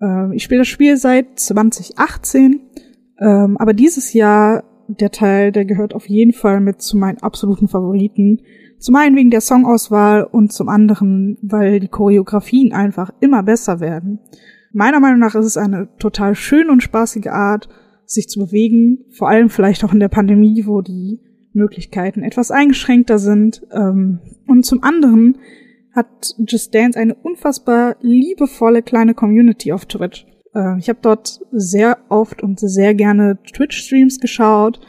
[0.00, 2.60] Ähm, ich spiele das Spiel seit 2018,
[3.20, 7.68] ähm, aber dieses Jahr der Teil, der gehört auf jeden Fall mit zu meinen absoluten
[7.68, 8.40] Favoriten.
[8.82, 14.18] Zum einen wegen der Songauswahl und zum anderen, weil die Choreografien einfach immer besser werden.
[14.72, 17.68] Meiner Meinung nach ist es eine total schöne und spaßige Art,
[18.06, 21.20] sich zu bewegen, vor allem vielleicht auch in der Pandemie, wo die
[21.52, 23.62] Möglichkeiten etwas eingeschränkter sind.
[23.72, 24.18] Ähm,
[24.48, 25.38] Und zum anderen
[25.94, 30.26] hat Just Dance eine unfassbar liebevolle kleine Community auf Twitch.
[30.54, 34.80] Äh, Ich habe dort sehr oft und sehr gerne Twitch-Streams geschaut.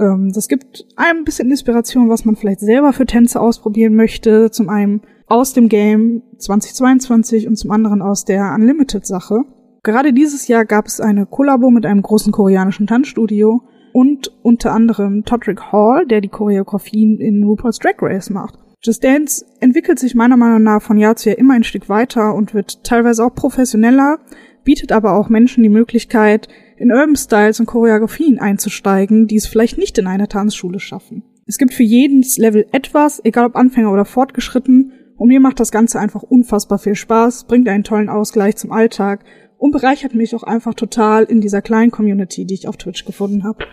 [0.00, 4.50] Ähm, Das gibt ein bisschen Inspiration, was man vielleicht selber für Tänze ausprobieren möchte.
[4.50, 9.42] Zum einen aus dem Game 2022 und zum anderen aus der Unlimited-Sache.
[9.82, 15.24] Gerade dieses Jahr gab es eine Kollabo mit einem großen koreanischen Tanzstudio und unter anderem
[15.24, 18.58] Todrick Hall, der die Choreografien in RuPaul's Drag Race macht.
[18.82, 22.34] Just Dance entwickelt sich meiner Meinung nach von Jahr zu Jahr immer ein Stück weiter
[22.34, 24.18] und wird teilweise auch professioneller,
[24.64, 26.48] bietet aber auch Menschen die Möglichkeit,
[26.80, 31.22] in Urban Styles und Choreografien einzusteigen, die es vielleicht nicht in einer Tanzschule schaffen.
[31.46, 35.70] Es gibt für jedes Level etwas, egal ob Anfänger oder fortgeschritten, und mir macht das
[35.70, 39.24] Ganze einfach unfassbar viel Spaß, bringt einen tollen Ausgleich zum Alltag
[39.58, 43.44] und bereichert mich auch einfach total in dieser kleinen Community, die ich auf Twitch gefunden
[43.44, 43.66] habe.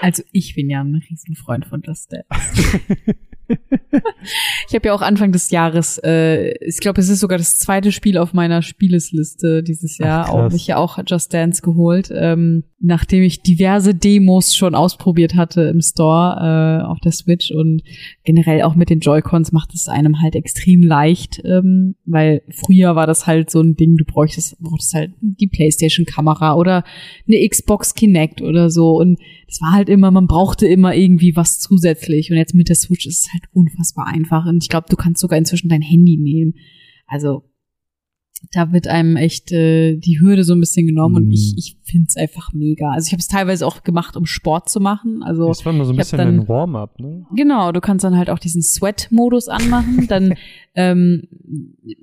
[0.00, 2.80] Also ich bin ja ein Riesenfreund von Just Dance.
[3.48, 7.92] ich habe ja auch Anfang des Jahres, äh, ich glaube, es ist sogar das zweite
[7.92, 12.64] Spiel auf meiner Spielesliste dieses Jahr, Ach, auch mich ja auch Just Dance geholt, ähm,
[12.78, 17.82] nachdem ich diverse Demos schon ausprobiert hatte im Store äh, auf der Switch und
[18.22, 23.06] generell auch mit den Joy-Cons macht es einem halt extrem leicht, ähm, weil früher war
[23.06, 26.84] das halt so ein Ding, du bräuchtest, brauchtest halt die Playstation-Kamera oder
[27.26, 29.18] eine Xbox Kinect oder so und
[29.48, 33.06] es war halt immer, man brauchte immer irgendwie was zusätzlich und jetzt mit der Switch
[33.06, 36.54] ist es halt unfassbar einfach und ich glaube, du kannst sogar inzwischen dein Handy nehmen.
[37.06, 37.44] Also
[38.52, 41.32] da wird einem echt äh, die Hürde so ein bisschen genommen und Mhm.
[41.32, 42.90] ich, ich finde es einfach mega.
[42.92, 45.22] Also ich habe es teilweise auch gemacht, um Sport zu machen.
[45.22, 47.24] Also Das war immer so ein ich bisschen dann- ein Warm-up, ne?
[47.34, 50.06] Genau, du kannst dann halt auch diesen Sweat-Modus anmachen.
[50.08, 50.34] Dann
[50.78, 51.22] ähm,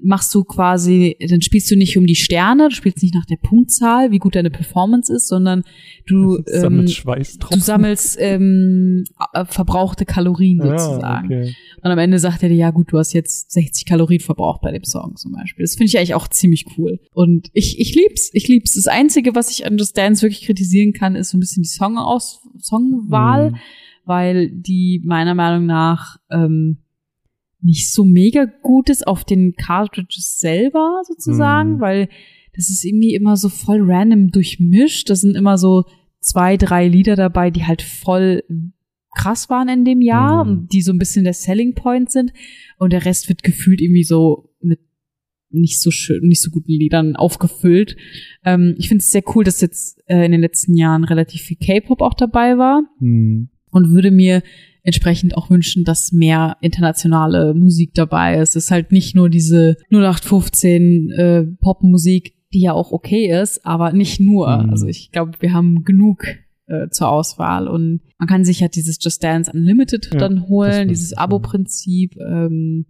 [0.02, 3.36] machst du quasi, dann spielst du nicht um die Sterne, du spielst nicht nach der
[3.38, 5.64] Punktzahl, wie gut deine Performance ist, sondern
[6.08, 7.60] du, ähm, Schweißtropfen.
[7.60, 9.04] du sammelst ähm,
[9.34, 11.26] äh, verbrauchte Kalorien Ja, sozusagen.
[11.28, 11.56] okay.
[11.84, 14.72] Und am Ende sagt er dir, ja gut, du hast jetzt 60 Kalorien verbraucht bei
[14.72, 15.64] dem Song zum Beispiel.
[15.64, 17.00] Das finde ich eigentlich auch ziemlich cool.
[17.14, 18.74] Und ich, ich lieb's, ich lieb's.
[18.74, 21.70] Das Einzige, was ich an Just Dance wirklich kritisieren kann, ist so ein bisschen die
[21.70, 23.56] Songaus Songwahl Mhm.
[24.06, 26.78] weil die meiner Meinung nach ähm,
[27.64, 31.80] nicht so mega gut ist auf den Cartridges selber sozusagen, Mhm.
[31.80, 32.10] weil
[32.56, 35.10] das ist irgendwie immer so voll random durchmischt.
[35.10, 35.86] Da sind immer so
[36.20, 38.44] zwei, drei Lieder dabei, die halt voll
[39.16, 40.52] krass waren in dem Jahr Mhm.
[40.52, 42.34] und die so ein bisschen der Selling Point sind
[42.78, 44.80] und der Rest wird gefühlt irgendwie so mit
[45.56, 47.96] nicht so schön, nicht so guten Liedern aufgefüllt.
[48.44, 51.58] Ähm, ich finde es sehr cool, dass jetzt äh, in den letzten Jahren relativ viel
[51.58, 53.50] K-Pop auch dabei war Hm.
[53.70, 54.42] und würde mir
[54.84, 58.56] entsprechend auch wünschen, dass mehr internationale Musik dabei ist.
[58.56, 63.94] Es ist halt nicht nur diese 0815 äh, Popmusik, die ja auch okay ist, aber
[63.94, 64.64] nicht nur.
[64.64, 64.70] Mhm.
[64.70, 66.26] Also ich glaube, wir haben genug
[66.68, 70.88] äh, zur Auswahl und man kann sich halt dieses Just Dance Unlimited Ja, dann holen,
[70.88, 72.18] dieses Abo-Prinzip.
[72.18, 72.86] Ähm,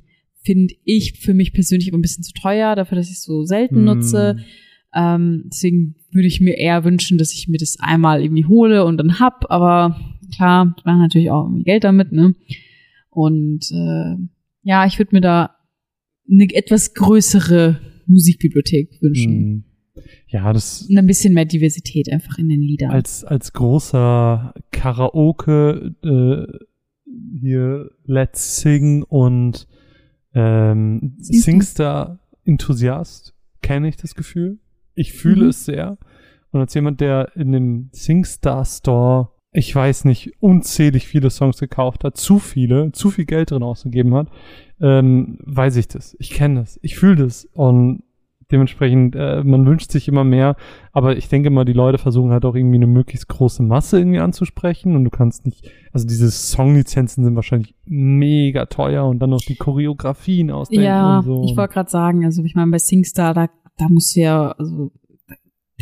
[0.45, 3.45] Finde ich für mich persönlich aber ein bisschen zu teuer, dafür, dass ich es so
[3.45, 4.35] selten nutze.
[4.35, 4.43] Hm.
[4.95, 8.97] Ähm, deswegen würde ich mir eher wünschen, dass ich mir das einmal irgendwie hole und
[8.97, 9.49] dann hab.
[9.49, 9.95] Aber
[10.35, 12.35] klar, ich mache natürlich auch irgendwie Geld damit, ne?
[13.09, 14.15] Und äh,
[14.63, 15.55] ja, ich würde mir da
[16.29, 19.31] eine etwas größere Musikbibliothek wünschen.
[19.31, 19.63] Hm.
[20.27, 22.89] Ja, das Und ein bisschen mehr Diversität einfach in den Liedern.
[22.91, 26.47] als, als großer Karaoke äh,
[27.39, 29.67] hier Let's Sing und
[30.33, 31.13] ähm?
[31.19, 34.57] Singstar-Enthusiast kenne ich das Gefühl.
[34.95, 35.49] Ich fühle Mhm.
[35.49, 35.99] es sehr.
[36.51, 42.03] Und als jemand, der in dem Singstar Store, ich weiß nicht, unzählig viele Songs gekauft
[42.03, 44.27] hat, zu viele, zu viel Geld drin ausgegeben hat,
[44.81, 46.15] ähm, weiß ich das.
[46.19, 46.79] Ich kenne das.
[46.81, 47.45] Ich fühle das.
[47.53, 48.03] Und
[48.51, 50.55] dementsprechend, äh, man wünscht sich immer mehr.
[50.91, 54.19] Aber ich denke mal, die Leute versuchen halt auch irgendwie eine möglichst große Masse irgendwie
[54.19, 54.95] anzusprechen.
[54.95, 59.55] Und du kannst nicht, also diese Songlizenzen sind wahrscheinlich mega teuer und dann noch die
[59.55, 61.43] Choreografien ausdenken ja, und so.
[61.45, 64.91] ich wollte gerade sagen, also ich meine, bei Singstar, da, da musst du ja, also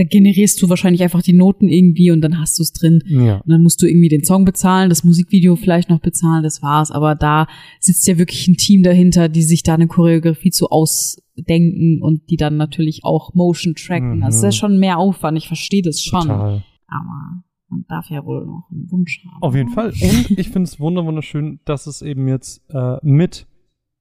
[0.02, 3.04] da generierst du wahrscheinlich einfach die Noten irgendwie und dann hast du es drin.
[3.06, 3.36] ja.
[3.38, 6.90] Und dann musst du irgendwie den Song bezahlen, das Musikvideo vielleicht noch bezahlen, das war's.
[6.90, 7.46] Aber da
[7.80, 12.36] sitzt ja wirklich ein Team dahinter, die sich da eine Choreografie zu ausdenken und die
[12.38, 14.18] dann natürlich auch Motion tracken.
[14.18, 14.22] Mhm.
[14.22, 16.22] Das ist ja schon mehr Aufwand, ich verstehe das schon.
[16.22, 16.64] Total.
[16.88, 19.44] Aber man darf ja wohl noch einen Wunsch haben.
[19.44, 19.90] Auf jeden Fall.
[20.02, 23.46] Und ich finde es wunder wunderschön, dass es eben jetzt äh, mit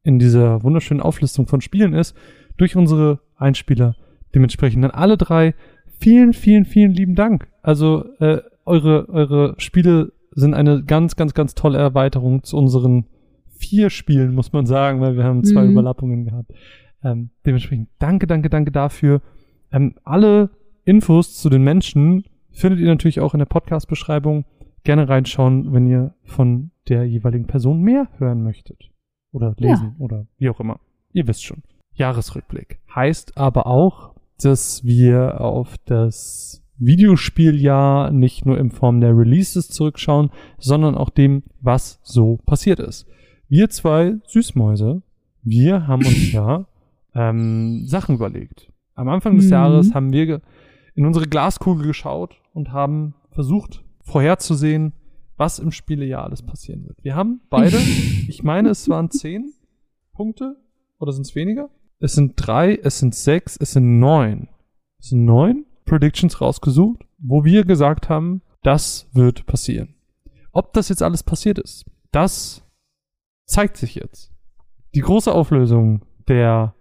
[0.02, 2.16] in dieser wunderschönen Auflistung von Spielen ist,
[2.56, 3.96] durch unsere Einspieler.
[4.34, 5.54] Dementsprechend dann alle drei.
[6.00, 7.48] Vielen, vielen, vielen lieben Dank.
[7.62, 13.06] Also äh, eure, eure Spiele sind eine ganz, ganz, ganz tolle Erweiterung zu unseren
[13.48, 15.72] vier Spielen, muss man sagen, weil wir haben zwei Mhm.
[15.72, 16.52] Überlappungen gehabt.
[17.04, 19.20] Ähm, dementsprechend danke, danke, danke dafür.
[19.72, 20.50] Ähm, alle
[20.84, 24.44] Infos zu den Menschen findet ihr natürlich auch in der Podcast-Beschreibung.
[24.84, 28.90] Gerne reinschauen, wenn ihr von der jeweiligen Person mehr hören möchtet.
[29.32, 30.80] Oder lesen oder wie auch immer.
[31.12, 31.62] Ihr wisst schon.
[31.92, 32.80] Jahresrückblick.
[32.94, 34.14] Heißt aber auch,
[34.44, 41.42] dass wir auf das Videospieljahr nicht nur in Form der Releases zurückschauen, sondern auch dem,
[41.60, 43.06] was so passiert ist.
[43.48, 45.02] Wir zwei Süßmäuse,
[45.42, 46.66] wir haben uns ja
[47.14, 48.70] ähm, Sachen überlegt.
[48.94, 49.50] Am Anfang des Mhm.
[49.50, 50.40] Jahres haben wir
[50.94, 54.92] in unsere Glaskugel geschaut und haben versucht vorherzusehen,
[55.36, 57.02] was im Spielejahr alles passieren wird.
[57.02, 57.76] Wir haben beide,
[58.28, 59.52] ich meine, es waren zehn
[60.12, 60.56] Punkte
[60.98, 61.70] oder sind es weniger?
[62.00, 64.48] Es sind drei, es sind sechs, es sind neun.
[64.98, 69.94] Es sind neun Predictions rausgesucht, wo wir gesagt haben, das wird passieren.
[70.52, 72.64] Ob das jetzt alles passiert ist, das
[73.46, 74.32] zeigt sich jetzt.
[74.94, 76.74] Die große Auflösung der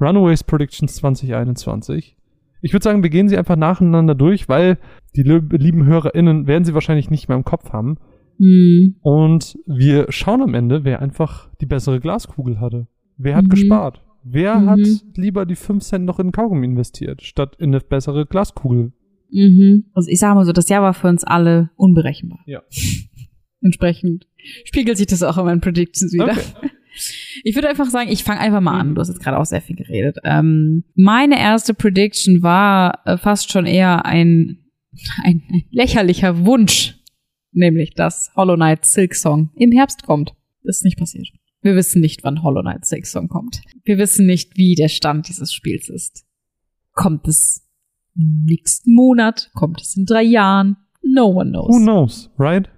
[0.00, 2.16] Runaways Predictions 2021.
[2.60, 4.78] Ich würde sagen, wir gehen sie einfach nacheinander durch, weil
[5.16, 7.98] die lieb- lieben HörerInnen werden sie wahrscheinlich nicht mehr im Kopf haben.
[8.38, 8.96] Hm.
[9.02, 12.86] Und wir schauen am Ende, wer einfach die bessere Glaskugel hatte.
[13.16, 13.50] Wer hat Mhm.
[13.50, 14.02] gespart?
[14.24, 14.68] Wer Mhm.
[14.70, 14.78] hat
[15.16, 18.92] lieber die 5 Cent noch in Kaugummi investiert, statt in eine bessere Glaskugel?
[19.30, 19.86] Mhm.
[19.94, 22.40] Also ich sage mal so, das Jahr war für uns alle unberechenbar.
[22.46, 22.62] Ja.
[23.60, 24.26] Entsprechend
[24.64, 26.32] spiegelt sich das auch in meinen Predictions wieder.
[26.32, 26.40] Okay.
[27.42, 28.90] Ich würde einfach sagen, ich fange einfach mal an.
[28.90, 28.94] Mhm.
[28.96, 30.18] Du hast jetzt gerade auch sehr viel geredet.
[30.24, 34.58] Ähm, meine erste Prediction war äh, fast schon eher ein,
[35.24, 36.98] ein, ein lächerlicher Wunsch,
[37.50, 40.34] nämlich dass Hollow Knight Silk Song im Herbst kommt.
[40.64, 41.28] Das ist nicht passiert.
[41.62, 43.62] Wir wissen nicht, wann Hollow Knight Silk Song kommt.
[43.84, 46.26] Wir wissen nicht, wie der Stand dieses Spiels ist.
[46.92, 47.66] Kommt es
[48.14, 49.50] nächsten Monat?
[49.54, 50.76] Kommt es in drei Jahren?
[51.02, 51.68] No one knows.
[51.68, 52.68] Who knows, right?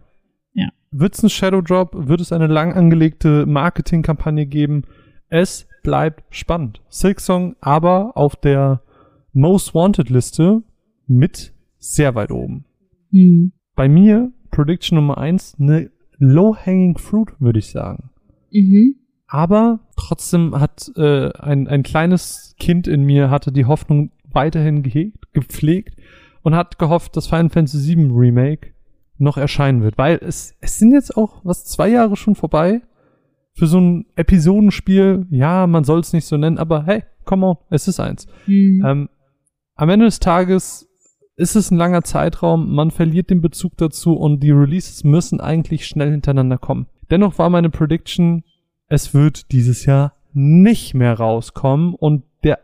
[0.52, 0.68] Ja.
[0.90, 1.92] Wird es einen Shadow Drop?
[1.94, 4.82] Wird es eine lang angelegte Marketingkampagne geben?
[5.28, 6.82] Es bleibt spannend.
[6.88, 8.82] Silksong aber auf der
[9.32, 10.62] Most Wanted Liste
[11.06, 12.66] mit sehr weit oben.
[13.10, 13.52] Hm.
[13.74, 18.10] Bei mir, Prediction Nummer eins, eine Low-Hanging Fruit, würde ich sagen.
[18.54, 18.96] Mhm.
[19.26, 25.32] Aber trotzdem hat äh, ein, ein kleines Kind in mir hatte die Hoffnung weiterhin gehegt,
[25.32, 25.96] gepflegt
[26.42, 28.72] und hat gehofft, dass Final Fantasy VII Remake
[29.18, 29.98] noch erscheinen wird.
[29.98, 32.82] Weil es, es sind jetzt auch, was, zwei Jahre schon vorbei
[33.54, 35.26] für so ein Episodenspiel.
[35.30, 38.26] Ja, man soll es nicht so nennen, aber hey, come on, es ist eins.
[38.44, 38.84] Hm.
[38.84, 39.08] Ähm,
[39.76, 40.88] am Ende des Tages
[41.36, 45.86] ist es ein langer Zeitraum, man verliert den Bezug dazu und die Releases müssen eigentlich
[45.86, 46.86] schnell hintereinander kommen.
[47.10, 48.44] Dennoch war meine Prediction,
[48.88, 52.58] es wird dieses Jahr nicht mehr rauskommen und der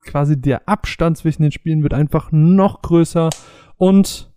[0.00, 3.30] quasi der Abstand zwischen den Spielen wird einfach noch größer
[3.76, 4.30] und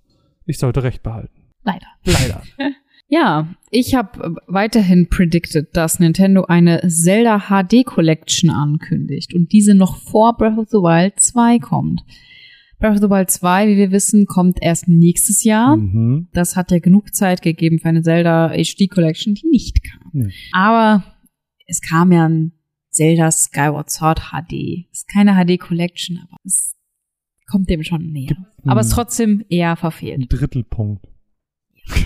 [0.45, 1.51] ich sollte recht behalten.
[1.63, 1.87] Leider.
[2.03, 2.41] Leider.
[3.09, 9.97] Ja, ich habe weiterhin predicted, dass Nintendo eine Zelda HD Collection ankündigt und diese noch
[9.97, 12.01] vor Breath of the Wild 2 kommt.
[12.83, 15.77] Breath of the Wild 2, wie wir wissen, kommt erst nächstes Jahr.
[15.77, 16.27] Mhm.
[16.33, 20.09] Das hat ja genug Zeit gegeben für eine Zelda HD Collection, die nicht kam.
[20.11, 20.33] Nee.
[20.51, 21.01] Aber
[21.65, 22.51] es kam ja ein
[22.89, 24.89] Zelda Skyward Sword HD.
[24.91, 26.75] Ist keine HD Collection, aber es
[27.49, 28.35] kommt dem schon näher.
[28.65, 30.25] Aber es ist trotzdem eher Ein verfehlt.
[30.27, 31.07] Drittelpunkt.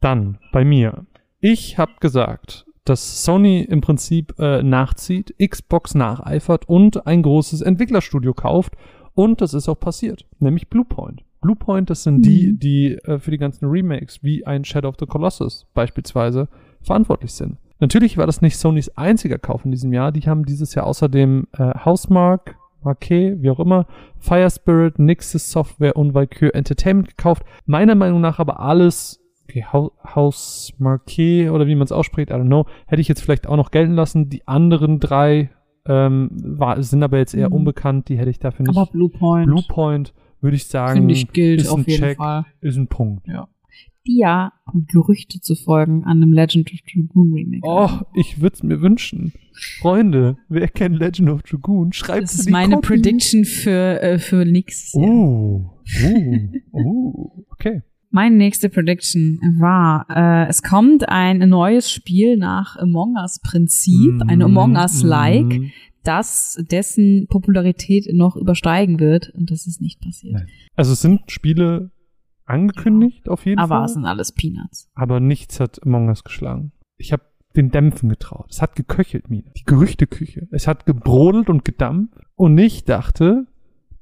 [0.00, 1.08] Dann bei mir.
[1.40, 8.32] Ich habe gesagt, dass Sony im Prinzip äh, nachzieht, Xbox nacheifert und ein großes Entwicklerstudio
[8.32, 8.74] kauft.
[9.14, 11.22] Und das ist auch passiert, nämlich Bluepoint.
[11.40, 12.58] Bluepoint, das sind die, Mhm.
[12.58, 16.48] die äh, für die ganzen Remakes, wie ein Shadow of the Colossus beispielsweise,
[16.80, 17.58] verantwortlich sind.
[17.80, 20.10] Natürlich war das nicht Sonys einziger Kauf in diesem Jahr.
[20.12, 23.86] Die haben dieses Jahr außerdem äh, Housemark, Marquet, wie auch immer,
[24.18, 27.42] Fire Spirit, Nixis Software und Valkyrie Entertainment gekauft.
[27.66, 32.34] Meiner Meinung nach aber alles, okay, Hau- Haus Marquet oder wie man es ausspricht, I
[32.34, 34.28] don't know, hätte ich jetzt vielleicht auch noch gelten lassen.
[34.30, 35.50] Die anderen drei
[35.86, 37.56] ähm, war, sind aber jetzt eher Mhm.
[37.56, 38.76] unbekannt, die hätte ich dafür nicht.
[38.76, 42.44] Aber Bluepoint, Bluepoint würde ich sagen, ich, gilt ist auf ein jeden Check, Fall.
[42.60, 43.26] ist ein Punkt.
[44.06, 44.52] Die ja
[44.92, 47.62] Gerüchte zu folgen an einem Legend of Dragoon Remake.
[47.66, 49.32] Oh, ich würde es mir wünschen.
[49.80, 51.92] Freunde, wer kennt Legend of Dragoon?
[51.94, 55.10] Schreibt das ist meine Prediction für, äh, für nächstes Jahr.
[55.10, 55.70] Oh,
[56.04, 57.82] oh, oh, okay.
[58.14, 64.40] Meine nächste Prediction war, äh, es kommt ein neues Spiel nach Among Us Prinzip, ein
[64.40, 65.72] Among Us Like, Mhm.
[66.04, 70.34] das dessen Popularität noch übersteigen wird und das ist nicht passiert.
[70.34, 70.46] Nein.
[70.76, 71.90] Also es sind Spiele
[72.44, 74.88] angekündigt auf jeden Aber Fall, es sind alles Peanuts.
[74.94, 76.70] aber nichts hat Among Us geschlagen.
[76.98, 77.24] Ich habe
[77.56, 78.46] den Dämpfen getraut.
[78.50, 79.50] Es hat geköchelt, Mine.
[79.56, 80.46] Die Gerüchteküche.
[80.52, 83.46] Es hat gebrodelt und gedampft und ich dachte,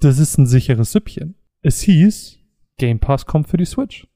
[0.01, 1.35] das ist ein sicheres Süppchen.
[1.63, 2.41] Es hieß,
[2.83, 4.09] Game Pass kommt für die Switch.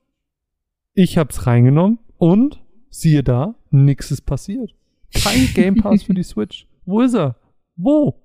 [0.93, 2.61] Ich hab's reingenommen und
[2.91, 4.75] siehe da, nix ist passiert.
[5.15, 6.67] Kein Game Pass für die Switch.
[6.85, 7.37] Wo ist er?
[7.77, 8.17] Wo?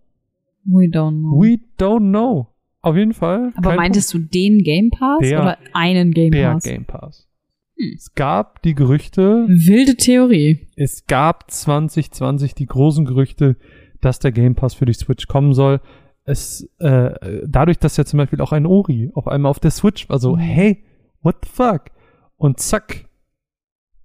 [0.65, 1.39] We don't know.
[1.39, 2.47] We don't know.
[2.81, 3.53] Auf jeden Fall.
[3.55, 6.63] Aber meintest du den Game Pass Der- oder einen Game der Pass?
[6.63, 7.27] Game Pass.
[7.77, 7.93] Hm.
[7.95, 10.67] Es gab die Gerüchte, Wilde Theorie.
[10.75, 13.57] es gab 2020 die großen Gerüchte,
[14.01, 15.81] dass der Game Pass für die Switch kommen soll.
[16.23, 20.07] Es, äh, dadurch, dass ja zum Beispiel auch ein Ori auf einmal auf der Switch
[20.09, 20.39] war, so, Mhm.
[20.39, 20.83] hey,
[21.21, 21.85] what the fuck?
[22.37, 23.05] Und zack,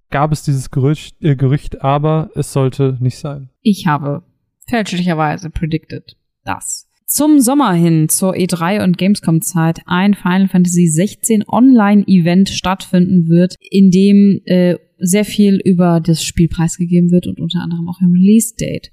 [0.09, 3.49] gab es dieses Gerücht, äh, Gerücht, aber es sollte nicht sein.
[3.61, 4.23] Ich habe
[4.67, 12.49] fälschlicherweise predicted, dass zum Sommer hin zur E3 und Gamescom-Zeit ein Final Fantasy 16 Online-Event
[12.49, 17.87] stattfinden wird, in dem äh, sehr viel über das Spiel preisgegeben wird und unter anderem
[17.87, 18.91] auch ein Release-Date.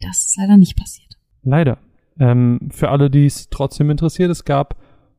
[0.00, 1.16] Das ist leider nicht passiert.
[1.42, 1.78] Leider.
[2.18, 4.76] Ähm, für alle, die es trotzdem interessiert, es gab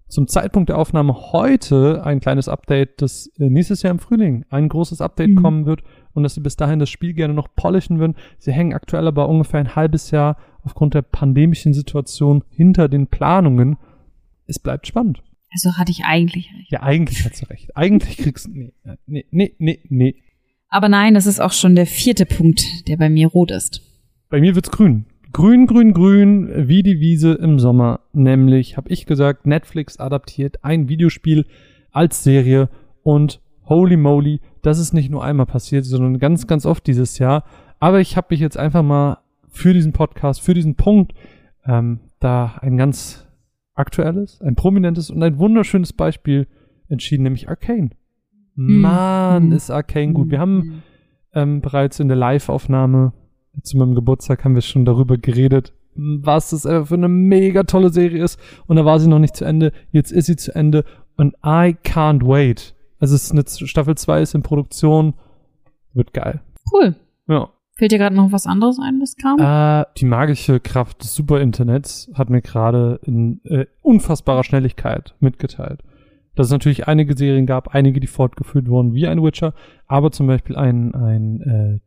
[0.07, 4.67] zum Zeitpunkt der Aufnahme heute ein kleines Update, das äh, nächstes Jahr im Frühling ein
[4.67, 5.35] großes Update Mhm.
[5.35, 5.83] kommen wird
[6.13, 8.15] und dass sie bis dahin das Spiel gerne noch polischen würden.
[8.39, 13.77] Sie hängen aktuell aber ungefähr ein halbes Jahr aufgrund der pandemischen Situation hinter den Planungen.
[14.47, 15.21] Es bleibt spannend.
[15.51, 16.71] Also hatte ich eigentlich recht.
[16.71, 17.75] Ja, eigentlich hat sie recht.
[17.77, 18.51] Eigentlich kriegst du.
[18.51, 18.73] Nee,
[19.05, 20.15] nee, nee, nee, nee.
[20.69, 23.81] Aber nein, das ist auch schon der vierte Punkt, der bei mir rot ist.
[24.29, 25.05] Bei mir wird's grün.
[25.31, 27.99] Grün, grün, grün, wie die Wiese im Sommer.
[28.13, 31.45] Nämlich, habe ich gesagt, Netflix adaptiert ein Videospiel
[31.91, 32.69] als Serie
[33.03, 37.43] und holy moly, das ist nicht nur einmal passiert, sondern ganz, ganz oft dieses Jahr.
[37.79, 41.13] Aber ich habe mich jetzt einfach mal für diesen Podcast, für diesen Punkt,
[41.65, 43.27] ähm, da ein ganz
[43.75, 46.47] aktuelles, ein prominentes und ein wunderschönes Beispiel
[46.87, 47.91] entschieden, nämlich Arcane.
[48.55, 49.51] Mann, Mhm.
[49.53, 50.31] ist Arcane gut.
[50.31, 50.81] Wir haben
[51.33, 53.13] ähm, bereits in der Live-Aufnahme
[53.63, 58.23] zu meinem Geburtstag haben wir schon darüber geredet, was das für eine mega tolle Serie
[58.23, 58.39] ist.
[58.67, 59.71] Und da war sie noch nicht zu Ende.
[59.91, 60.85] Jetzt ist sie zu Ende.
[61.17, 62.75] Und I can't wait.
[62.99, 65.13] Also es ist eine Staffel 2 ist in Produktion.
[65.93, 66.41] Wird geil.
[66.71, 66.95] Cool.
[67.27, 67.49] Ja.
[67.75, 69.39] Fällt dir gerade noch was anderes ein, was kam?
[69.39, 75.81] Äh, die magische Kraft des Superinternets hat mir gerade in äh, unfassbarer Schnelligkeit mitgeteilt.
[76.35, 79.53] Dass es natürlich einige Serien gab, einige, die fortgeführt wurden wie ein Witcher,
[79.87, 81.81] aber zum Beispiel ein, ein, äh, ein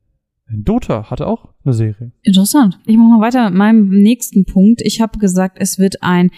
[0.54, 2.12] Dota hatte auch eine Serie.
[2.22, 2.78] Interessant.
[2.86, 4.80] Ich mache mal weiter mit meinem nächsten Punkt.
[4.82, 6.30] Ich habe gesagt, es wird ein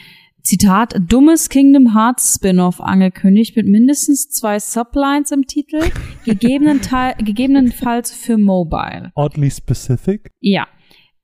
[0.43, 5.81] Zitat dummes Kingdom Hearts Spin-off angekündigt mit mindestens zwei Sublines im Titel,
[6.27, 9.11] gegebenenfalls für Mobile.
[9.15, 10.31] Oddly specific.
[10.41, 10.67] Ja,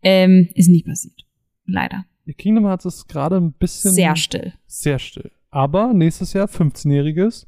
[0.02, 1.26] ähm, ist nicht passiert.
[1.66, 2.06] Leider.
[2.38, 4.52] Kingdom Hearts ist gerade ein bisschen Sehr still.
[4.66, 5.30] sehr still.
[5.50, 7.46] Aber nächstes Jahr 15-jähriges.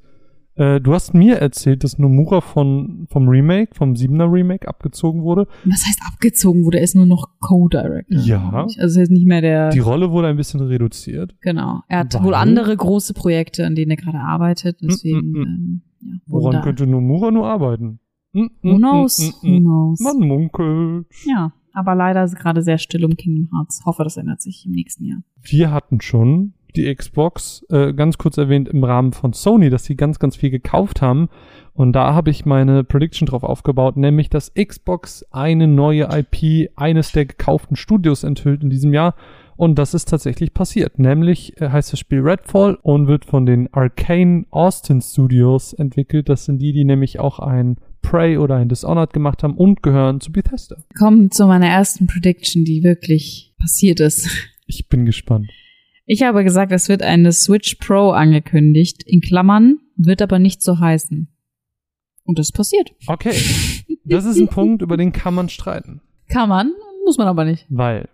[0.54, 5.46] Äh, du hast mir erzählt, dass Nomura von vom Remake, vom 7er Remake abgezogen wurde.
[5.64, 6.78] Was heißt abgezogen wurde?
[6.78, 8.18] Er ist nur noch Co-Director.
[8.18, 8.66] Ja.
[8.78, 9.70] Also er ist nicht mehr der.
[9.70, 11.34] Die Rolle wurde ein bisschen reduziert.
[11.40, 11.80] genau.
[11.88, 14.78] Er hat wohl andere große Projekte, an denen er gerade arbeitet.
[14.82, 15.30] Deswegen.
[15.30, 15.42] Mm, mm, mm.
[15.42, 18.00] Ähm, ja, Woran wurde- könnte Nomura nur arbeiten?
[18.32, 19.18] Mm, mm, Who knows?
[19.42, 19.62] mm, mm, Who mm.
[19.62, 20.00] knows?
[20.00, 21.06] Man munkelt.
[21.26, 23.82] Ja, aber leider ist gerade sehr still um Kingdom Hearts.
[23.86, 25.22] Hoffe, das ändert sich im nächsten Jahr.
[25.42, 29.96] Wir hatten schon die Xbox, äh, ganz kurz erwähnt im Rahmen von Sony, dass sie
[29.96, 31.28] ganz, ganz viel gekauft haben.
[31.74, 37.12] Und da habe ich meine Prediction drauf aufgebaut, nämlich dass Xbox eine neue IP eines
[37.12, 39.14] der gekauften Studios enthüllt in diesem Jahr.
[39.56, 40.98] Und das ist tatsächlich passiert.
[40.98, 46.28] Nämlich äh, heißt das Spiel Redfall und wird von den Arcane Austin Studios entwickelt.
[46.28, 50.20] Das sind die, die nämlich auch ein Prey oder ein Dishonored gemacht haben und gehören
[50.20, 50.76] zu Bethesda.
[50.98, 54.28] Kommen zu meiner ersten Prediction, die wirklich passiert ist.
[54.66, 55.50] Ich bin gespannt.
[56.12, 60.78] Ich habe gesagt, es wird eine Switch Pro angekündigt, in Klammern, wird aber nicht so
[60.78, 61.26] heißen.
[62.24, 62.92] Und das passiert.
[63.06, 63.34] Okay.
[64.04, 66.02] Das ist ein Punkt, über den kann man streiten.
[66.28, 66.70] Kann man,
[67.06, 67.64] muss man aber nicht.
[67.70, 68.10] Weil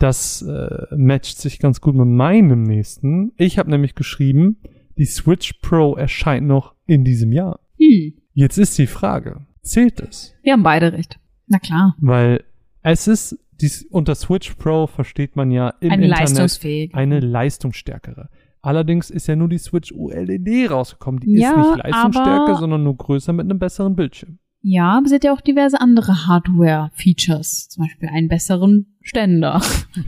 [0.00, 3.30] das äh, matcht sich ganz gut mit meinem nächsten.
[3.36, 4.56] Ich habe nämlich geschrieben,
[4.96, 7.60] die Switch Pro erscheint noch in diesem Jahr.
[7.78, 8.14] Hm.
[8.32, 10.34] Jetzt ist die Frage, zählt es?
[10.42, 11.20] Wir haben beide recht.
[11.46, 11.94] Na klar.
[12.00, 12.42] Weil
[12.82, 18.28] es ist, dies, unter Switch Pro versteht man ja im Eine Internet eine leistungsstärkere.
[18.60, 21.20] Allerdings ist ja nur die Switch OLED rausgekommen.
[21.20, 24.38] Die Ja, ist nicht leistungsstärker, sondern nur größer mit einem besseren Bildschirm.
[24.60, 27.68] Ja, aber sie hat ja auch diverse andere Hardware-Features.
[27.68, 29.62] Zum Beispiel einen besseren Ständer.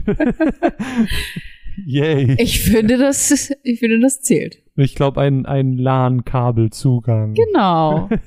[1.85, 2.35] Yay.
[2.37, 4.57] Ich finde, das, ich finde, das zählt.
[4.75, 7.33] Ich glaube, ein, ein LAN-Kabelzugang.
[7.33, 8.09] Genau.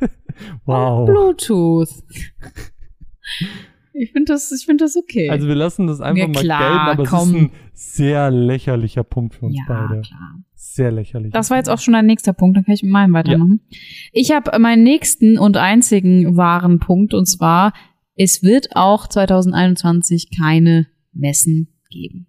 [0.64, 1.06] Wow.
[1.06, 1.90] Bluetooth.
[3.96, 5.30] Ich finde das, ich finde das okay.
[5.30, 7.20] Also wir lassen das einfach Ja, mal klar, gelten, aber komm.
[7.20, 10.00] es ist ein sehr lächerlicher Punkt für uns ja, beide.
[10.02, 10.42] klar.
[10.54, 11.32] Sehr lächerlich.
[11.32, 13.60] Das war jetzt auch schon ein nächster Punkt, dann kann ich mit meinem weitermachen.
[14.12, 17.72] Ich habe meinen nächsten und einzigen wahren Punkt und zwar,
[18.16, 22.26] es wird auch 2021 keine Messen geben.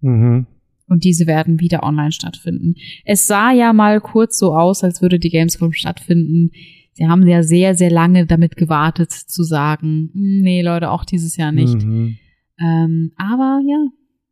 [0.00, 0.46] Mhm.
[0.88, 2.74] Und diese werden wieder online stattfinden.
[3.04, 6.50] Es sah ja mal kurz so aus, als würde die Gamescom stattfinden.
[6.96, 11.36] Sie haben ja sehr, sehr lange damit gewartet zu sagen, "Hm, nee Leute, auch dieses
[11.36, 11.84] Jahr nicht.
[11.84, 12.16] Mhm.
[12.58, 13.86] Ähm, aber ja,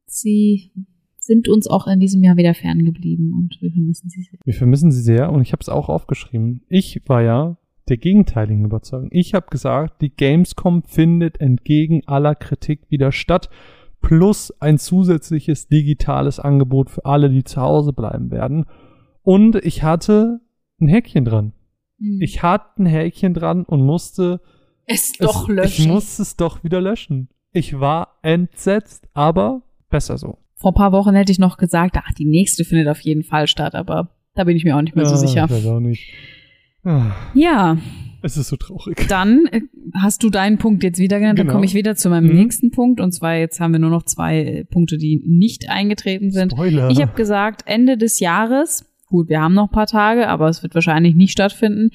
[0.06, 0.72] sie
[1.18, 4.38] sind uns auch in diesem Jahr wieder ferngeblieben und wir vermissen sie sehr.
[4.42, 6.62] Wir vermissen sie sehr und ich habe es auch aufgeschrieben.
[6.70, 7.58] Ich war ja
[7.90, 9.08] der gegenteiligen Überzeugung.
[9.12, 13.50] Ich habe gesagt, die Gamescom findet entgegen aller Kritik wieder statt,
[14.00, 18.64] plus ein zusätzliches digitales Angebot für alle, die zu Hause bleiben werden.
[19.22, 20.40] Und ich hatte
[20.80, 21.52] ein Häkchen dran.
[22.20, 24.40] Ich hatte ein Häkchen dran und musste
[24.86, 25.82] es doch es, löschen.
[25.82, 27.28] Ich musste es doch wieder löschen.
[27.52, 30.38] Ich war entsetzt, aber besser so.
[30.56, 33.46] Vor ein paar Wochen hätte ich noch gesagt, ach, die nächste findet auf jeden Fall
[33.46, 35.44] statt, aber da bin ich mir auch nicht mehr so Ja, sicher.
[35.44, 36.10] Ich weiß auch nicht.
[36.84, 37.78] Ah, Ja,
[38.22, 39.06] Es ist so traurig.
[39.08, 39.60] dann äh,
[39.94, 41.38] hast du deinen Punkt jetzt wieder genannt.
[41.38, 41.54] Dann Genau.
[41.54, 42.34] komme ich wieder zu meinem Mhm.
[42.34, 43.00] nächsten Punkt.
[43.00, 46.52] Und zwar jetzt haben wir nur noch zwei äh, Punkte, die nicht eingetreten sind.
[46.52, 46.90] Spoiler.
[46.90, 48.84] Ich habe gesagt, Ende des Jahres,
[49.14, 51.90] gut, wir haben noch ein paar Tage, aber es wird wahrscheinlich nicht stattfinden,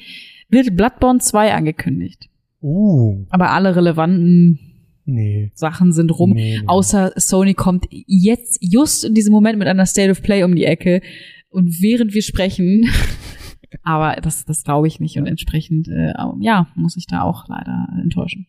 [0.48, 2.30] wird Bloodborne 2 angekündigt.
[2.62, 4.58] uh, Aber alle relevanten
[5.04, 5.52] nee.
[5.54, 6.32] Sachen sind rum.
[6.32, 6.68] Nee, nee.
[6.68, 10.64] Außer Sony kommt jetzt just in diesem Moment mit einer State of Play um die
[10.64, 11.02] Ecke
[11.50, 12.90] und während wir sprechen,
[13.84, 17.90] aber das, das glaube ich nicht und entsprechend, äh, ja, muss ich da auch leider
[18.02, 18.48] enttäuschen.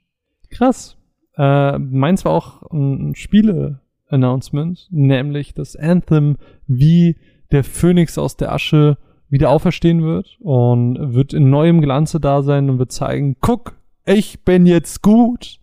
[0.50, 0.96] Krass.
[1.36, 6.36] Äh, meins war auch ein Spiele-Announcement, nämlich dass Anthem
[6.68, 7.16] wie
[7.52, 8.98] der Phönix aus der Asche
[9.28, 14.44] wieder auferstehen wird und wird in neuem Glanze da sein und wird zeigen, guck, ich
[14.44, 15.60] bin jetzt gut.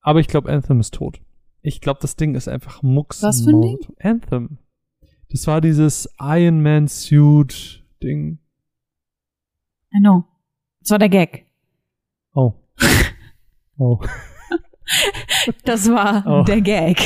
[0.00, 1.20] Aber ich glaube, Anthem ist tot.
[1.62, 3.22] Ich glaube, das Ding ist einfach Mucks.
[3.22, 3.78] Was für ein Ding?
[3.98, 4.58] Anthem.
[5.30, 8.38] Das war dieses Iron Man Suit Ding.
[9.94, 10.24] I know.
[10.80, 11.46] Das war der Gag.
[12.34, 12.54] Oh.
[13.82, 13.98] Oh.
[15.64, 16.44] Das war Oh.
[16.44, 16.98] der Gag.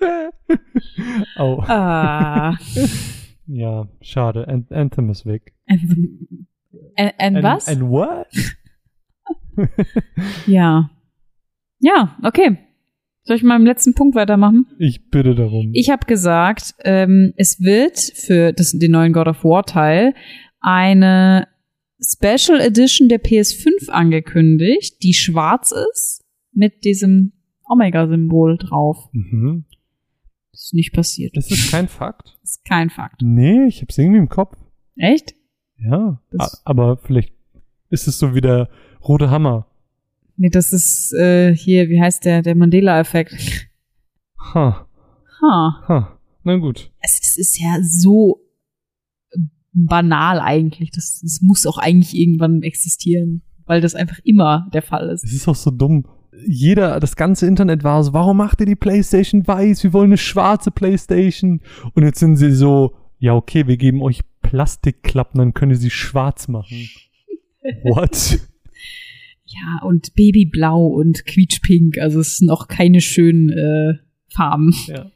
[1.38, 1.62] oh.
[1.66, 2.56] Ah.
[3.46, 4.48] Ja, schade.
[4.48, 5.52] An Anthem ist weg.
[6.96, 7.68] And, and was?
[7.68, 8.26] And what?
[10.46, 10.88] ja.
[11.78, 12.56] Ja, okay.
[13.24, 14.64] Soll ich mal im letzten Punkt weitermachen?
[14.78, 15.72] Ich bitte darum.
[15.74, 20.14] Ich habe gesagt, ähm, es wird für das, den neuen God of War Teil
[20.60, 21.46] eine
[22.02, 26.23] Special Edition der PS5 angekündigt, die schwarz ist
[26.54, 27.32] mit diesem
[27.64, 29.08] Omega-Symbol drauf.
[29.12, 29.64] mhm.
[30.52, 31.36] Das ist nicht passiert.
[31.36, 32.36] Das ist kein Fakt.
[32.42, 33.22] Das ist kein Fakt.
[33.22, 34.56] Nee, ich hab's irgendwie im Kopf.
[34.96, 35.34] Echt?
[35.78, 36.20] Ja.
[36.30, 37.32] Das- aber vielleicht
[37.90, 38.68] ist es so wie der
[39.02, 39.66] rote Hammer.
[40.36, 43.68] Nee, das ist äh, hier, wie heißt der, der Mandela-Effekt.
[44.54, 44.86] Ha.
[45.42, 45.84] Ha.
[45.88, 46.18] Ha.
[46.44, 46.92] Na gut.
[47.00, 48.40] Es, es ist ja so
[49.72, 50.90] banal eigentlich.
[50.92, 55.24] Das, das muss auch eigentlich irgendwann existieren, weil das einfach immer der Fall ist.
[55.24, 56.06] Es ist auch so dumm.
[56.46, 59.82] Jeder, das ganze Internet war so, warum macht ihr die Playstation weiß?
[59.84, 61.60] Wir wollen eine schwarze Playstation.
[61.94, 65.90] Und jetzt sind sie so, ja okay, wir geben euch Plastikklappen, dann könnt ihr sie
[65.90, 66.88] schwarz machen.
[67.82, 68.38] What?
[69.46, 73.94] Ja, und Babyblau und Quietschpink, also es sind auch keine schönen äh,
[74.28, 74.74] Farben.
[74.86, 75.10] Ja.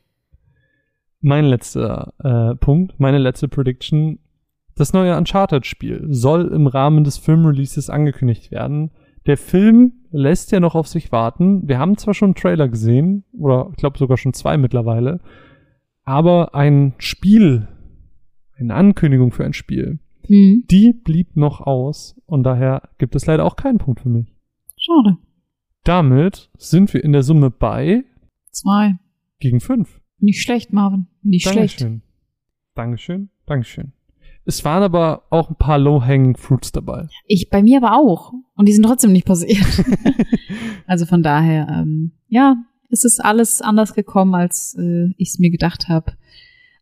[1.20, 4.18] mein letzter äh, Punkt, meine letzte Prediction.
[4.76, 8.92] Das neue Uncharted-Spiel soll im Rahmen des Filmreleases angekündigt werden.
[9.28, 11.68] Der Film lässt ja noch auf sich warten.
[11.68, 15.20] Wir haben zwar schon einen Trailer gesehen, oder ich glaube sogar schon zwei mittlerweile,
[16.02, 17.68] aber ein Spiel,
[18.58, 20.64] eine Ankündigung für ein Spiel, Hm.
[20.70, 24.34] die blieb noch aus und daher gibt es leider auch keinen Punkt für mich.
[24.76, 25.18] Schade.
[25.84, 28.04] Damit sind wir in der Summe bei
[28.50, 28.94] Zwei.
[29.40, 30.00] gegen fünf.
[30.18, 31.06] Nicht schlecht, Marvin.
[31.22, 31.86] Nicht schlecht.
[32.74, 33.28] Dankeschön.
[33.46, 33.92] Dankeschön.
[34.48, 37.08] Es waren aber auch ein paar Low-Hanging Fruits dabei.
[37.26, 38.32] Ich bei mir aber auch.
[38.56, 39.62] Und die sind trotzdem nicht passiert.
[40.86, 42.56] also von daher, ähm, ja,
[42.88, 46.14] es ist alles anders gekommen, als äh, ich es mir gedacht habe.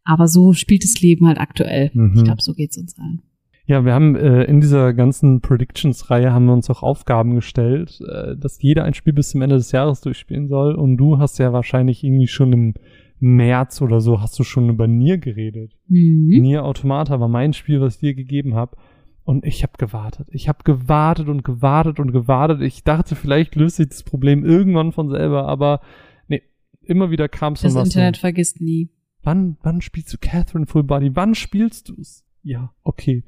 [0.05, 1.91] Aber so spielt das Leben halt aktuell.
[1.93, 2.13] Mhm.
[2.15, 3.23] Ich glaube, so geht's uns allen.
[3.67, 8.37] Ja, wir haben äh, in dieser ganzen Predictions-Reihe haben wir uns auch Aufgaben gestellt, äh,
[8.37, 10.77] dass jeder ein Spiel bis zum Ende des Jahres durchspielen soll.
[10.77, 12.75] Und du hast ja wahrscheinlich irgendwie schon im
[13.19, 15.73] März oder so hast du schon über Nier geredet.
[15.89, 16.41] Mhm.
[16.41, 18.77] Nier Automata war mein Spiel, was ich dir gegeben habe.
[19.25, 20.29] Und ich habe gewartet.
[20.31, 22.61] Ich habe gewartet und gewartet und gewartet.
[22.61, 25.81] Ich dachte, vielleicht löst sich das Problem irgendwann von selber, aber
[26.29, 26.43] nee,
[26.83, 27.75] immer wieder kam es Das.
[27.75, 28.91] Internet vergisst nie.
[29.25, 31.11] Wann, wann spielst du Catherine Full Body?
[31.17, 32.25] Wann spielst du's?
[32.43, 33.25] Ja, okay.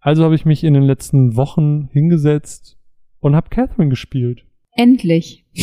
[0.00, 2.78] Also habe ich mich in den letzten Wochen hingesetzt
[3.20, 4.46] und habe Catherine gespielt.
[4.72, 5.44] Endlich.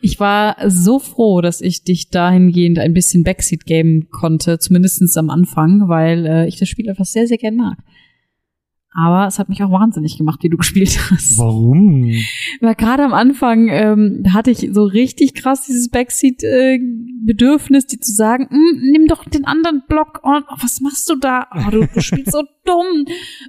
[0.00, 5.30] Ich war so froh, dass ich dich dahingehend ein bisschen Backseat geben konnte, zumindestens am
[5.30, 7.78] Anfang, weil äh, ich das Spiel einfach sehr, sehr gern mag.
[8.96, 11.36] Aber es hat mich auch wahnsinnig gemacht, wie du gespielt hast.
[11.36, 12.12] Warum?
[12.60, 18.46] Weil gerade am Anfang ähm, hatte ich so richtig krass dieses Backseat-Bedürfnis, die zu sagen,
[18.50, 21.48] "Mm, nimm doch den anderen Block und oh, was machst du da?
[21.52, 23.04] Oh, du, du spielst so dumm.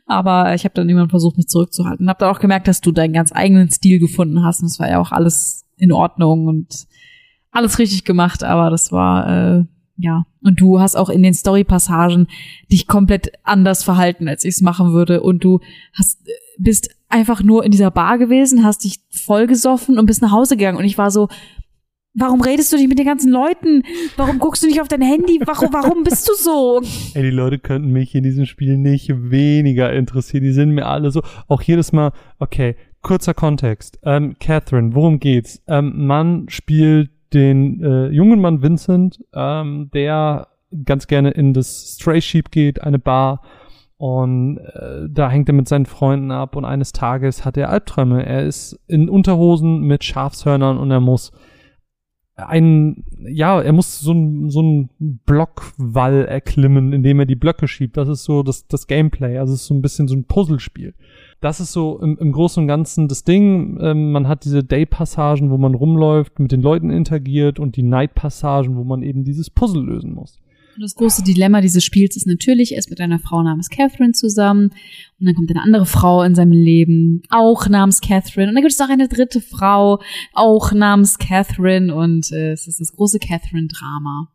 [0.07, 2.09] Aber ich habe dann irgendwann versucht, mich zurückzuhalten.
[2.09, 4.61] Hab dann auch gemerkt, dass du deinen ganz eigenen Stil gefunden hast.
[4.61, 6.87] Und es war ja auch alles in Ordnung und
[7.51, 8.43] alles richtig gemacht.
[8.43, 9.63] Aber das war äh,
[9.97, 10.25] ja.
[10.41, 12.27] Und du hast auch in den Story-Passagen
[12.71, 15.21] dich komplett anders verhalten, als ich es machen würde.
[15.21, 15.59] Und du
[15.93, 16.19] hast,
[16.57, 20.77] bist einfach nur in dieser Bar gewesen, hast dich vollgesoffen und bist nach Hause gegangen.
[20.77, 21.29] Und ich war so,
[22.13, 23.83] warum redest du nicht mit den ganzen Leuten?
[24.17, 25.39] Warum guckst du nicht auf dein Handy?
[25.45, 26.81] Warum, warum bist du so?
[27.13, 30.43] Ey, die Leute könnten mich in diesem Spiel nicht weniger interessieren.
[30.43, 33.99] Die sind mir alle so, auch jedes Mal, okay, kurzer Kontext.
[34.03, 35.61] Ähm, Catherine, worum geht's?
[35.67, 40.47] Ähm, man spielt den äh, jungen Mann Vincent, ähm, der
[40.83, 43.43] ganz gerne in das Stray Sheep geht, eine Bar.
[43.97, 48.25] Und äh, da hängt er mit seinen Freunden ab und eines Tages hat er Albträume.
[48.25, 51.31] Er ist in Unterhosen mit Schafshörnern und er muss
[52.35, 57.97] einen, ja, er muss so einen so einen Blockwall erklimmen, indem er die Blöcke schiebt.
[57.97, 59.37] Das ist so das, das Gameplay.
[59.37, 60.95] Also es ist so ein bisschen so ein Puzzlespiel.
[61.45, 63.77] Das ist so im, im Großen und Ganzen das Ding.
[63.79, 68.75] Ähm, man hat diese Day-Passagen, wo man rumläuft, mit den Leuten interagiert und die Night-Passagen,
[68.75, 70.39] wo man eben dieses Puzzle lösen muss.
[70.75, 74.13] Und das große Dilemma dieses Spiels ist natürlich, er ist mit einer Frau namens Catherine
[74.13, 74.71] zusammen
[75.19, 78.49] und dann kommt eine andere Frau in seinem Leben, auch namens Catherine.
[78.49, 80.01] Und dann gibt es noch eine dritte Frau,
[80.33, 84.31] auch namens Catherine und äh, es ist das große Catherine-Drama.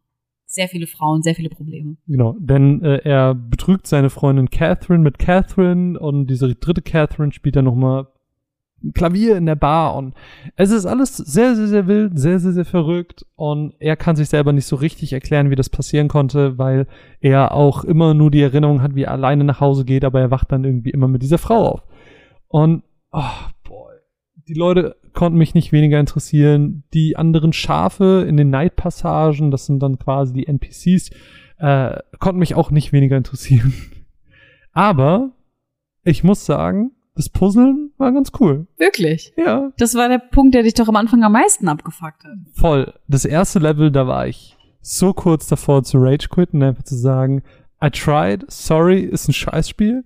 [0.53, 1.97] Sehr viele Frauen, sehr viele Probleme.
[2.09, 7.55] Genau, denn äh, er betrügt seine Freundin Catherine mit Catherine und diese dritte Catherine spielt
[7.55, 8.09] dann nochmal
[8.93, 10.15] Klavier in der Bar und
[10.57, 14.29] es ist alles sehr, sehr, sehr wild, sehr, sehr, sehr verrückt und er kann sich
[14.29, 16.89] selber nicht so richtig erklären, wie das passieren konnte, weil
[17.21, 20.33] er auch immer nur die Erinnerung hat, wie er alleine nach Hause geht, aber er
[20.33, 21.83] wacht dann irgendwie immer mit dieser Frau auf.
[22.49, 22.83] Und,
[23.13, 23.23] oh,
[24.51, 26.83] die Leute konnten mich nicht weniger interessieren.
[26.93, 31.11] Die anderen Schafe in den Night-Passagen, das sind dann quasi die NPCs,
[31.59, 33.73] äh, konnten mich auch nicht weniger interessieren.
[34.73, 35.31] Aber
[36.03, 38.67] ich muss sagen, das Puzzeln war ganz cool.
[38.77, 39.33] Wirklich?
[39.37, 39.71] Ja.
[39.79, 42.39] Das war der Punkt, der dich doch am Anfang am meisten abgefuckt hat.
[42.53, 42.93] Voll.
[43.07, 47.45] Das erste Level, da war ich so kurz davor zu Rage quitten, einfach zu sagen,
[47.83, 50.03] I tried, sorry, ist ein Scheißspiel.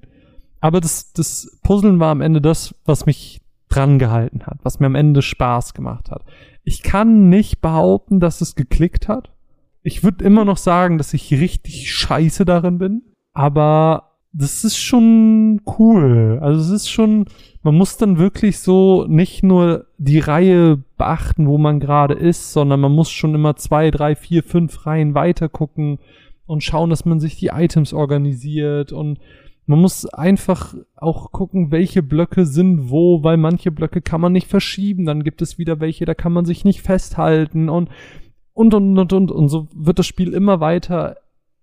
[0.60, 3.40] Aber das, das Puzzeln war am Ende das, was mich
[3.74, 6.24] dran gehalten hat, was mir am Ende Spaß gemacht hat.
[6.62, 9.30] Ich kann nicht behaupten, dass es geklickt hat.
[9.82, 13.02] Ich würde immer noch sagen, dass ich richtig scheiße darin bin.
[13.34, 16.38] Aber das ist schon cool.
[16.42, 17.26] Also es ist schon,
[17.62, 22.80] man muss dann wirklich so nicht nur die Reihe beachten, wo man gerade ist, sondern
[22.80, 25.98] man muss schon immer zwei, drei, vier, fünf Reihen weiter gucken
[26.46, 29.18] und schauen, dass man sich die Items organisiert und
[29.66, 34.46] man muss einfach auch gucken, welche Blöcke sind wo, weil manche Blöcke kann man nicht
[34.48, 37.88] verschieben, dann gibt es wieder welche, da kann man sich nicht festhalten und
[38.52, 41.16] und und und und und so wird das Spiel immer weiter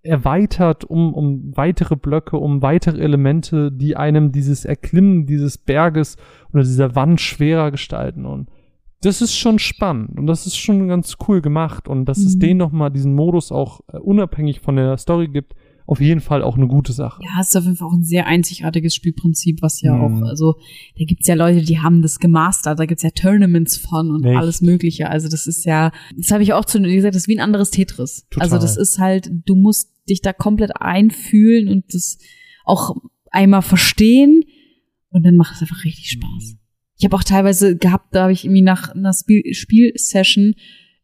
[0.04, 6.18] erweitert um, um weitere Blöcke, um weitere Elemente, die einem dieses Erklimmen dieses Berges
[6.52, 8.26] oder dieser Wand schwerer gestalten.
[8.26, 8.50] Und
[9.02, 12.26] das ist schon spannend und das ist schon ganz cool gemacht und dass Mhm.
[12.26, 15.54] es den nochmal diesen Modus auch äh, unabhängig von der Story gibt,
[15.92, 17.22] auf jeden Fall auch eine gute Sache.
[17.22, 20.02] Ja, es ist auf jeden Fall auch ein sehr einzigartiges Spielprinzip, was ja Mhm.
[20.24, 20.56] auch, also
[20.98, 24.38] da gibt's ja Leute, die haben das gemastert, da gibt's ja Tournaments von und Echt?
[24.38, 25.10] alles Mögliche.
[25.10, 27.44] Also das ist ja, das habe ich auch zu wie gesagt, das ist wie ein
[27.44, 28.26] anderes Tetris.
[28.30, 28.46] Total.
[28.46, 32.18] Also das ist halt, du musst dich da komplett einfühlen und das
[32.64, 32.96] auch
[33.30, 34.44] einmal verstehen
[35.10, 36.56] und dann macht es einfach richtig Spaß.
[37.00, 40.54] Ich habe auch teilweise gehabt, da habe ich irgendwie nach einer Spiel Spielsession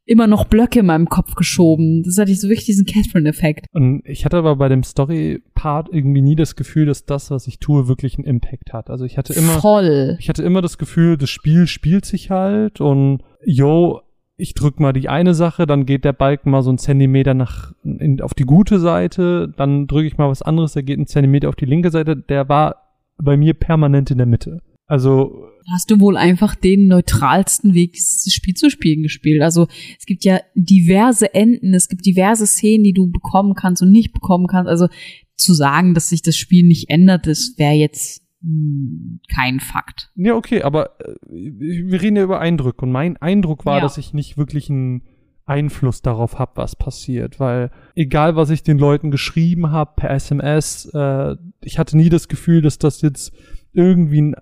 [0.08, 2.02] immer noch Blöcke in meinem Kopf geschoben.
[2.04, 3.68] Das hatte ich so wirklich diesen Catherine-Effekt.
[3.74, 7.60] Und ich hatte aber bei dem Story-Part irgendwie nie das Gefühl, dass das, was ich
[7.60, 8.90] tue, wirklich einen Impact hat.
[8.90, 10.18] Also ich hatte immer, Voll.
[10.20, 14.02] ich hatte immer das Gefühl, das Spiel spielt sich halt und yo,
[14.38, 17.74] ich drück mal die eine Sache, dann geht der Balken mal so einen Zentimeter nach
[17.84, 21.50] in, auf die gute Seite, dann drücke ich mal was anderes, der geht einen Zentimeter
[21.50, 22.16] auf die linke Seite.
[22.16, 22.84] Der war
[23.18, 24.62] bei mir permanent in der Mitte.
[24.86, 29.42] Also hast du wohl einfach den neutralsten Weg, dieses Spiel zu spielen gespielt.
[29.42, 29.68] Also
[30.00, 34.14] es gibt ja diverse Enden, es gibt diverse Szenen, die du bekommen kannst und nicht
[34.14, 34.70] bekommen kannst.
[34.70, 34.88] Also
[35.36, 40.10] zu sagen, dass sich das Spiel nicht ändert, das wäre jetzt hm, kein Fakt.
[40.16, 43.82] Ja, okay, aber äh, wir reden ja über Eindrücke und mein Eindruck war, Ja.
[43.82, 45.04] dass ich nicht wirklich einen
[45.46, 50.92] Einfluss darauf habe, was passiert, weil egal, was ich den Leuten geschrieben habe per SMS,
[50.94, 53.32] äh, ich hatte nie das Gefühl, dass das jetzt
[53.74, 54.36] irgendwie einen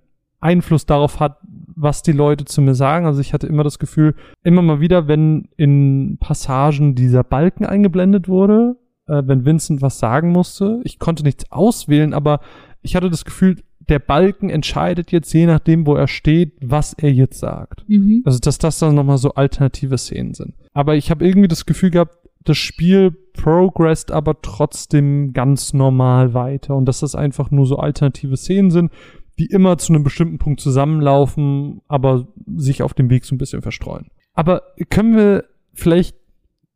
[0.46, 1.40] Einfluss darauf hat,
[1.76, 3.06] was die Leute zu mir sagen.
[3.06, 8.30] Also ich hatte immer das Gefühl, immer mal wieder, wenn in Passagen dieser Balken eingeblendet
[8.30, 8.78] wurde,
[9.08, 12.40] äh, wenn Vincent was sagen musste, ich konnte nichts auswählen, aber
[12.82, 13.58] ich hatte das Gefühl,
[13.90, 17.88] der Balken entscheidet jetzt, je nachdem, wo er steht, was er jetzt sagt.
[17.88, 18.22] Mhm.
[18.26, 20.56] Also, dass das dann nochmal so alternative Szenen sind.
[20.74, 26.76] Aber ich habe irgendwie das Gefühl gehabt, das Spiel progressed aber trotzdem ganz normal weiter
[26.76, 28.92] und dass das einfach nur so alternative Szenen sind,
[29.40, 33.62] die immer zu einem bestimmten Punkt zusammenlaufen, aber sich auf dem Weg so ein bisschen
[33.62, 34.08] verstreuen.
[34.34, 36.16] Aber können wir vielleicht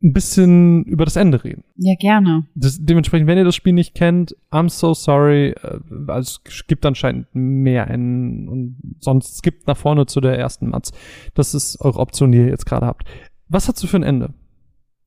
[0.02, 1.64] ein bisschen über das Ende reden?
[1.76, 2.46] Ja, gerne.
[2.54, 5.50] Das, dementsprechend, wenn ihr das Spiel nicht kennt, I'm so sorry.
[5.50, 10.68] Äh, also es gibt anscheinend mehr Enden und sonst skippt nach vorne zu der ersten
[10.70, 10.92] Matz.
[11.34, 13.04] Das ist eure Option, die ihr jetzt gerade habt.
[13.48, 14.32] Was hast du für ein Ende,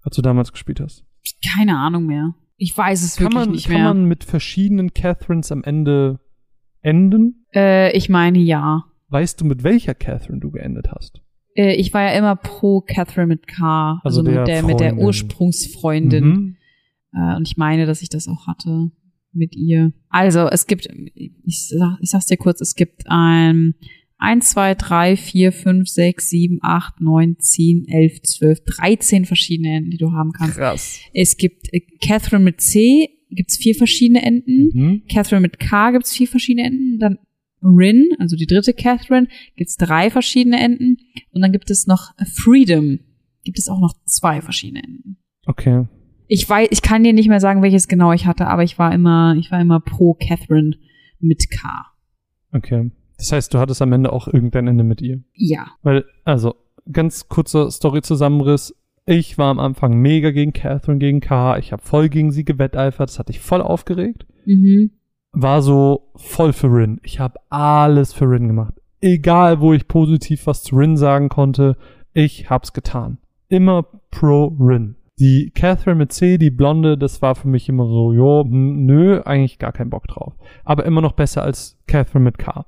[0.04, 1.06] als du damals gespielt hast?
[1.56, 2.36] Keine Ahnung mehr.
[2.58, 3.84] Ich weiß es Kann wirklich man, nicht kann mehr.
[3.86, 6.20] man mit verschiedenen Catherines am Ende
[6.84, 7.46] enden?
[7.56, 8.86] äh, ich meine ja.
[9.10, 11.22] Weißt du, mit welcher Catherine du geendet hast?
[11.56, 14.80] Äh, ich war ja immer pro Catherine mit K, Also also, der mit, der, mit
[14.80, 15.06] der Freundin.
[15.06, 16.26] Ursprungsfreundin.
[16.26, 16.58] Mhm.
[17.14, 18.92] Äh, und ich meine, dass ich das auch hatte
[19.32, 19.94] mit ihr.
[20.10, 23.76] Also, es gibt, ich, sag, ich sag's dir kurz, es gibt ein
[24.18, 29.92] 1, 2, 3, 4, 5, 6, 7, 8, 9, 10, 11, 12, 13 verschiedene Enden,
[29.92, 30.58] die du haben kannst.
[30.58, 31.00] Krass.
[31.14, 34.70] Es gibt äh, Catherine mit C, gibt's vier verschiedene Enden.
[34.74, 35.04] Mhm.
[35.10, 37.00] Catherine mit K gibt's vier verschiedene Enden.
[37.00, 37.18] Dann
[37.64, 40.98] Rin, also die dritte Catherine, gibt's drei verschiedene Enden.
[41.32, 43.00] Und dann gibt es noch Freedom.
[43.44, 45.18] Gibt es auch noch zwei verschiedene Enden.
[45.46, 45.88] Okay.
[46.28, 48.94] Ich weiß, ich kann dir nicht mehr sagen, welches genau ich hatte, aber ich war
[48.94, 50.78] immer, ich war immer pro Catherine
[51.20, 51.86] mit K.
[52.52, 52.92] Okay.
[53.18, 55.24] Das heißt, du hattest am Ende auch irgendein Ende mit ihr.
[55.36, 55.68] Ja.
[55.82, 56.56] Weil, also,
[56.92, 58.76] ganz kurzer Story-Zusammenriss.
[59.06, 61.58] Ich war am Anfang mega gegen Catherine, gegen K.
[61.58, 63.10] Ich habe voll gegen sie gewetteifert.
[63.10, 64.26] Das hat dich voll aufgeregt.
[64.46, 64.92] Mhm.
[65.34, 67.00] War so voll für Rin.
[67.04, 68.76] Ich habe alles für Rin gemacht.
[69.02, 71.76] Egal, wo ich positiv was zu Rin sagen konnte,
[72.14, 73.18] ich hab's getan.
[73.50, 74.96] Immer pro Rin.
[75.20, 79.22] Die Catherine mit C, die Blonde, das war für mich immer so, jo, hm, nö,
[79.24, 80.34] eigentlich gar keinen Bock drauf.
[80.64, 82.66] Aber immer noch besser als Catherine mit K.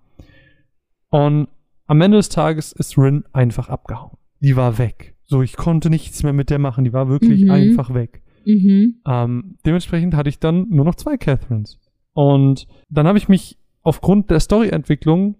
[1.10, 1.48] Und
[1.88, 4.18] am Ende des Tages ist Rin einfach abgehauen.
[4.42, 5.15] Die war weg.
[5.28, 6.84] So, ich konnte nichts mehr mit der machen.
[6.84, 7.52] Die war wirklich Mhm.
[7.52, 8.22] einfach weg.
[8.46, 9.02] Mhm.
[9.08, 11.80] Ähm, dementsprechend hatte ich dann nur noch zwei Catherines.
[12.14, 15.36] Und dann habe ich mich aufgrund der Storyentwicklung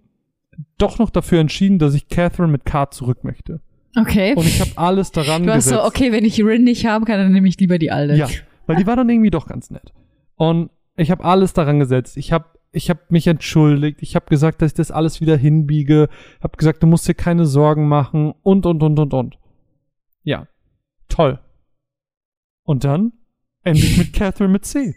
[0.78, 3.60] doch noch dafür entschieden, dass ich Catherine mit K zurück möchte.
[3.98, 4.34] Okay.
[4.34, 5.82] Und ich habe alles daran du hast gesetzt.
[5.82, 8.14] so, okay, wenn ich Rin nicht haben kann, dann nehme ich lieber die alte.
[8.14, 8.28] Ja,
[8.66, 9.92] weil die war dann irgendwie doch ganz nett.
[10.34, 12.16] Und ich habe alles daran gesetzt.
[12.16, 13.98] Ich habe ich hab mich entschuldigt.
[14.02, 16.08] Ich habe gesagt, dass ich das alles wieder hinbiege.
[16.42, 18.34] Habe gesagt, du musst dir keine Sorgen machen.
[18.42, 19.38] Und, und, und, und, und.
[20.26, 20.48] Ja,
[21.08, 21.38] toll.
[22.64, 23.12] Und dann
[23.62, 24.94] ende ich mit Catherine mit C.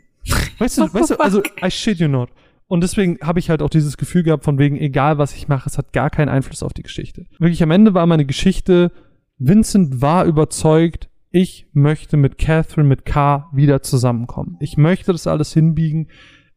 [0.57, 2.29] Weißt du, weißt du, also, I shit you not.
[2.67, 5.69] Und deswegen habe ich halt auch dieses Gefühl gehabt, von wegen, egal was ich mache,
[5.69, 7.25] es hat gar keinen Einfluss auf die Geschichte.
[7.39, 8.91] Wirklich am Ende war meine Geschichte,
[9.37, 14.57] Vincent war überzeugt, ich möchte mit Catherine mit K wieder zusammenkommen.
[14.59, 16.09] Ich möchte das alles hinbiegen,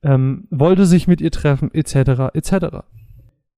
[0.03, 2.85] ähm, wollte sich mit ihr treffen, etc., etc.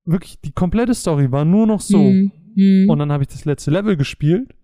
[0.05, 1.99] Wirklich, die komplette Story war nur noch so.
[1.99, 2.33] Mhm.
[2.57, 2.91] Mhm.
[2.91, 4.55] Und dann habe ich das letzte Level gespielt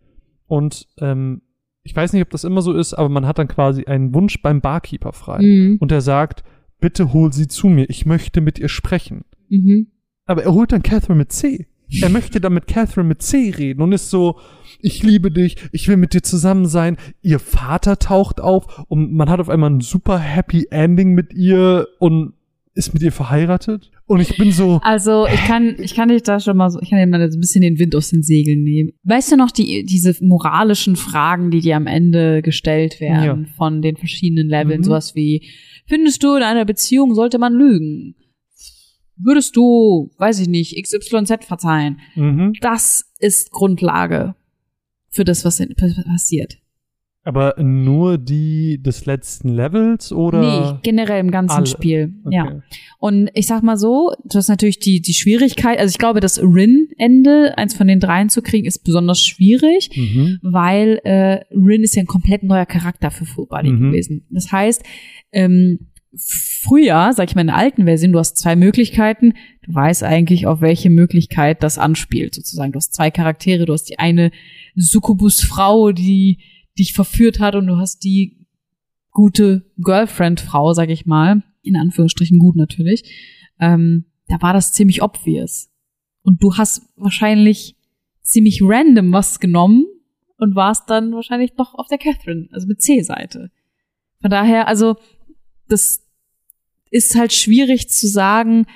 [0.51, 1.43] und ähm,
[1.85, 4.43] ich weiß nicht, ob das immer so ist, aber man hat dann quasi einen Wunsch
[4.43, 5.41] beim Barkeeper frei.
[5.43, 5.77] Mhm.
[5.79, 6.43] Und er sagt,
[6.81, 9.25] bitte hol sie zu mir, ich möchte mit ihr sprechen.
[9.49, 9.93] Mhm.
[10.27, 11.69] Aber er holt dann Catherine mit C.
[12.03, 14.41] er möchte dann mit Catherine mit C reden und ist so,
[14.81, 16.97] ich liebe dich, ich will mit dir zusammen sein.
[17.23, 21.87] Ihr Vater taucht auf und man hat auf einmal ein super happy Ending mit ihr
[22.01, 22.35] und
[22.75, 23.91] ist mit ihr verheiratet.
[24.07, 26.91] Und ich bin so, Also ich kann, ich kann dich da schon mal so, ich
[26.91, 28.91] kann dir mal so ein bisschen den Wind aus den Segeln nehmen.
[29.05, 33.97] Weißt du noch die, diese moralischen Fragen, die dir am Ende gestellt werden von den
[33.97, 34.85] verschiedenen Leveln, Mhm.
[34.85, 35.49] sowas wie,
[35.87, 38.15] findest du in einer Beziehung sollte man lügen?
[39.17, 42.01] Würdest du, weiß ich nicht, XYZ verzeihen?
[42.15, 42.53] mhm.
[42.61, 44.35] Das ist Grundlage
[45.11, 45.61] für das, was
[46.07, 46.57] passiert.
[47.31, 50.41] Aber nur die des letzten Levels oder?
[50.41, 51.67] Nee, generell im ganzen alle?
[51.67, 52.13] Spiel.
[52.25, 52.35] Okay.
[52.37, 52.61] Ja.
[52.99, 56.39] Und ich sag mal so, du hast natürlich die, die Schwierigkeit, also ich glaube, das
[56.43, 60.39] Rin-Ende, eins von den dreien zu kriegen, ist besonders schwierig, Mhm.
[60.43, 63.91] weil äh, Rin ist ja ein komplett neuer Charakter für Full Body Mhm.
[63.91, 64.27] gewesen.
[64.31, 64.83] Das heißt,
[65.33, 65.87] ähm,
[66.17, 69.35] früher, sag ich mal in der alten Version, du hast zwei Möglichkeiten,
[69.65, 72.73] du weißt eigentlich, auf welche Möglichkeit das anspielt, sozusagen.
[72.73, 74.33] Du hast zwei Charaktere, du hast die eine
[74.75, 76.39] Succubus-Frau, die
[76.81, 78.47] dich verführt hat und du hast die
[79.11, 83.05] gute Girlfriend-Frau, sag ich mal, in Anführungsstrichen gut natürlich,
[83.61, 85.71] ähm, da war das ziemlich obvious.
[86.23, 87.77] Und du hast wahrscheinlich
[88.23, 89.85] ziemlich random was genommen
[90.37, 93.51] und warst dann wahrscheinlich doch auf der Catherine, also mit C-Seite.
[94.21, 94.97] Von daher, also,
[95.69, 96.07] das
[96.91, 98.67] ist halt schwierig zu sagen,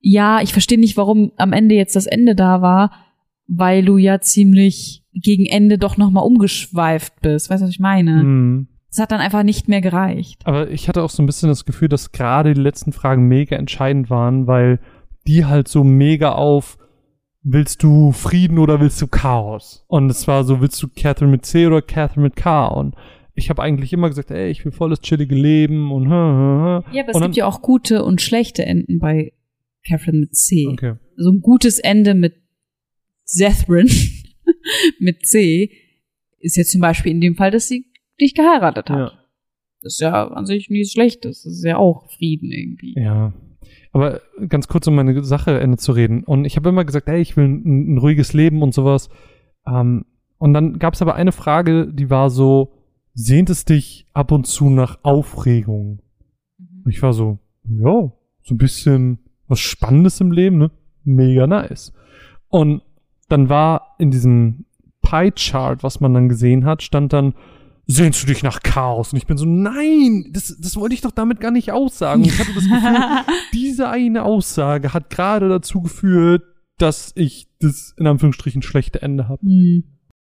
[0.00, 3.03] ja, ich verstehe nicht, warum am Ende jetzt das Ende da war,
[3.46, 7.50] weil du ja ziemlich gegen Ende doch nochmal umgeschweift bist.
[7.50, 8.22] Weißt du, was ich meine?
[8.22, 8.68] Mhm.
[8.90, 10.42] Das hat dann einfach nicht mehr gereicht.
[10.44, 13.56] Aber ich hatte auch so ein bisschen das Gefühl, dass gerade die letzten Fragen mega
[13.56, 14.78] entscheidend waren, weil
[15.26, 16.78] die halt so mega auf
[17.44, 19.84] willst du Frieden oder willst du Chaos?
[19.86, 22.66] Und es war so, willst du Catherine mit C oder Catherine mit K?
[22.68, 22.94] Und
[23.34, 26.08] ich habe eigentlich immer gesagt, ey, ich will volles chillige Leben und.
[26.08, 29.32] Ja, aber es gibt ja auch gute und schlechte Enden bei
[29.86, 30.68] Catherine mit C.
[30.72, 30.94] Okay.
[31.16, 32.43] Also ein gutes Ende mit
[33.24, 33.88] Zethrin
[34.98, 35.70] mit C
[36.40, 37.86] ist jetzt zum Beispiel in dem Fall, dass sie
[38.20, 38.98] dich geheiratet hat.
[38.98, 39.12] Ja.
[39.82, 41.42] Das ist ja an sich nichts Schlechtes.
[41.42, 42.94] Das ist ja auch Frieden irgendwie.
[42.96, 43.32] Ja.
[43.92, 46.24] Aber ganz kurz, um meine Sache Ende zu reden.
[46.24, 49.08] Und ich habe immer gesagt, ey, ich will ein, ein ruhiges Leben und sowas.
[49.66, 50.04] Ähm,
[50.38, 52.72] und dann gab es aber eine Frage, die war so,
[53.14, 56.02] sehnt es dich ab und zu nach Aufregung?
[56.84, 60.70] Und ich war so, ja, so ein bisschen was Spannendes im Leben, ne?
[61.04, 61.92] Mega nice.
[62.48, 62.82] Und
[63.34, 64.64] dann war in diesem
[65.02, 67.34] Pie-Chart, was man dann gesehen hat, stand dann,
[67.86, 69.12] sehnst du dich nach Chaos?
[69.12, 72.22] Und ich bin so, nein, das, das wollte ich doch damit gar nicht aussagen.
[72.22, 76.44] Und ich hatte das Gefühl, diese eine Aussage hat gerade dazu geführt,
[76.78, 79.42] dass ich das in Anführungsstrichen schlechte Ende habe.
[79.42, 79.82] Hm.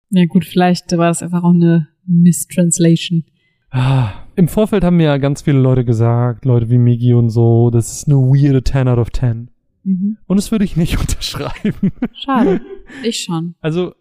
[0.10, 3.26] Ja gut, vielleicht war das einfach auch eine Mistranslation.
[3.72, 7.72] Ah, Im Vorfeld haben mir ja ganz viele Leute gesagt, Leute wie Migi und so,
[7.72, 9.51] das ist eine weirde 10 out of 10.
[9.84, 10.18] Mhm.
[10.28, 11.92] Und das würde ich nicht unterschreiben.
[12.14, 12.62] Schade.
[13.04, 13.56] Ich schon.
[13.62, 13.96] Also,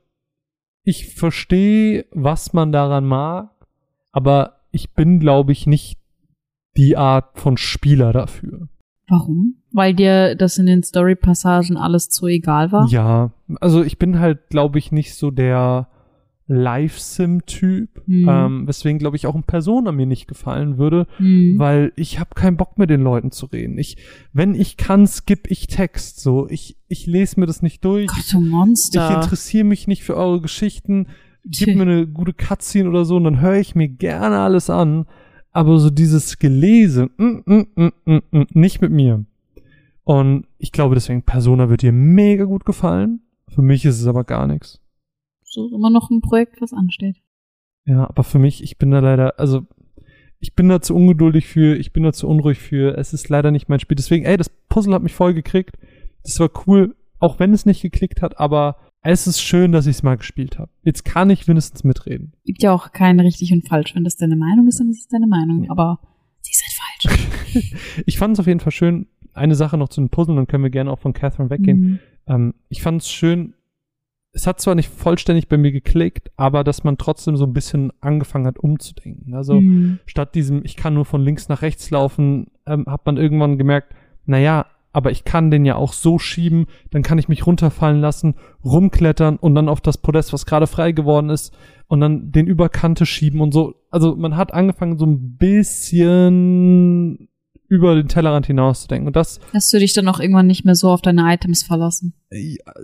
[0.82, 3.50] ich verstehe, was man daran mag,
[4.10, 6.00] aber ich bin, glaube ich, nicht
[6.76, 8.68] die Art von Spieler dafür.
[9.08, 9.62] Warum?
[9.72, 12.88] Weil dir das in den Story-Passagen alles zu egal war?
[12.88, 15.88] Ja, also ich bin halt, glaube ich, nicht so der
[16.50, 18.26] Live-Sim-Typ, Hm.
[18.28, 21.54] ähm, weswegen, glaube ich, auch ein Persona mir nicht gefallen würde, Hm.
[21.58, 23.78] weil ich habe keinen Bock mit den Leuten zu reden.
[23.78, 23.96] Ich,
[24.32, 26.20] wenn ich kann, skipp ich Text.
[26.20, 28.08] So, ich, ich lese mir das nicht durch.
[28.08, 29.14] Gott, du Ich Monster.
[29.22, 31.06] interessiere mich nicht für eure Geschichten.
[31.44, 35.06] Gib mir eine gute Cutscene oder so und dann höre ich mir gerne alles an.
[35.52, 39.24] Aber so dieses Gelese, mm, mm, mm, mm, mm, nicht mit mir.
[40.04, 43.20] Und ich glaube deswegen, Persona wird dir mega gut gefallen.
[43.48, 44.80] Für mich ist es aber gar nichts.
[45.50, 47.16] So immer noch ein Projekt, was ansteht.
[47.84, 49.66] Ja, aber für mich, ich bin da leider, also
[50.38, 52.96] ich bin da zu ungeduldig für, ich bin da zu unruhig für.
[52.96, 53.96] Es ist leider nicht mein Spiel.
[53.96, 55.76] Deswegen, ey, das Puzzle hat mich voll gekriegt.
[56.22, 59.96] Das war cool, auch wenn es nicht geklickt hat, aber es ist schön, dass ich
[59.96, 60.70] es mal gespielt habe.
[60.82, 62.32] Jetzt kann ich wenigstens mitreden.
[62.44, 63.94] Gibt ja auch kein richtig und falsch.
[63.94, 65.68] Wenn das deine Meinung ist, dann ist es deine Meinung.
[65.70, 66.00] Aber
[66.42, 67.34] sie ist halt falsch.
[68.06, 69.08] Ich fand es auf jeden Fall schön.
[69.32, 71.80] Eine Sache noch zu den Puzzlen, dann können wir gerne auch von Catherine weggehen.
[71.80, 71.98] Mhm.
[72.26, 73.54] Ähm, ich fand es schön,
[74.32, 77.92] es hat zwar nicht vollständig bei mir geklickt, aber dass man trotzdem so ein bisschen
[78.00, 79.34] angefangen hat umzudenken.
[79.34, 79.98] Also Mhm.
[80.06, 83.94] statt diesem, ich kann nur von links nach rechts laufen, ähm, hat man irgendwann gemerkt,
[84.26, 88.34] naja, aber ich kann den ja auch so schieben, dann kann ich mich runterfallen lassen,
[88.64, 92.68] rumklettern und dann auf das Podest, was gerade frei geworden ist, und dann den über
[92.68, 93.74] Kante schieben und so.
[93.90, 97.28] Also man hat angefangen, so ein bisschen
[97.70, 99.06] über den Tellerrand hinauszudenken.
[99.06, 102.12] Und das, Hast du dich dann auch irgendwann nicht mehr so auf deine Items verlassen?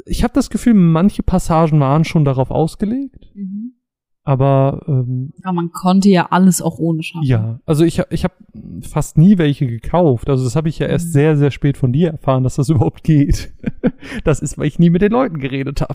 [0.06, 3.30] ich habe das Gefühl, manche Passagen waren schon darauf ausgelegt.
[3.34, 3.72] Mhm.
[4.22, 7.26] Aber ähm, Aber man konnte ja alles auch ohne schaffen.
[7.26, 8.34] ja, also ich, ich habe
[8.82, 10.28] fast nie welche gekauft.
[10.28, 11.12] Also das habe ich ja erst Mhm.
[11.12, 13.52] sehr, sehr spät von dir erfahren, dass das überhaupt geht.
[14.24, 15.94] das ist, weil ich nie mit den Leuten geredet habe.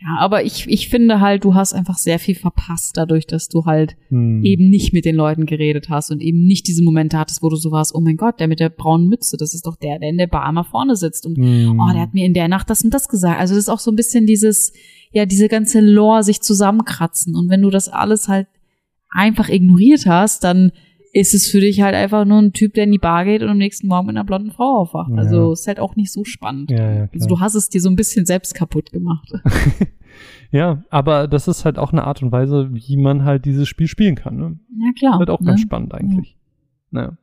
[0.00, 3.64] Ja, aber ich, ich finde halt, du hast einfach sehr viel verpasst dadurch, dass du
[3.64, 4.44] halt Hm.
[4.44, 7.56] eben nicht mit den Leuten geredet hast und eben nicht diese Momente hattest, wo du
[7.56, 10.10] so warst, oh mein Gott, der mit der braunen Mütze, das ist doch der, der
[10.10, 11.80] in der Bar immer vorne sitzt und Hm.
[11.80, 13.40] oh, der hat mir in der Nacht das und das gesagt.
[13.40, 14.72] Also das ist auch so ein bisschen dieses,
[15.10, 18.46] ja, diese ganze Lore sich zusammenkratzen und wenn du das alles halt
[19.10, 20.70] einfach ignoriert hast, dann
[21.12, 23.48] ist es für dich halt einfach nur ein Typ, der in die Bar geht und
[23.48, 25.10] am nächsten Morgen mit einer blonden Frau aufwacht.
[25.10, 25.16] Ja.
[25.16, 26.70] Also ist halt auch nicht so spannend.
[26.70, 27.08] ja, ja.
[27.12, 29.32] Also du hast es dir so ein bisschen selbst kaputt gemacht.
[30.50, 33.86] ja, aber das ist halt auch eine Art und Weise, wie man halt dieses Spiel
[33.86, 34.36] spielen kann.
[34.36, 34.58] Ne?
[34.78, 35.18] Ja, klar.
[35.18, 35.46] Wird auch ne?
[35.46, 36.36] ganz spannend eigentlich.
[36.90, 37.16] Naja.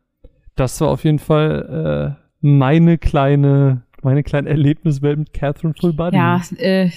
[0.55, 6.15] Das war auf jeden Fall äh, meine kleine, meine kleine Erlebniswelt mit Catherine Full Body.
[6.15, 6.89] Ja, äh,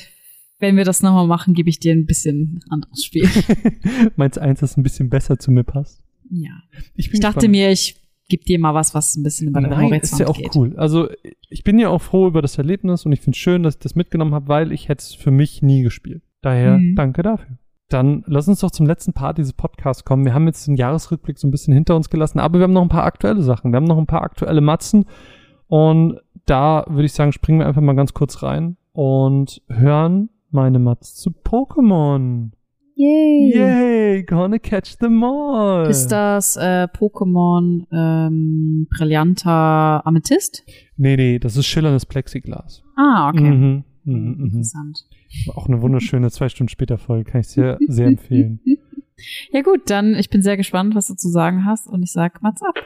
[0.61, 3.29] wenn wir das nochmal machen, gebe ich dir ein bisschen anderes Spiel.
[4.17, 6.03] Meins eins, das ein bisschen besser zu mir passt.
[6.31, 6.51] Ja.
[6.95, 7.51] Ich, Ich dachte gespannt.
[7.53, 10.27] mir, ich gebe dir mal was, was ein bisschen über den Nein, Horizont ist ja
[10.29, 10.55] auch geht.
[10.55, 10.75] cool.
[10.77, 11.09] Also
[11.49, 13.95] ich bin ja auch froh über das Erlebnis und ich finde schön, dass ich das
[13.95, 16.23] mitgenommen habe, weil ich hätte es für mich nie gespielt.
[16.43, 16.95] Daher Mhm.
[16.95, 17.59] danke dafür.
[17.89, 20.27] Dann lass uns doch zum letzten Part dieses Podcasts kommen.
[20.27, 22.83] Wir haben jetzt den Jahresrückblick so ein bisschen hinter uns gelassen, aber wir haben noch
[22.83, 23.73] ein paar aktuelle Sachen.
[23.73, 25.07] Wir haben noch ein paar aktuelle Matzen
[25.69, 30.79] und da würde ich sagen, springen wir einfach mal ganz kurz rein und hören meine
[30.79, 32.51] Matz zu Pokémon.
[33.01, 33.53] Yay.
[33.55, 35.89] Yay, gonna catch them all.
[35.89, 40.65] Ist das äh, Pokémon ähm, Brillanter Amethyst?
[40.97, 42.83] Nee, nee, das ist schillerndes Plexiglas.
[42.97, 43.51] Ah, okay.
[43.53, 44.45] Mhm, mhm, mhm.
[44.47, 45.07] Interessant.
[45.55, 48.61] Auch eine wunderschöne zwei Stunden später Folge, kann ich sehr, sehr empfehlen.
[49.51, 52.41] Ja gut, dann ich bin sehr gespannt, was du zu sagen hast und ich sag
[52.41, 52.77] Mats ab.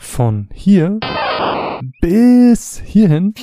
[0.00, 0.98] Von hier
[2.00, 3.34] bis hierhin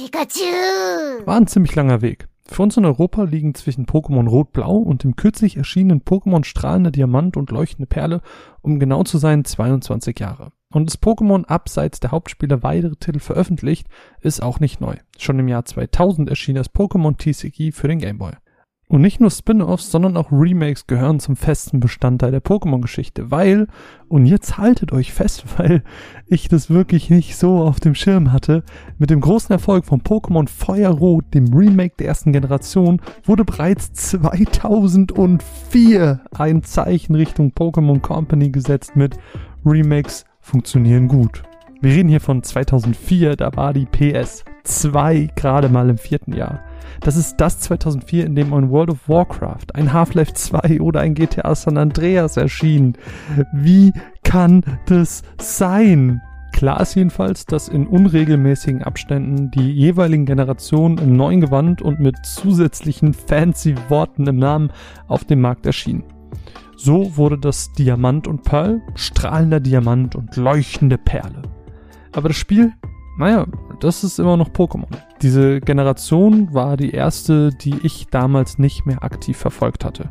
[1.24, 2.28] war ein ziemlich langer Weg.
[2.48, 7.38] Für uns in Europa liegen zwischen Pokémon Rot-Blau und dem kürzlich erschienenen Pokémon Strahlende Diamant
[7.38, 8.22] und Leuchtende Perle,
[8.62, 10.52] um genau zu sein, 22 Jahre.
[10.72, 13.88] Und das Pokémon abseits der Hauptspiele weitere Titel veröffentlicht,
[14.22, 14.96] ist auch nicht neu.
[15.18, 18.34] Schon im Jahr 2000 erschien das Pokémon TCG für den Game Boy.
[18.88, 23.66] Und nicht nur Spin-offs, sondern auch Remakes gehören zum festen Bestandteil der Pokémon-Geschichte, weil,
[24.10, 25.84] und jetzt haltet euch fest, weil
[26.28, 28.64] ich das wirklich nicht so auf dem Schirm hatte,
[29.00, 36.22] mit dem großen Erfolg von Pokémon Feuerrot, dem Remake der ersten Generation, wurde bereits 2004
[36.38, 39.18] ein Zeichen Richtung Pokémon Company gesetzt mit
[39.66, 41.42] Remakes funktionieren gut.
[41.86, 46.62] Wir reden hier von 2004, da war die PS2 gerade mal im vierten Jahr.
[47.02, 51.14] Das ist das 2004, in dem ein World of Warcraft, ein Half-Life 2 oder ein
[51.14, 52.98] GTA San Andreas erschien.
[53.54, 53.94] Wie
[54.24, 56.24] kann das sein?
[56.54, 62.16] Klar ist jedenfalls, dass in unregelmäßigen Abständen die jeweiligen Generationen im neuen Gewand und mit
[62.26, 64.72] zusätzlichen fancy Worten im Namen
[65.08, 66.04] auf dem Markt erschienen.
[66.78, 71.44] So wurde das Diamant und Pearl, strahlender Diamant und leuchtende Perle.
[72.16, 72.74] Aber das Spiel,
[73.18, 73.46] naja,
[73.82, 74.88] das ist immer noch Pokémon.
[75.22, 80.10] Diese Generation war die erste, die ich damals nicht mehr aktiv verfolgt hatte.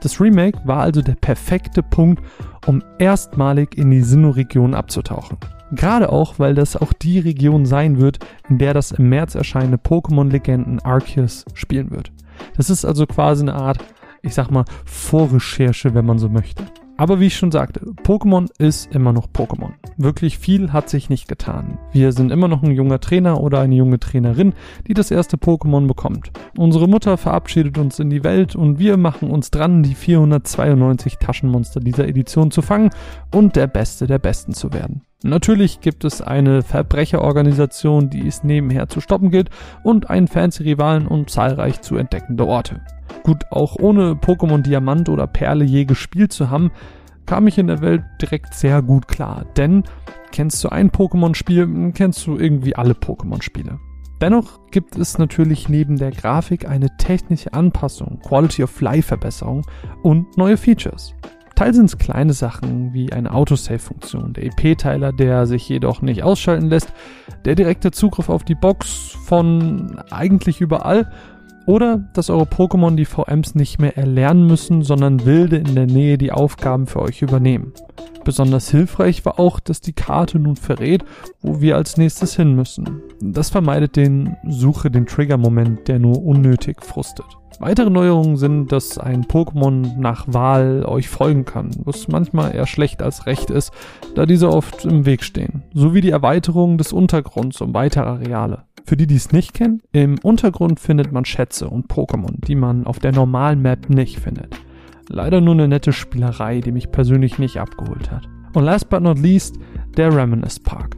[0.00, 2.22] Das Remake war also der perfekte Punkt,
[2.66, 5.38] um erstmalig in die Sinnoh-Region abzutauchen.
[5.72, 8.18] Gerade auch, weil das auch die Region sein wird,
[8.48, 12.12] in der das im März erscheinende Pokémon-Legenden Arceus spielen wird.
[12.56, 13.84] Das ist also quasi eine Art,
[14.22, 16.64] ich sag mal, Vorrecherche, wenn man so möchte.
[16.98, 19.70] Aber wie ich schon sagte, Pokémon ist immer noch Pokémon.
[19.98, 21.78] Wirklich viel hat sich nicht getan.
[21.92, 24.52] Wir sind immer noch ein junger Trainer oder eine junge Trainerin,
[24.88, 26.32] die das erste Pokémon bekommt.
[26.56, 31.78] Unsere Mutter verabschiedet uns in die Welt und wir machen uns dran, die 492 Taschenmonster
[31.78, 32.90] dieser Edition zu fangen
[33.32, 35.02] und der Beste der Besten zu werden.
[35.24, 39.50] Natürlich gibt es eine Verbrecherorganisation, die es nebenher zu stoppen gilt
[39.82, 42.80] und einen fancy Rivalen und zahlreich zu entdeckende Orte.
[43.24, 46.70] Gut, auch ohne Pokémon Diamant oder Perle je gespielt zu haben,
[47.26, 49.44] kam ich in der Welt direkt sehr gut klar.
[49.56, 49.82] Denn
[50.30, 53.80] kennst du ein Pokémon-Spiel, kennst du irgendwie alle Pokémon-Spiele.
[54.20, 59.62] Dennoch gibt es natürlich neben der Grafik eine technische Anpassung, Quality of Life Verbesserung
[60.02, 61.14] und neue Features.
[61.58, 66.68] Teil sind es kleine Sachen wie eine Autosave-Funktion, der EP-Teiler, der sich jedoch nicht ausschalten
[66.68, 66.92] lässt,
[67.44, 71.10] der direkte Zugriff auf die Box von eigentlich überall
[71.66, 76.16] oder dass eure Pokémon die VMs nicht mehr erlernen müssen, sondern wilde in der Nähe
[76.16, 77.72] die Aufgaben für euch übernehmen.
[78.24, 81.04] Besonders hilfreich war auch, dass die Karte nun verrät,
[81.42, 83.02] wo wir als nächstes hin müssen.
[83.20, 87.26] Das vermeidet den Suche den Trigger-Moment, der nur unnötig frustet.
[87.60, 93.02] Weitere Neuerungen sind, dass ein Pokémon nach Wahl euch folgen kann, was manchmal eher schlecht
[93.02, 93.72] als recht ist,
[94.14, 98.62] da diese oft im Weg stehen, sowie die Erweiterung des Untergrunds um weitere Areale.
[98.84, 102.86] Für die, die es nicht kennen, im Untergrund findet man Schätze und Pokémon, die man
[102.86, 104.54] auf der normalen Map nicht findet.
[105.08, 108.28] Leider nur eine nette Spielerei, die mich persönlich nicht abgeholt hat.
[108.54, 109.58] Und last but not least,
[109.96, 110.96] der Reminisce Park.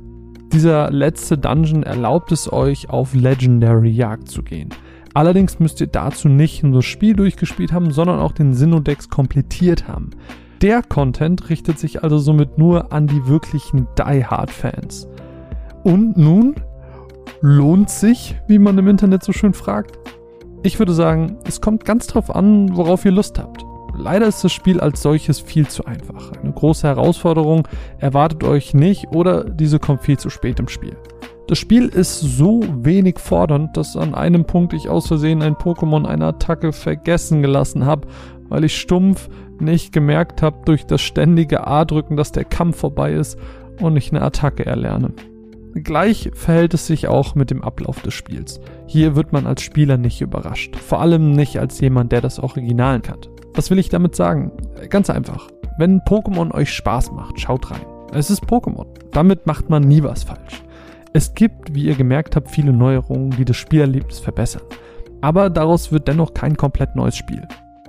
[0.53, 4.69] Dieser letzte Dungeon erlaubt es euch, auf Legendary Jagd zu gehen.
[5.15, 9.89] Allerdings müsst ihr dazu nicht nur das Spiel durchgespielt haben, sondern auch den Sinodex komplettiert
[9.89, 10.11] haben.
[10.63, 15.09] Der Content richtet sich also somit nur an die wirklichen Die Hard Fans.
[15.83, 16.55] Und nun
[17.41, 19.99] lohnt sich, wie man im Internet so schön fragt.
[20.63, 23.65] Ich würde sagen, es kommt ganz drauf an, worauf ihr Lust habt.
[23.97, 26.33] Leider ist das Spiel als solches viel zu einfach.
[26.33, 27.67] Eine große Herausforderung
[27.99, 30.97] erwartet euch nicht oder diese kommt viel zu spät im Spiel.
[31.51, 36.07] Das Spiel ist so wenig fordernd, dass an einem Punkt ich aus Versehen ein Pokémon
[36.07, 38.07] eine Attacke vergessen gelassen habe,
[38.49, 39.29] weil ich stumpf
[39.59, 43.37] nicht gemerkt habe durch das ständige A-Drücken, dass der Kampf vorbei ist
[43.81, 45.13] und ich eine Attacke erlerne.
[45.75, 48.61] Gleich verhält es sich auch mit dem Ablauf des Spiels.
[48.87, 53.01] Hier wird man als Spieler nicht überrascht, vor allem nicht als jemand, der das Original
[53.01, 53.29] kennt.
[53.55, 54.53] Was will ich damit sagen?
[54.89, 55.49] Ganz einfach.
[55.79, 57.85] Wenn Pokémon euch Spaß macht, schaut rein.
[58.13, 58.87] Es ist Pokémon.
[59.11, 60.63] Damit macht man nie was falsch.
[61.13, 64.63] Es gibt, wie ihr gemerkt habt, viele Neuerungen, die das Spielerlebnis verbessern.
[65.21, 67.47] Aber daraus wird dennoch kein komplett neues Spiel.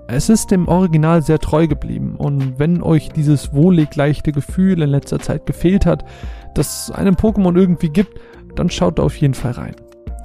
[0.07, 4.89] Es ist dem Original sehr treu geblieben und wenn euch dieses wohlig leichte Gefühl in
[4.89, 6.03] letzter Zeit gefehlt hat,
[6.53, 8.19] dass es einem Pokémon irgendwie gibt,
[8.55, 9.75] dann schaut da auf jeden Fall rein.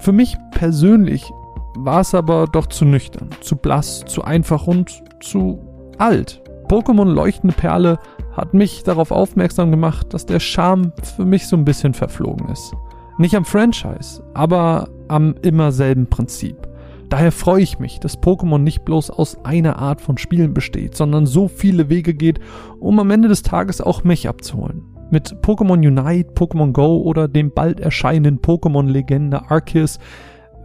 [0.00, 1.30] Für mich persönlich
[1.76, 5.60] war es aber doch zu nüchtern, zu blass, zu einfach und zu
[5.98, 6.42] alt.
[6.68, 7.98] Pokémon Leuchtende Perle
[8.32, 12.74] hat mich darauf aufmerksam gemacht, dass der Charme für mich so ein bisschen verflogen ist.
[13.18, 16.68] Nicht am Franchise, aber am immer selben Prinzip.
[17.08, 21.24] Daher freue ich mich, dass Pokémon nicht bloß aus einer Art von Spielen besteht, sondern
[21.24, 22.40] so viele Wege geht,
[22.78, 24.82] um am Ende des Tages auch mich abzuholen.
[25.10, 29.98] Mit Pokémon Unite, Pokémon Go oder dem bald erscheinenden Pokémon-Legende Arceus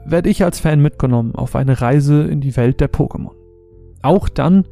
[0.03, 3.35] werde ich als Fan mitgenommen auf eine Reise in die Welt der Pokémon.
[4.01, 4.65] Auch dann,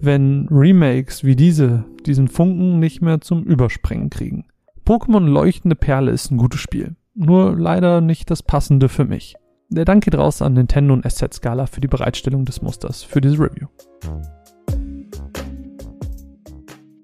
[0.00, 4.46] wenn Remakes wie diese diesen Funken nicht mehr zum Überspringen kriegen.
[4.86, 9.34] Pokémon Leuchtende Perle ist ein gutes Spiel nur leider nicht das passende für mich.
[9.70, 13.20] Der Dank geht raus an Nintendo und SZ Scala für die Bereitstellung des Musters für
[13.20, 13.66] diese Review.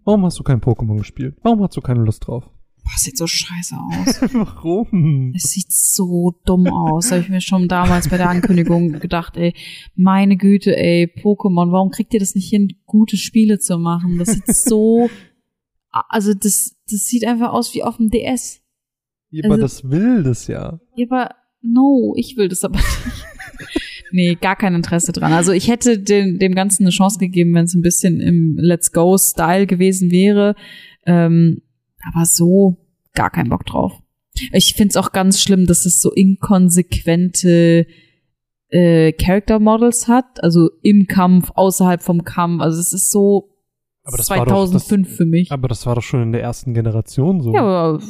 [0.05, 1.37] Warum hast du kein Pokémon gespielt?
[1.43, 2.45] Warum hast du keine Lust drauf?
[2.85, 4.21] Boah, sieht so scheiße aus.
[4.35, 5.33] Warum?
[5.35, 7.11] Es sieht so dumm aus.
[7.11, 9.55] Habe ich mir schon damals bei der Ankündigung gedacht, ey,
[9.97, 14.19] meine Güte, ey, Pokémon, warum kriegt ihr das nicht hin, gute Spiele zu machen?
[14.19, 15.09] Das sieht so,
[15.91, 18.64] also das, das sieht einfach aus wie auf dem DS.
[19.43, 20.79] Aber Also- das will das ja.
[21.03, 21.31] Aber
[21.63, 22.87] no, ich will das aber nicht.
[24.13, 25.33] nee, gar kein Interesse dran.
[25.33, 28.93] Also ich hätte dem, dem Ganzen eine Chance gegeben, wenn es ein bisschen im Let's
[28.93, 30.55] Go-Style gewesen wäre.
[31.07, 31.63] Ähm,
[32.13, 32.77] aber so
[33.15, 33.93] gar keinen Bock drauf.
[34.53, 37.87] Ich find's auch ganz schlimm, dass es so inkonsequente
[38.69, 42.61] äh, Character Models hat, also im Kampf, außerhalb vom Kampf.
[42.61, 43.51] Also es ist so
[44.03, 45.53] Aber das war doch- 2005 für mich.
[45.53, 47.55] Aber das war doch schon in der ersten Generation so.
[47.55, 48.03] Ja, aber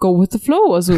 [0.00, 0.72] go with the flow.
[0.74, 0.94] Also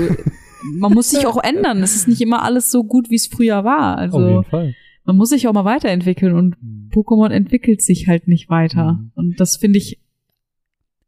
[0.75, 1.83] man muss sich auch ändern.
[1.83, 3.97] Es ist nicht immer alles so gut, wie es früher war.
[3.97, 4.75] Auf Also jeden Fall.
[5.05, 6.57] man muss sich auch mal weiterentwickeln und
[6.91, 8.95] Pokémon entwickelt sich halt nicht weiter.
[8.95, 9.11] Mhm.
[9.15, 9.99] Und das finde ich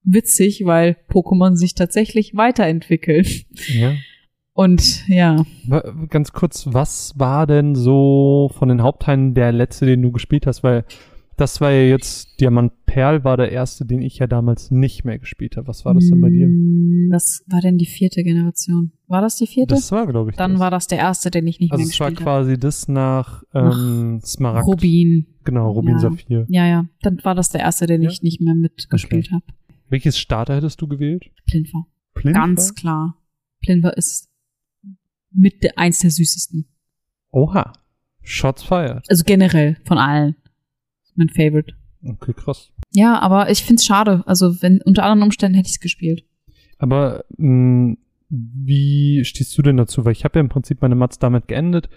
[0.02, 3.46] witzig, weil Pokémon sich tatsächlich weiterentwickelt.
[3.68, 3.94] Ja.
[4.52, 5.44] Und ja,
[6.10, 10.62] Ganz kurz, was war denn so von den Hauptteilen der letzte, den du gespielt hast?
[10.62, 10.84] Weil
[11.36, 15.18] das war ja jetzt, Diamant Perl war der erste, den ich ja damals nicht mehr
[15.18, 15.66] gespielt habe.
[15.68, 16.46] Was war das denn bei dir?
[16.46, 18.92] Mm, Was war denn die vierte Generation?
[19.08, 19.74] War das die vierte?
[19.74, 20.36] Das war, glaube ich.
[20.36, 20.60] Dann das.
[20.60, 22.40] war das der erste, den ich nicht Also mehr es war gespielt habe.
[22.44, 24.66] quasi das nach, ähm, Smaragd.
[24.66, 25.26] Rubin.
[25.44, 25.98] Genau, Rubin Ja.
[25.98, 26.46] Saphir.
[26.48, 26.86] Ja, ja.
[27.02, 28.10] Dann war das der erste, den Ja.
[28.10, 29.44] ich nicht mehr mitgespielt habe.
[29.88, 31.30] Welches Starter hättest du gewählt?
[31.46, 31.86] Plinfer.
[32.14, 32.40] Plinfer?
[32.40, 33.16] Ganz klar.
[33.60, 34.28] Plinfer ist
[35.32, 36.66] mit der, eins der süßesten.
[37.30, 37.72] Oha.
[38.22, 39.04] Shots fired.
[39.10, 40.36] Also generell von allen.
[41.14, 41.74] Mein Favorite.
[42.04, 42.72] Okay, krass.
[42.92, 44.22] Ja, aber ich find's schade.
[44.26, 46.24] Also wenn unter anderen Umständen hätte ich's gespielt.
[46.78, 47.96] Aber mh,
[48.28, 50.04] wie stehst du denn dazu?
[50.04, 51.88] Weil ich habe ja im Prinzip meine Mats damit geendet,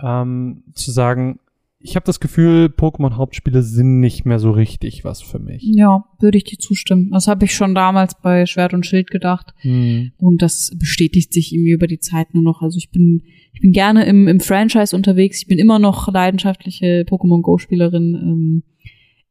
[0.00, 1.40] ähm, zu sagen,
[1.82, 5.62] ich habe das Gefühl, Pokémon-Hauptspiele sind nicht mehr so richtig was für mich.
[5.64, 7.10] Ja, würde ich dir zustimmen.
[7.10, 9.54] Das habe ich schon damals bei Schwert und Schild gedacht.
[9.60, 10.12] Hm.
[10.18, 12.60] Und das bestätigt sich irgendwie über die Zeit nur noch.
[12.60, 13.22] Also ich bin,
[13.54, 15.38] ich bin gerne im, im Franchise unterwegs.
[15.40, 18.14] Ich bin immer noch leidenschaftliche Pokémon Go-Spielerin.
[18.14, 18.62] Ähm,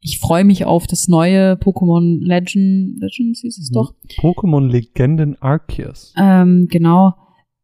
[0.02, 3.74] ich freue mich auf das neue Pokémon Legend, Legends hieß es Mhm.
[3.74, 3.94] doch.
[4.18, 6.14] Pokémon Legenden Arceus.
[6.18, 7.14] Ähm, genau.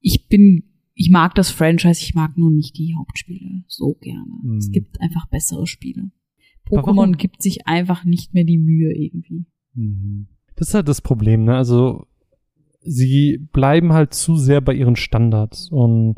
[0.02, 0.64] Ich bin,
[0.96, 4.32] ich mag das Franchise, ich mag nur nicht die Hauptspiele so gerne.
[4.42, 4.58] Hm.
[4.58, 6.10] Es gibt einfach bessere Spiele.
[6.66, 9.46] Pokémon gibt sich einfach nicht mehr die Mühe irgendwie.
[9.76, 10.28] Mhm.
[10.56, 11.56] Das ist halt das Problem, ne?
[11.56, 12.08] Also
[12.82, 16.16] sie bleiben halt zu sehr bei ihren Standards und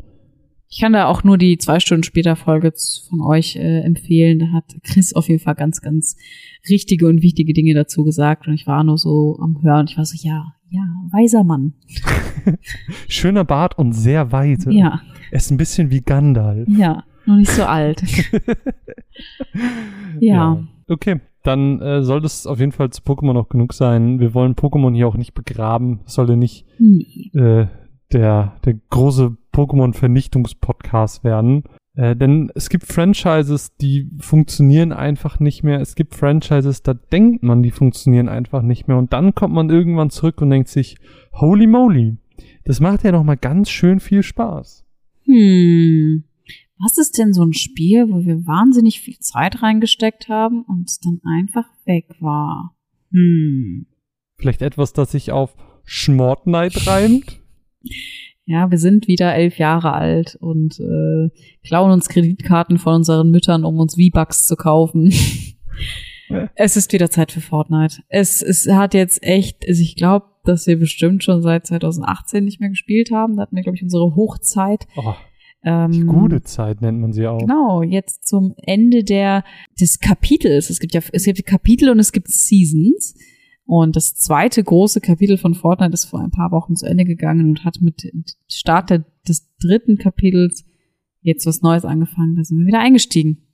[0.70, 2.72] Ich kann da auch nur die zwei Stunden später Folge
[3.08, 4.38] von euch äh, empfehlen.
[4.38, 6.16] Da hat Chris auf jeden Fall ganz, ganz
[6.68, 8.46] richtige und wichtige Dinge dazu gesagt.
[8.46, 9.86] Und ich war nur so am Hören.
[9.88, 11.74] Ich war so, ja, ja, weiser Mann.
[13.08, 14.72] Schöner Bart und sehr weise.
[14.72, 15.00] Ja.
[15.30, 16.68] Er ist ein bisschen wie Gandalf.
[16.68, 18.02] Ja, noch nicht so alt.
[20.20, 20.62] ja.
[20.88, 24.20] Okay, dann äh, sollte es auf jeden Fall zu Pokémon noch genug sein.
[24.20, 26.00] Wir wollen Pokémon hier auch nicht begraben.
[26.06, 27.30] Es sollte nicht Nee.
[27.34, 27.66] äh,
[28.12, 31.64] der, der große Pokémon-Vernichtungspodcast werden.
[31.94, 35.80] Äh, denn es gibt Franchises, die funktionieren einfach nicht mehr.
[35.80, 38.96] Es gibt Franchises, da denkt man, die funktionieren einfach nicht mehr.
[38.96, 40.96] Und dann kommt man irgendwann zurück und denkt sich,
[41.32, 42.16] holy moly,
[42.68, 44.84] das macht ja noch mal ganz schön viel Spaß.
[45.24, 46.24] Hm.
[46.78, 51.00] Was ist denn so ein Spiel, wo wir wahnsinnig viel Zeit reingesteckt haben und es
[51.00, 52.76] dann einfach weg war?
[53.10, 53.86] Hm.
[54.36, 57.40] Vielleicht etwas, das sich auf Schmortnight reimt?
[58.50, 61.28] Ja, wir sind wieder elf Jahre alt und äh,
[61.62, 65.12] klauen uns Kreditkarten von unseren Müttern, um uns V-Bucks zu kaufen.
[66.54, 68.02] es ist wieder Zeit für Fortnite.
[68.08, 72.60] Es, es hat jetzt echt, also ich glaube, dass wir bestimmt schon seit 2018 nicht
[72.60, 73.36] mehr gespielt haben.
[73.36, 74.86] Da hatten wir, glaube ich, unsere Hochzeit.
[74.96, 75.14] Oh,
[75.64, 77.38] Ähm, die gute Zeit nennt man sie auch.
[77.38, 79.44] Genau, jetzt zum Ende der,
[79.80, 80.70] des Kapitels.
[80.70, 83.14] Es gibt ja, es gibt Kapitel und es gibt Seasons.
[83.64, 87.50] Und das zweite große Kapitel von Fortnite ist vor ein paar Wochen zu Ende gegangen
[87.50, 88.10] und hat mit
[88.50, 90.64] Start der, des dritten Kapitels
[91.20, 92.36] jetzt was Neues angefangen.
[92.36, 93.47] Da sind wir wieder eingestiegen.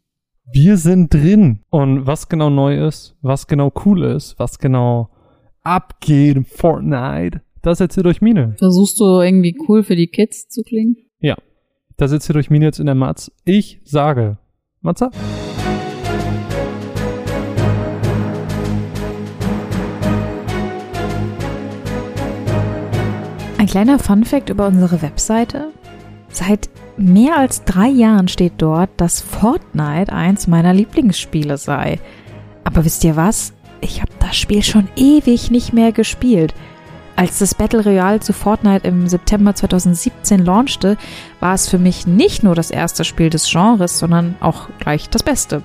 [0.52, 1.60] Wir sind drin.
[1.70, 5.08] Und was genau neu ist, was genau cool ist, was genau
[5.62, 8.54] abgeht in Fortnite, das erzählt euch Mine.
[8.58, 10.96] Versuchst du irgendwie cool für die Kids zu klingen?
[11.96, 13.30] Das erzählt euch Mine jetzt in der Matz.
[13.44, 14.38] Ich sage,
[14.80, 15.12] Matza?
[23.58, 25.70] Ein kleiner Funfact über unsere Webseite.
[26.30, 31.98] Seit mehr als drei Jahren steht dort, dass Fortnite eins meiner Lieblingsspiele sei.
[32.64, 33.52] Aber wisst ihr was?
[33.80, 36.54] Ich habe das Spiel schon ewig nicht mehr gespielt.
[37.16, 40.96] Als das Battle Royale zu Fortnite im September 2017 launchte,
[41.38, 45.22] war es für mich nicht nur das erste Spiel des Genres, sondern auch gleich das
[45.22, 45.62] Beste.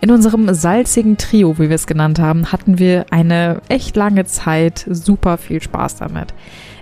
[0.00, 4.84] In unserem salzigen Trio, wie wir es genannt haben, hatten wir eine echt lange Zeit
[4.90, 6.34] super viel Spaß damit.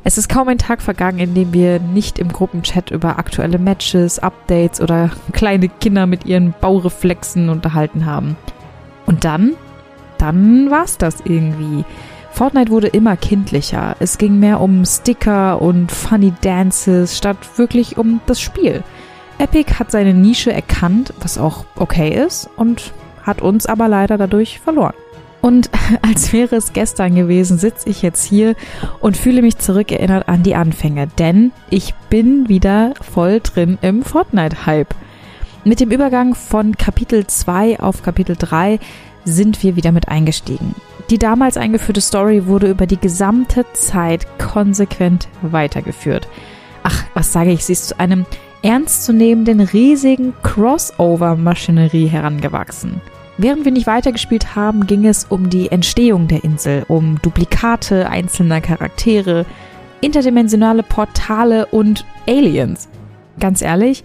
[0.04, 4.18] Es ist kaum ein Tag vergangen, in dem wir nicht im Gruppenchat über aktuelle Matches,
[4.18, 8.36] Updates oder kleine Kinder mit ihren Baureflexen unterhalten haben.
[9.06, 9.54] Und dann,
[10.18, 11.84] dann war's das irgendwie.
[12.30, 13.96] Fortnite wurde immer kindlicher.
[13.98, 18.84] Es ging mehr um Sticker und Funny Dances statt wirklich um das Spiel.
[19.38, 22.92] Epic hat seine Nische erkannt, was auch okay ist, und
[23.22, 24.94] hat uns aber leider dadurch verloren.
[25.48, 25.70] Und
[26.02, 28.54] als wäre es gestern gewesen, sitze ich jetzt hier
[29.00, 34.94] und fühle mich zurückerinnert an die Anfänge, denn ich bin wieder voll drin im Fortnite-Hype.
[35.64, 38.78] Mit dem Übergang von Kapitel 2 auf Kapitel 3
[39.24, 40.74] sind wir wieder mit eingestiegen.
[41.08, 46.28] Die damals eingeführte Story wurde über die gesamte Zeit konsequent weitergeführt.
[46.82, 48.26] Ach, was sage ich, sie ist zu einem
[48.60, 53.00] ernstzunehmenden riesigen Crossover-Maschinerie herangewachsen.
[53.40, 58.60] Während wir nicht weitergespielt haben, ging es um die Entstehung der Insel, um Duplikate einzelner
[58.60, 59.47] Charaktere,
[60.01, 62.89] interdimensionale Portale und Aliens.
[63.39, 64.02] Ganz ehrlich,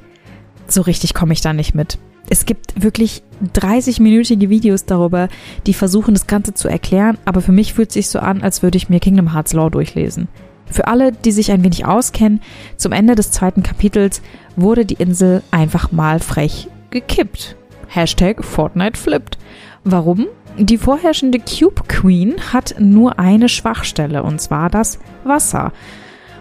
[0.68, 1.97] so richtig komme ich da nicht mit.
[2.30, 3.23] Es gibt wirklich
[3.55, 5.30] 30-minütige Videos darüber,
[5.65, 8.61] die versuchen, das Ganze zu erklären, aber für mich fühlt es sich so an, als
[8.61, 10.27] würde ich mir Kingdom Hearts Lore durchlesen.
[10.68, 12.39] Für alle, die sich ein wenig auskennen,
[12.77, 14.22] zum Ende des zweiten Kapitels
[14.55, 17.55] wurde die Insel einfach mal frech gekippt.
[17.93, 19.37] Hashtag Fortnite flippt.
[19.83, 20.27] Warum?
[20.57, 25.71] Die vorherrschende Cube Queen hat nur eine Schwachstelle, und zwar das Wasser.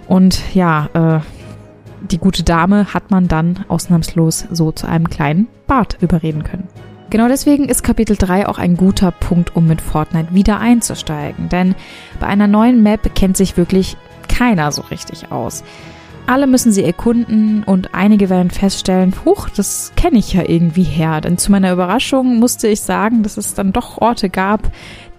[0.06, 1.20] Und ja, äh,
[2.10, 6.68] die gute Dame hat man dann ausnahmslos so zu einem kleinen Bad überreden können.
[7.10, 11.74] Genau deswegen ist Kapitel 3 auch ein guter Punkt, um mit Fortnite wieder einzusteigen, denn
[12.18, 13.96] bei einer neuen Map kennt sich wirklich
[14.28, 15.62] keiner so richtig aus.
[16.27, 21.20] Alle müssen sie erkunden und einige werden feststellen, huch, das kenne ich ja irgendwie her.
[21.20, 24.70] Denn zu meiner Überraschung musste ich sagen, dass es dann doch Orte gab,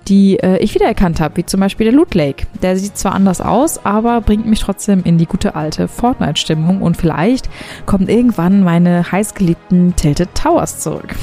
[0.07, 2.45] die äh, ich wiedererkannt habe, wie zum Beispiel der Loot Lake.
[2.61, 6.97] Der sieht zwar anders aus, aber bringt mich trotzdem in die gute alte Fortnite-Stimmung und
[6.97, 7.49] vielleicht
[7.85, 11.15] kommen irgendwann meine heißgeliebten Tilted Towers zurück.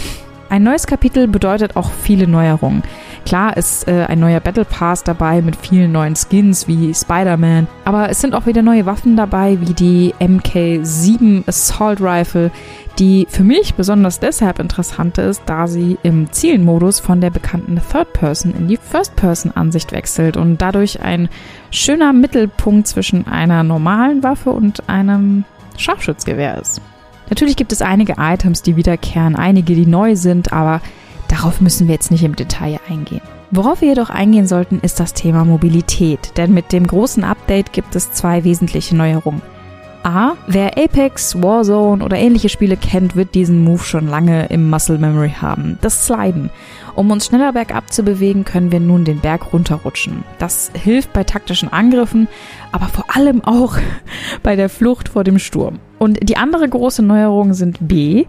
[0.51, 2.83] Ein neues Kapitel bedeutet auch viele Neuerungen.
[3.25, 8.09] Klar ist äh, ein neuer Battle Pass dabei mit vielen neuen Skins wie Spider-Man, aber
[8.11, 12.51] es sind auch wieder neue Waffen dabei wie die MK7 Assault Rifle,
[12.99, 18.55] die für mich besonders deshalb interessant ist, da sie im Zielenmodus von der bekannten Third-Person
[18.55, 21.29] in die First-Person-Ansicht wechselt und dadurch ein
[21.71, 25.45] schöner Mittelpunkt zwischen einer normalen Waffe und einem
[25.77, 26.81] Scharfschützgewehr ist.
[27.31, 30.81] Natürlich gibt es einige Items, die wiederkehren, einige, die neu sind, aber
[31.31, 33.23] darauf müssen wir jetzt nicht im Detail eingehen.
[33.51, 37.97] Worauf wir jedoch eingehen sollten, ist das Thema Mobilität, denn mit dem großen Update gibt
[37.97, 39.43] es zwei wesentliche Neuerungen.
[40.03, 40.33] A.
[40.47, 45.35] Wer Apex, Warzone oder ähnliche Spiele kennt, wird diesen Move schon lange im Muscle Memory
[45.41, 45.79] haben.
[45.83, 46.51] Das Sliden.
[46.95, 50.25] Um uns schneller bergab zu bewegen, können wir nun den Berg runterrutschen.
[50.39, 52.29] Das hilft bei taktischen Angriffen,
[52.73, 53.77] aber vor allem auch
[54.43, 55.81] bei der Flucht vor dem Sturm.
[55.99, 58.25] Und die andere große Neuerung sind B.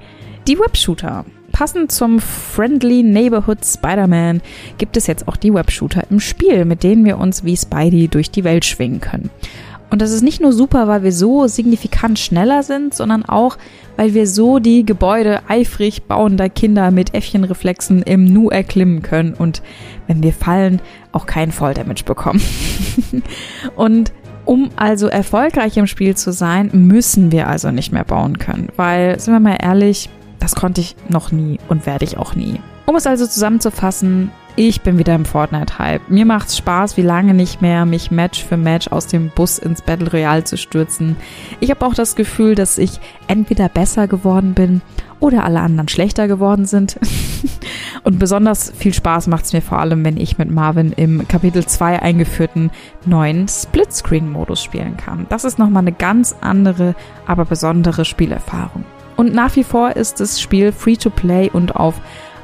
[0.47, 1.25] Die Webshooter.
[1.61, 4.41] Passend zum Friendly Neighborhood Spider-Man
[4.79, 8.31] gibt es jetzt auch die Webshooter im Spiel, mit denen wir uns wie Spidey durch
[8.31, 9.29] die Welt schwingen können.
[9.91, 13.59] Und das ist nicht nur super, weil wir so signifikant schneller sind, sondern auch,
[13.95, 19.61] weil wir so die Gebäude eifrig bauender Kinder mit Äffchenreflexen im Nu erklimmen können und
[20.07, 20.81] wenn wir fallen,
[21.11, 22.41] auch keinen Falldamage bekommen.
[23.75, 24.11] und
[24.45, 29.19] um also erfolgreich im Spiel zu sein, müssen wir also nicht mehr bauen können, weil,
[29.19, 30.09] sind wir mal ehrlich,
[30.41, 32.59] das konnte ich noch nie und werde ich auch nie.
[32.85, 36.09] Um es also zusammenzufassen, ich bin wieder im Fortnite-Hype.
[36.09, 39.81] Mir macht's Spaß, wie lange nicht mehr, mich Match für Match aus dem Bus ins
[39.81, 41.15] Battle Royale zu stürzen.
[41.61, 44.81] Ich habe auch das Gefühl, dass ich entweder besser geworden bin
[45.21, 46.99] oder alle anderen schlechter geworden sind.
[48.03, 52.01] Und besonders viel Spaß macht's mir vor allem, wenn ich mit Marvin im Kapitel 2
[52.01, 52.71] eingeführten
[53.05, 55.27] neuen Splitscreen-Modus spielen kann.
[55.29, 56.95] Das ist nochmal eine ganz andere,
[57.25, 58.83] aber besondere Spielerfahrung.
[59.21, 61.93] Und nach wie vor ist das Spiel free to play und auf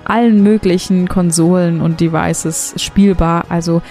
[0.06, 3.46] allen möglichen Konsolen und Devices spielbar.
[3.50, 3.82] Also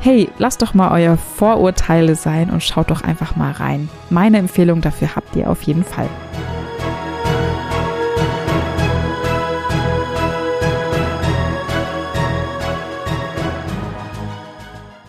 [0.00, 3.90] hey, lasst doch mal euer Vorurteile sein und schaut doch einfach mal rein.
[4.08, 6.08] Meine Empfehlung dafür habt ihr auf jeden Fall.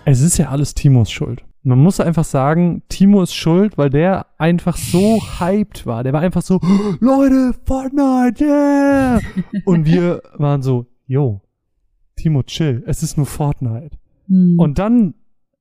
[0.03, 1.41] Es ist ja alles Timos Schuld.
[1.65, 6.03] Man muss einfach sagen, Timo ist schuld, weil der einfach so hyped war.
[6.03, 6.59] Der war einfach so,
[6.99, 9.21] Leute, Fortnite, yeah!
[9.65, 11.41] Und wir waren so, yo,
[12.17, 13.97] Timo, chill, es ist nur Fortnite.
[14.27, 14.59] Hm.
[14.59, 15.13] Und dann,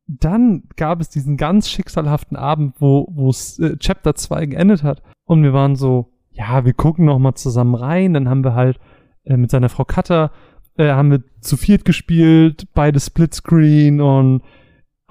[0.06, 3.30] dann gab es diesen ganz schicksalhaften Abend, wo, wo
[3.62, 5.02] äh, Chapter 2 geendet hat.
[5.24, 8.12] Und wir waren so, ja, wir gucken noch mal zusammen rein.
[8.14, 8.80] Dann haben wir halt
[9.24, 10.32] äh, mit seiner Frau Cutter,
[10.76, 14.42] äh, haben wir zu viert gespielt, beide Splitscreen und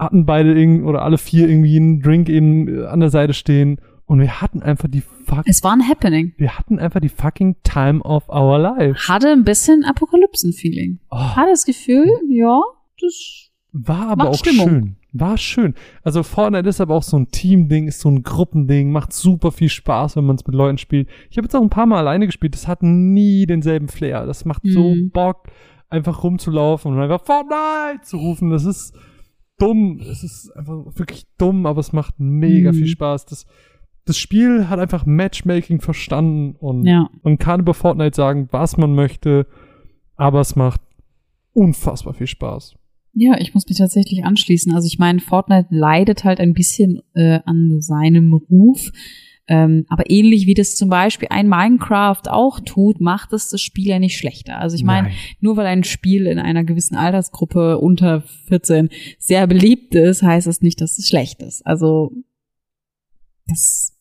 [0.02, 3.80] hatten beide irgend oder alle vier irgendwie einen Drink eben äh, an der Seite stehen
[4.06, 6.32] und wir hatten einfach die fuck es war ein Happening.
[6.36, 9.08] wir hatten einfach die fucking time of our life.
[9.08, 10.98] Hatte ein bisschen Apokalypsen-Feeling.
[11.10, 12.60] Oh, Hatte das Gefühl, ja,
[13.00, 14.68] das war aber auch Stimmung.
[14.68, 14.96] schön.
[15.14, 15.74] War schön.
[16.02, 19.68] Also Fortnite ist aber auch so ein Team-Ding, ist so ein Gruppending, macht super viel
[19.68, 21.08] Spaß, wenn man es mit Leuten spielt.
[21.30, 24.24] Ich habe jetzt auch ein paar Mal alleine gespielt, das hat nie denselben Flair.
[24.26, 25.10] Das macht so Mhm.
[25.10, 25.48] Bock,
[25.90, 28.48] einfach rumzulaufen und einfach Fortnite zu rufen.
[28.50, 28.94] Das ist
[29.62, 30.00] dumm.
[30.00, 32.76] Es ist einfach wirklich dumm, aber es macht mega Mhm.
[32.76, 33.26] viel Spaß.
[33.26, 33.46] Das,
[34.04, 37.08] das Spiel hat einfach Matchmaking verstanden und ja.
[37.22, 39.46] man kann über Fortnite sagen, was man möchte,
[40.16, 40.80] aber es macht
[41.52, 42.74] unfassbar viel Spaß.
[43.14, 44.74] Ja, ich muss mich tatsächlich anschließen.
[44.74, 48.90] Also ich meine, Fortnite leidet halt ein bisschen äh, an seinem Ruf.
[49.48, 53.88] Ähm, aber ähnlich wie das zum Beispiel ein Minecraft auch tut, macht es das Spiel
[53.88, 54.58] ja nicht schlechter.
[54.58, 55.08] Also ich meine,
[55.40, 58.88] nur weil ein Spiel in einer gewissen Altersgruppe unter 14
[59.18, 61.66] sehr beliebt ist, heißt das nicht, dass es schlecht ist.
[61.66, 62.12] Also
[63.46, 63.98] das,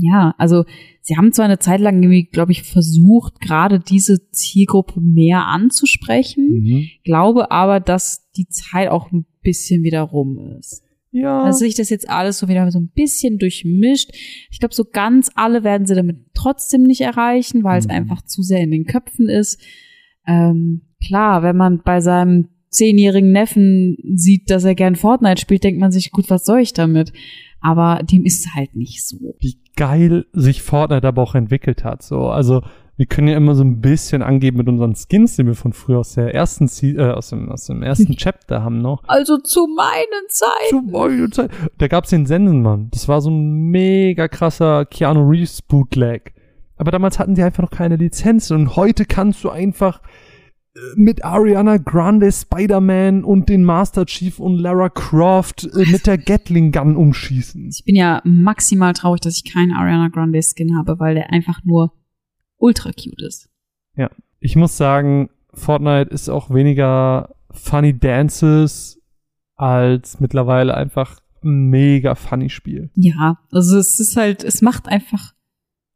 [0.00, 0.64] ja, also
[1.00, 6.48] sie haben zwar eine Zeit lang irgendwie, glaube ich, versucht, gerade diese Zielgruppe mehr anzusprechen,
[6.62, 6.86] Mhm.
[7.04, 10.82] glaube aber, dass die Zeit auch ein bisschen wieder rum ist.
[11.12, 11.42] Ja.
[11.42, 14.10] Also sich das jetzt alles so wieder so ein bisschen durchmischt.
[14.50, 17.92] Ich glaube, so ganz alle werden sie damit trotzdem nicht erreichen, weil es Mhm.
[17.92, 19.60] einfach zu sehr in den Köpfen ist.
[20.26, 25.80] Ähm, klar, wenn man bei seinem zehnjährigen Neffen sieht, dass er gern Fortnite spielt, denkt
[25.80, 27.12] man sich, gut, was soll ich damit?
[27.60, 29.36] Aber dem ist halt nicht so.
[29.38, 32.02] wie geil sich Fortnite aber auch entwickelt hat.
[32.02, 32.62] So, also
[32.96, 36.00] wir können ja immer so ein bisschen angeben mit unseren Skins, die wir von früher
[36.00, 39.02] aus der ersten, äh, aus dem, aus dem ersten Chapter haben noch.
[39.06, 40.68] Also zu meinen Zeiten.
[40.68, 41.50] Zu meiner Zeit.
[41.78, 42.88] Da gab's den Sensenmann.
[42.90, 46.34] Das war so ein mega krasser Keanu Reeves Bootleg.
[46.76, 50.02] Aber damals hatten die einfach noch keine Lizenz und heute kannst du einfach
[50.74, 56.18] äh, mit Ariana Grande, Spider-Man und den Master Chief und Lara Croft äh, mit der
[56.18, 57.70] Gatling Gun umschießen.
[57.70, 61.60] Ich bin ja maximal traurig, dass ich keinen Ariana Grande Skin habe, weil der einfach
[61.64, 61.92] nur
[62.62, 63.48] ultra cute ist.
[64.40, 69.00] ich muss sagen, Fortnite ist auch weniger funny Dances
[69.56, 72.90] als mittlerweile einfach ein mega funny Spiel.
[72.94, 75.32] Ja, also es ist halt, es macht einfach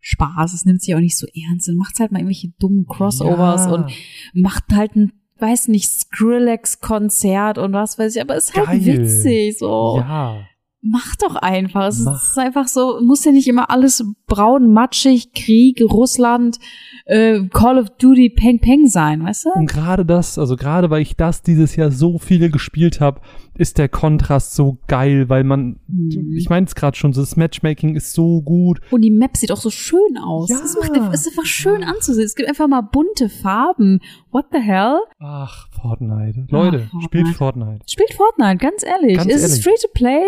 [0.01, 0.55] Spaß.
[0.55, 3.73] Es nimmt sich auch nicht so ernst und macht halt mal irgendwelche dummen Crossovers Ja.
[3.73, 3.91] und
[4.35, 8.87] macht halt ein, weiß nicht, Skrillex-Konzert und was weiß ich, aber ist halt Geil.
[8.87, 9.99] witzig, so.
[9.99, 10.47] Ja.
[10.89, 11.87] Mach doch einfach.
[11.89, 12.15] Es Mach.
[12.23, 16.59] ist einfach so, muss ja nicht immer alles braun, matschig, Krieg, Russland,
[17.07, 19.51] äh, Call of Duty, Peng Peng sein, weißt du?
[19.55, 23.21] Und gerade das, also gerade weil ich das dieses Jahr so viele gespielt habe,
[23.55, 26.35] ist der Kontrast so geil, weil man, Mhm.
[26.37, 28.81] ich meine es gerade schon, so das Matchmaking ist so gut.
[28.91, 30.51] Und die Map sieht auch so schön aus.
[30.51, 30.59] Ja.
[30.63, 32.27] Es, macht, es ist einfach schön anzusehen.
[32.27, 34.01] Es gibt einfach mal bunte Farben.
[34.31, 34.99] What the hell?
[35.21, 36.47] Ach, Fortnite.
[36.51, 37.05] Leute, Fortnite.
[37.05, 37.79] spielt Fortnite.
[37.89, 39.17] Spielt Fortnite, ganz ehrlich.
[39.17, 39.65] Ganz es ist ehrlich.
[39.65, 40.23] free to play.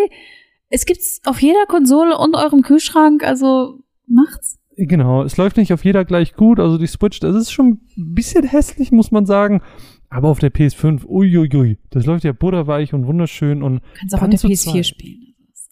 [0.71, 4.59] Es gibt's auf jeder Konsole und eurem Kühlschrank, also macht's.
[4.77, 8.15] Genau, es läuft nicht auf jeder gleich gut, also die Switch, das ist schon ein
[8.15, 9.61] bisschen hässlich, muss man sagen.
[10.09, 14.29] Aber auf der PS5, uiuiui, das läuft ja butterweich und wunderschön und Kannst auch auf
[14.29, 14.87] der zu PS4 zweit.
[14.87, 15.35] spielen.
[15.53, 15.71] Ist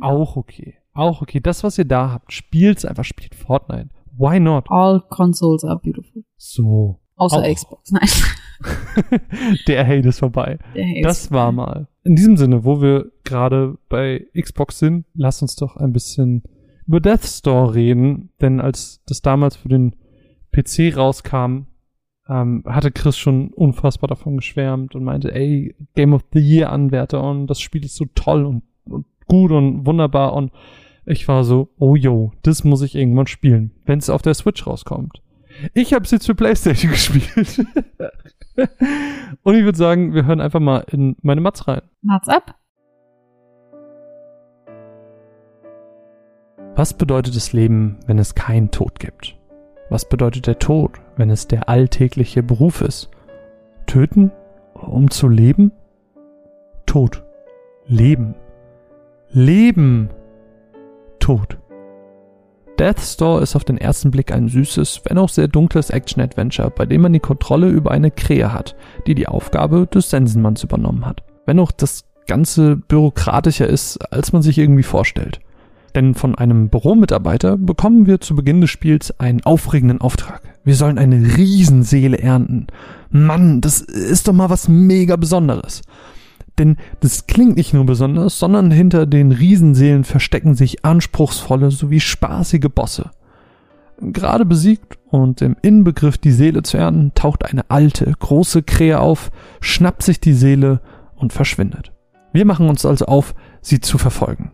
[0.00, 0.78] auch okay.
[0.92, 1.40] Auch okay.
[1.40, 3.90] Das, was ihr da habt, spielt's einfach, spielt Fortnite.
[4.16, 4.64] Why not?
[4.68, 6.24] All consoles are beautiful.
[6.36, 6.98] So.
[7.14, 7.54] Außer Auch.
[7.54, 7.92] Xbox.
[7.92, 8.08] Nein.
[9.68, 10.58] Der Hate ist vorbei.
[10.74, 11.86] Der Hate Das war mal.
[12.08, 16.42] In diesem Sinne, wo wir gerade bei Xbox sind, lasst uns doch ein bisschen
[16.86, 19.94] über Death Store reden, denn als das damals für den
[20.50, 21.66] PC rauskam,
[22.26, 27.22] ähm, hatte Chris schon unfassbar davon geschwärmt und meinte, ey, Game of the Year Anwärter
[27.22, 30.50] und das Spiel ist so toll und, und gut und wunderbar und
[31.04, 34.66] ich war so, oh yo, das muss ich irgendwann spielen, wenn es auf der Switch
[34.66, 35.20] rauskommt.
[35.74, 37.66] Ich habe es jetzt für PlayStation gespielt.
[39.42, 41.82] und ich würde sagen, wir hören einfach mal in meine Mats rein.
[42.02, 42.54] Mats ab.
[46.74, 49.36] Was bedeutet das Leben, wenn es keinen Tod gibt?
[49.90, 53.10] Was bedeutet der Tod, wenn es der alltägliche Beruf ist?
[53.86, 54.30] Töten,
[54.74, 55.72] um zu leben?
[56.86, 57.24] Tod.
[57.86, 58.34] Leben.
[59.30, 60.10] Leben.
[61.18, 61.58] Tod.
[62.78, 66.86] Death Store ist auf den ersten Blick ein süßes, wenn auch sehr dunkles Action-Adventure, bei
[66.86, 68.76] dem man die Kontrolle über eine Krähe hat,
[69.06, 71.22] die die Aufgabe des Sensenmanns übernommen hat.
[71.44, 75.40] Wenn auch das Ganze bürokratischer ist, als man sich irgendwie vorstellt.
[75.96, 80.42] Denn von einem Büromitarbeiter bekommen wir zu Beginn des Spiels einen aufregenden Auftrag.
[80.62, 82.68] Wir sollen eine Riesenseele ernten.
[83.10, 85.82] Mann, das ist doch mal was mega Besonderes.
[86.58, 92.68] Denn das klingt nicht nur besonders, sondern hinter den Riesenseelen verstecken sich anspruchsvolle sowie spaßige
[92.74, 93.10] Bosse.
[94.00, 99.30] Gerade besiegt und im Inbegriff die Seele zu ernten, taucht eine alte, große Krähe auf,
[99.60, 100.80] schnappt sich die Seele
[101.16, 101.92] und verschwindet.
[102.32, 104.52] Wir machen uns also auf, sie zu verfolgen.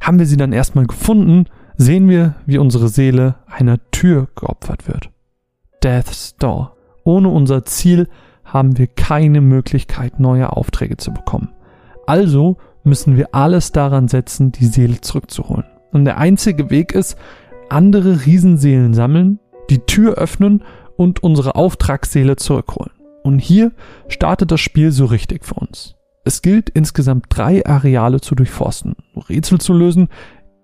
[0.00, 1.46] Haben wir sie dann erstmal gefunden,
[1.76, 5.10] sehen wir, wie unsere Seele einer Tür geopfert wird.
[5.82, 6.76] Death's Door.
[7.04, 8.08] Ohne unser Ziel
[8.52, 11.50] haben wir keine Möglichkeit, neue Aufträge zu bekommen.
[12.06, 15.66] Also müssen wir alles daran setzen, die Seele zurückzuholen.
[15.92, 17.16] Und der einzige Weg ist,
[17.68, 19.38] andere Riesenseelen sammeln,
[19.70, 20.62] die Tür öffnen
[20.96, 22.92] und unsere Auftragsseele zurückholen.
[23.22, 23.72] Und hier
[24.08, 25.96] startet das Spiel so richtig für uns.
[26.24, 28.96] Es gilt insgesamt drei Areale zu durchforsten,
[29.28, 30.08] Rätsel zu lösen,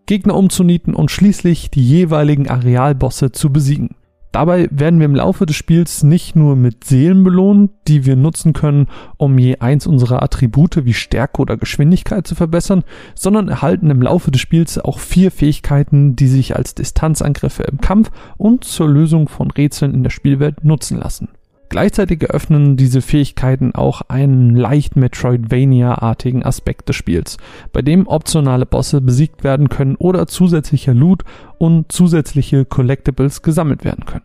[0.06, 3.97] Gegner umzunieten und schließlich die jeweiligen Arealbosse zu besiegen.
[4.35, 8.52] Dabei werden wir im Laufe des Spiels nicht nur mit Seelen belohnt, die wir nutzen
[8.52, 12.82] können, um je eins unserer Attribute wie Stärke oder Geschwindigkeit zu verbessern,
[13.15, 18.11] sondern erhalten im Laufe des Spiels auch vier Fähigkeiten, die sich als Distanzangriffe im Kampf
[18.36, 21.28] und zur Lösung von Rätseln in der Spielwelt nutzen lassen.
[21.69, 27.36] Gleichzeitig eröffnen diese Fähigkeiten auch einen leicht Metroidvania-artigen Aspekt des Spiels,
[27.73, 31.24] bei dem optionale Bosse besiegt werden können oder zusätzlicher Loot
[31.59, 34.24] und zusätzliche Collectibles gesammelt werden können.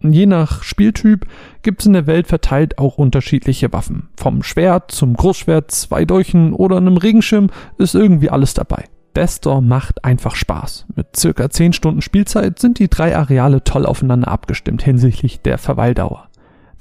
[0.00, 1.26] Je nach Spieltyp
[1.62, 4.10] gibt es in der Welt verteilt auch unterschiedliche Waffen.
[4.16, 7.48] Vom Schwert zum Großschwert, zwei Dolchen oder einem Regenschirm
[7.78, 8.84] ist irgendwie alles dabei.
[9.16, 10.86] Death Store macht einfach Spaß.
[10.94, 16.28] Mit circa 10 Stunden Spielzeit sind die drei Areale toll aufeinander abgestimmt hinsichtlich der Verweildauer.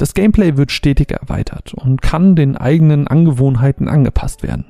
[0.04, 4.66] Das Gameplay wird stetig erweitert und kann den eigenen Angewohnheiten angepasst werden.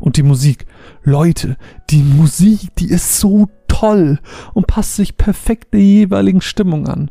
[0.00, 0.64] Und die Musik,
[1.02, 1.58] Leute,
[1.90, 4.18] die Musik, die ist so toll
[4.54, 7.10] und passt sich perfekt der jeweiligen Stimmung an.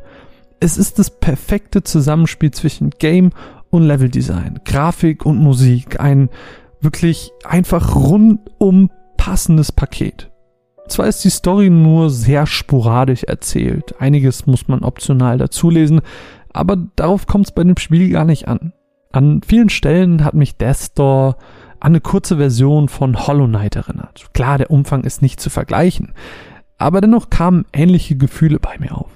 [0.59, 3.29] Es ist das perfekte Zusammenspiel zwischen Game
[3.69, 6.29] und Leveldesign, Grafik und Musik, ein
[6.81, 10.31] wirklich einfach rundum passendes Paket.
[10.87, 16.01] Zwar ist die Story nur sehr sporadisch erzählt, einiges muss man optional dazulesen,
[16.57, 18.73] aber darauf kommt es bei dem Spiel gar nicht an.
[19.11, 21.35] An vielen Stellen hat mich Death Store
[21.79, 24.27] an eine kurze Version von Hollow Knight erinnert.
[24.33, 26.13] Klar, der Umfang ist nicht zu vergleichen,
[26.77, 29.09] aber dennoch kamen ähnliche Gefühle bei mir auf.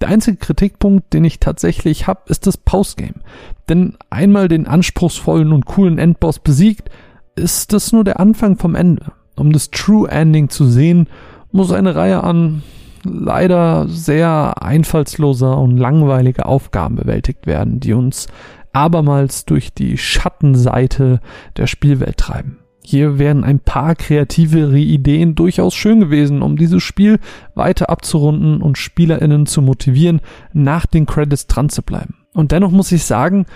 [0.00, 3.20] Der einzige Kritikpunkt, den ich tatsächlich habe, ist das Postgame.
[3.68, 6.90] Denn einmal den anspruchsvollen und coolen Endboss besiegt,
[7.36, 9.12] ist das nur der Anfang vom Ende.
[9.36, 11.08] Um das True Ending zu sehen,
[11.52, 12.62] muss eine Reihe an
[13.04, 18.28] leider sehr einfallsloser und langweiliger Aufgaben bewältigt werden, die uns
[18.72, 21.20] abermals durch die Schattenseite
[21.56, 22.58] der Spielwelt treiben.
[22.84, 27.20] Hier wären ein paar kreativere Ideen durchaus schön gewesen, um dieses Spiel
[27.54, 30.20] weiter abzurunden und SpielerInnen zu motivieren,
[30.52, 32.16] nach den Credits dran zu bleiben.
[32.34, 33.46] Und dennoch muss ich sagen,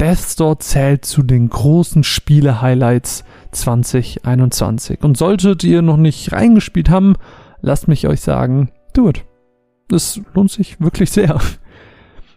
[0.00, 5.02] Death Store zählt zu den großen Spiele-Highlights 2021.
[5.02, 7.14] Und solltet ihr noch nicht reingespielt haben,
[7.60, 9.24] lasst mich euch sagen, do it.
[9.90, 11.40] Es lohnt sich wirklich sehr.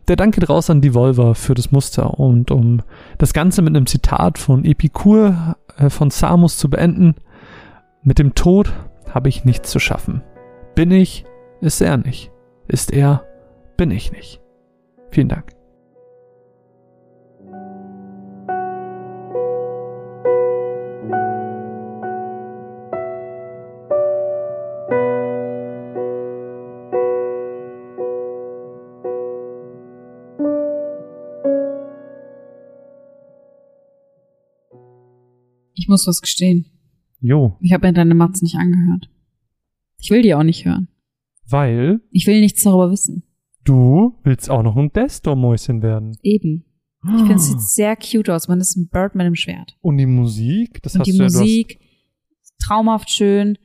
[0.08, 2.82] Der Dank geht raus an Devolver für das Muster und um
[3.18, 7.16] das Ganze mit einem Zitat von Epikur äh, von Samus zu beenden.
[8.02, 8.74] Mit dem Tod
[9.14, 10.24] habe ich nichts zu schaffen.
[10.74, 11.26] Bin ich,
[11.62, 12.32] ist er nicht.
[12.68, 13.24] Ist er,
[13.78, 14.42] bin ich nicht.
[15.12, 15.59] Vielen Dank.
[35.90, 36.68] Muss was gestehen.
[37.20, 39.10] Jo, Ich habe mir deine Matz nicht angehört.
[40.00, 40.88] Ich will die auch nicht hören.
[41.50, 43.24] weil Ich will nichts darüber wissen.
[43.66, 46.18] du willst auch noch ein Death Store Mäuschen werden.
[46.24, 46.64] Eben.
[47.04, 48.48] Ich finde, es sieht sehr cute aus.
[48.48, 49.78] Man ist ein Bird mit einem Schwert.
[49.82, 51.80] Und die Musik, das Und hast die du ja, du hast Musik,
[52.66, 53.58] traumhaft schön.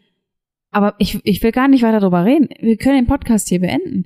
[0.71, 2.49] Aber ich, ich will gar nicht weiter darüber reden.
[2.61, 4.05] Wir können den Podcast hier beenden.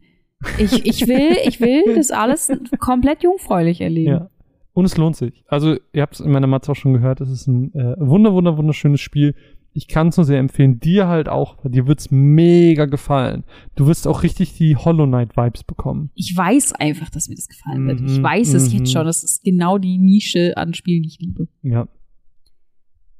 [0.59, 4.11] Ich, ich will, ich will das alles komplett jungfräulich erleben.
[4.12, 4.31] Ja.
[4.79, 5.43] Und es lohnt sich.
[5.49, 8.33] Also, ihr habt es in meiner Matze auch schon gehört, es ist ein äh, wunder,
[8.33, 9.35] wunder, wunderschönes Spiel.
[9.73, 10.79] Ich kann es nur sehr empfehlen.
[10.79, 13.43] Dir halt auch, weil dir wird's mega gefallen.
[13.75, 16.11] Du wirst auch richtig die Hollow Knight Vibes bekommen.
[16.15, 18.01] Ich weiß einfach, dass mir das gefallen wird.
[18.03, 18.79] Ich Mhm, weiß es mhm.
[18.79, 19.05] jetzt schon.
[19.05, 21.49] Das ist genau die Nische an Spielen, die ich liebe.
[21.63, 21.89] Ja.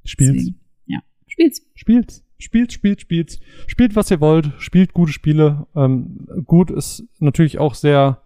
[0.05, 0.35] Spielt's.
[0.37, 1.01] Deswegen, Ja.
[1.27, 1.67] Spiel's.
[1.75, 2.25] Spielt's.
[2.39, 3.41] Spielt, spielt, spielt.
[3.67, 4.53] Spielt, was ihr wollt.
[4.59, 5.67] Spielt gute Spiele.
[5.75, 8.23] Ähm, gut ist natürlich auch sehr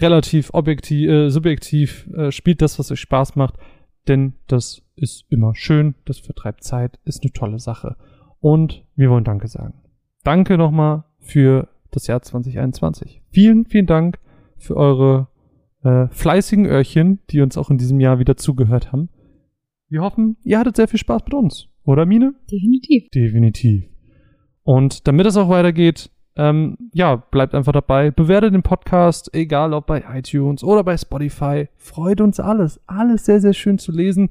[0.00, 2.08] relativ objektiv, äh, subjektiv.
[2.16, 3.54] Äh, spielt das, was euch Spaß macht.
[4.06, 5.94] Denn das ist immer schön.
[6.04, 6.98] Das vertreibt Zeit.
[7.04, 7.96] Ist eine tolle Sache.
[8.40, 9.74] Und wir wollen Danke sagen.
[10.24, 13.22] Danke nochmal für das Jahr 2021.
[13.30, 14.18] Vielen, vielen Dank
[14.56, 15.28] für eure
[15.82, 19.08] äh, fleißigen Öhrchen, die uns auch in diesem Jahr wieder zugehört haben.
[19.88, 21.68] Wir hoffen, ihr hattet sehr viel Spaß mit uns.
[21.84, 22.34] Oder, Mine?
[22.50, 23.08] Definitiv.
[23.10, 23.84] Definitiv.
[24.62, 28.12] Und damit es auch weitergeht, ähm, ja, bleibt einfach dabei.
[28.12, 31.68] Bewertet den Podcast, egal ob bei iTunes oder bei Spotify.
[31.76, 32.80] Freut uns alles.
[32.86, 34.30] Alles sehr, sehr schön zu lesen.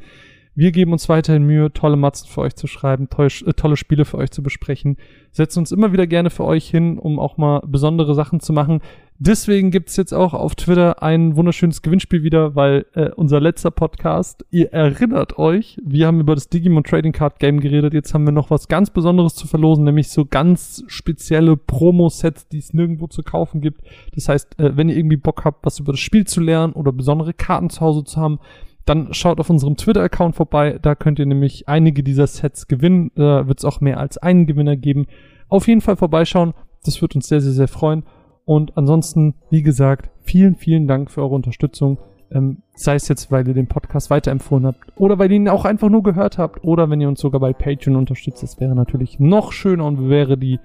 [0.57, 4.05] Wir geben uns weiterhin Mühe, tolle Matzen für euch zu schreiben, toll, äh, tolle Spiele
[4.05, 4.97] für euch zu besprechen.
[5.31, 8.81] Setzen uns immer wieder gerne für euch hin, um auch mal besondere Sachen zu machen.
[9.19, 14.45] Deswegen gibt's jetzt auch auf Twitter ein wunderschönes Gewinnspiel wieder, weil äh, unser letzter Podcast,
[14.49, 17.93] ihr erinnert euch, wir haben über das Digimon Trading Card Game geredet.
[17.93, 22.57] Jetzt haben wir noch was ganz Besonderes zu verlosen, nämlich so ganz spezielle Promo-Sets, die
[22.57, 23.81] es nirgendwo zu kaufen gibt.
[24.15, 26.91] Das heißt, äh, wenn ihr irgendwie Bock habt, was über das Spiel zu lernen oder
[26.91, 28.39] besondere Karten zu Hause zu haben,
[28.87, 30.79] dann schaut auf unserem Twitter-Account vorbei.
[30.81, 33.11] Da könnt ihr nämlich einige dieser Sets gewinnen.
[33.15, 35.07] Da wird es auch mehr als einen Gewinner geben.
[35.49, 36.53] Auf jeden Fall vorbeischauen.
[36.85, 38.03] Das wird uns sehr, sehr, sehr freuen.
[38.45, 41.97] Und ansonsten, wie gesagt, vielen, vielen Dank für eure Unterstützung.
[42.31, 45.63] Ähm, sei es jetzt, weil ihr den Podcast weiterempfohlen habt oder weil ihr ihn auch
[45.65, 48.43] einfach nur gehört habt oder wenn ihr uns sogar bei Patreon unterstützt.
[48.43, 50.59] Das wäre natürlich noch schöner und wäre die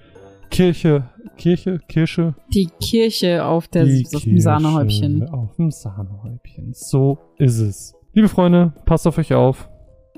[0.51, 5.19] Kirche, Kirche, Kirche, Die Kirche auf, der, die auf dem Sahnehäubchen.
[5.20, 6.73] Kirche Auf dem Sahnehäubchen.
[6.73, 7.94] So ist es.
[8.14, 9.70] Liebe Freunde, passt auf euch auf.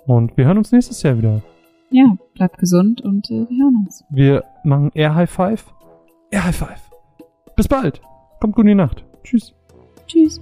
[0.06, 1.42] Und wir hören uns nächstes Jahr wieder.
[1.90, 4.04] Ja, bleibt gesund und äh, wir hören uns.
[4.10, 5.72] Wir machen Air High Five.
[6.32, 6.90] Air High Five.
[7.54, 8.02] Bis bald.
[8.40, 9.04] Kommt gut in die Nacht.
[9.22, 9.54] Tschüss.
[10.08, 10.40] Tschüss.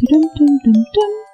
[0.00, 1.31] Dum, dum, dum, dum.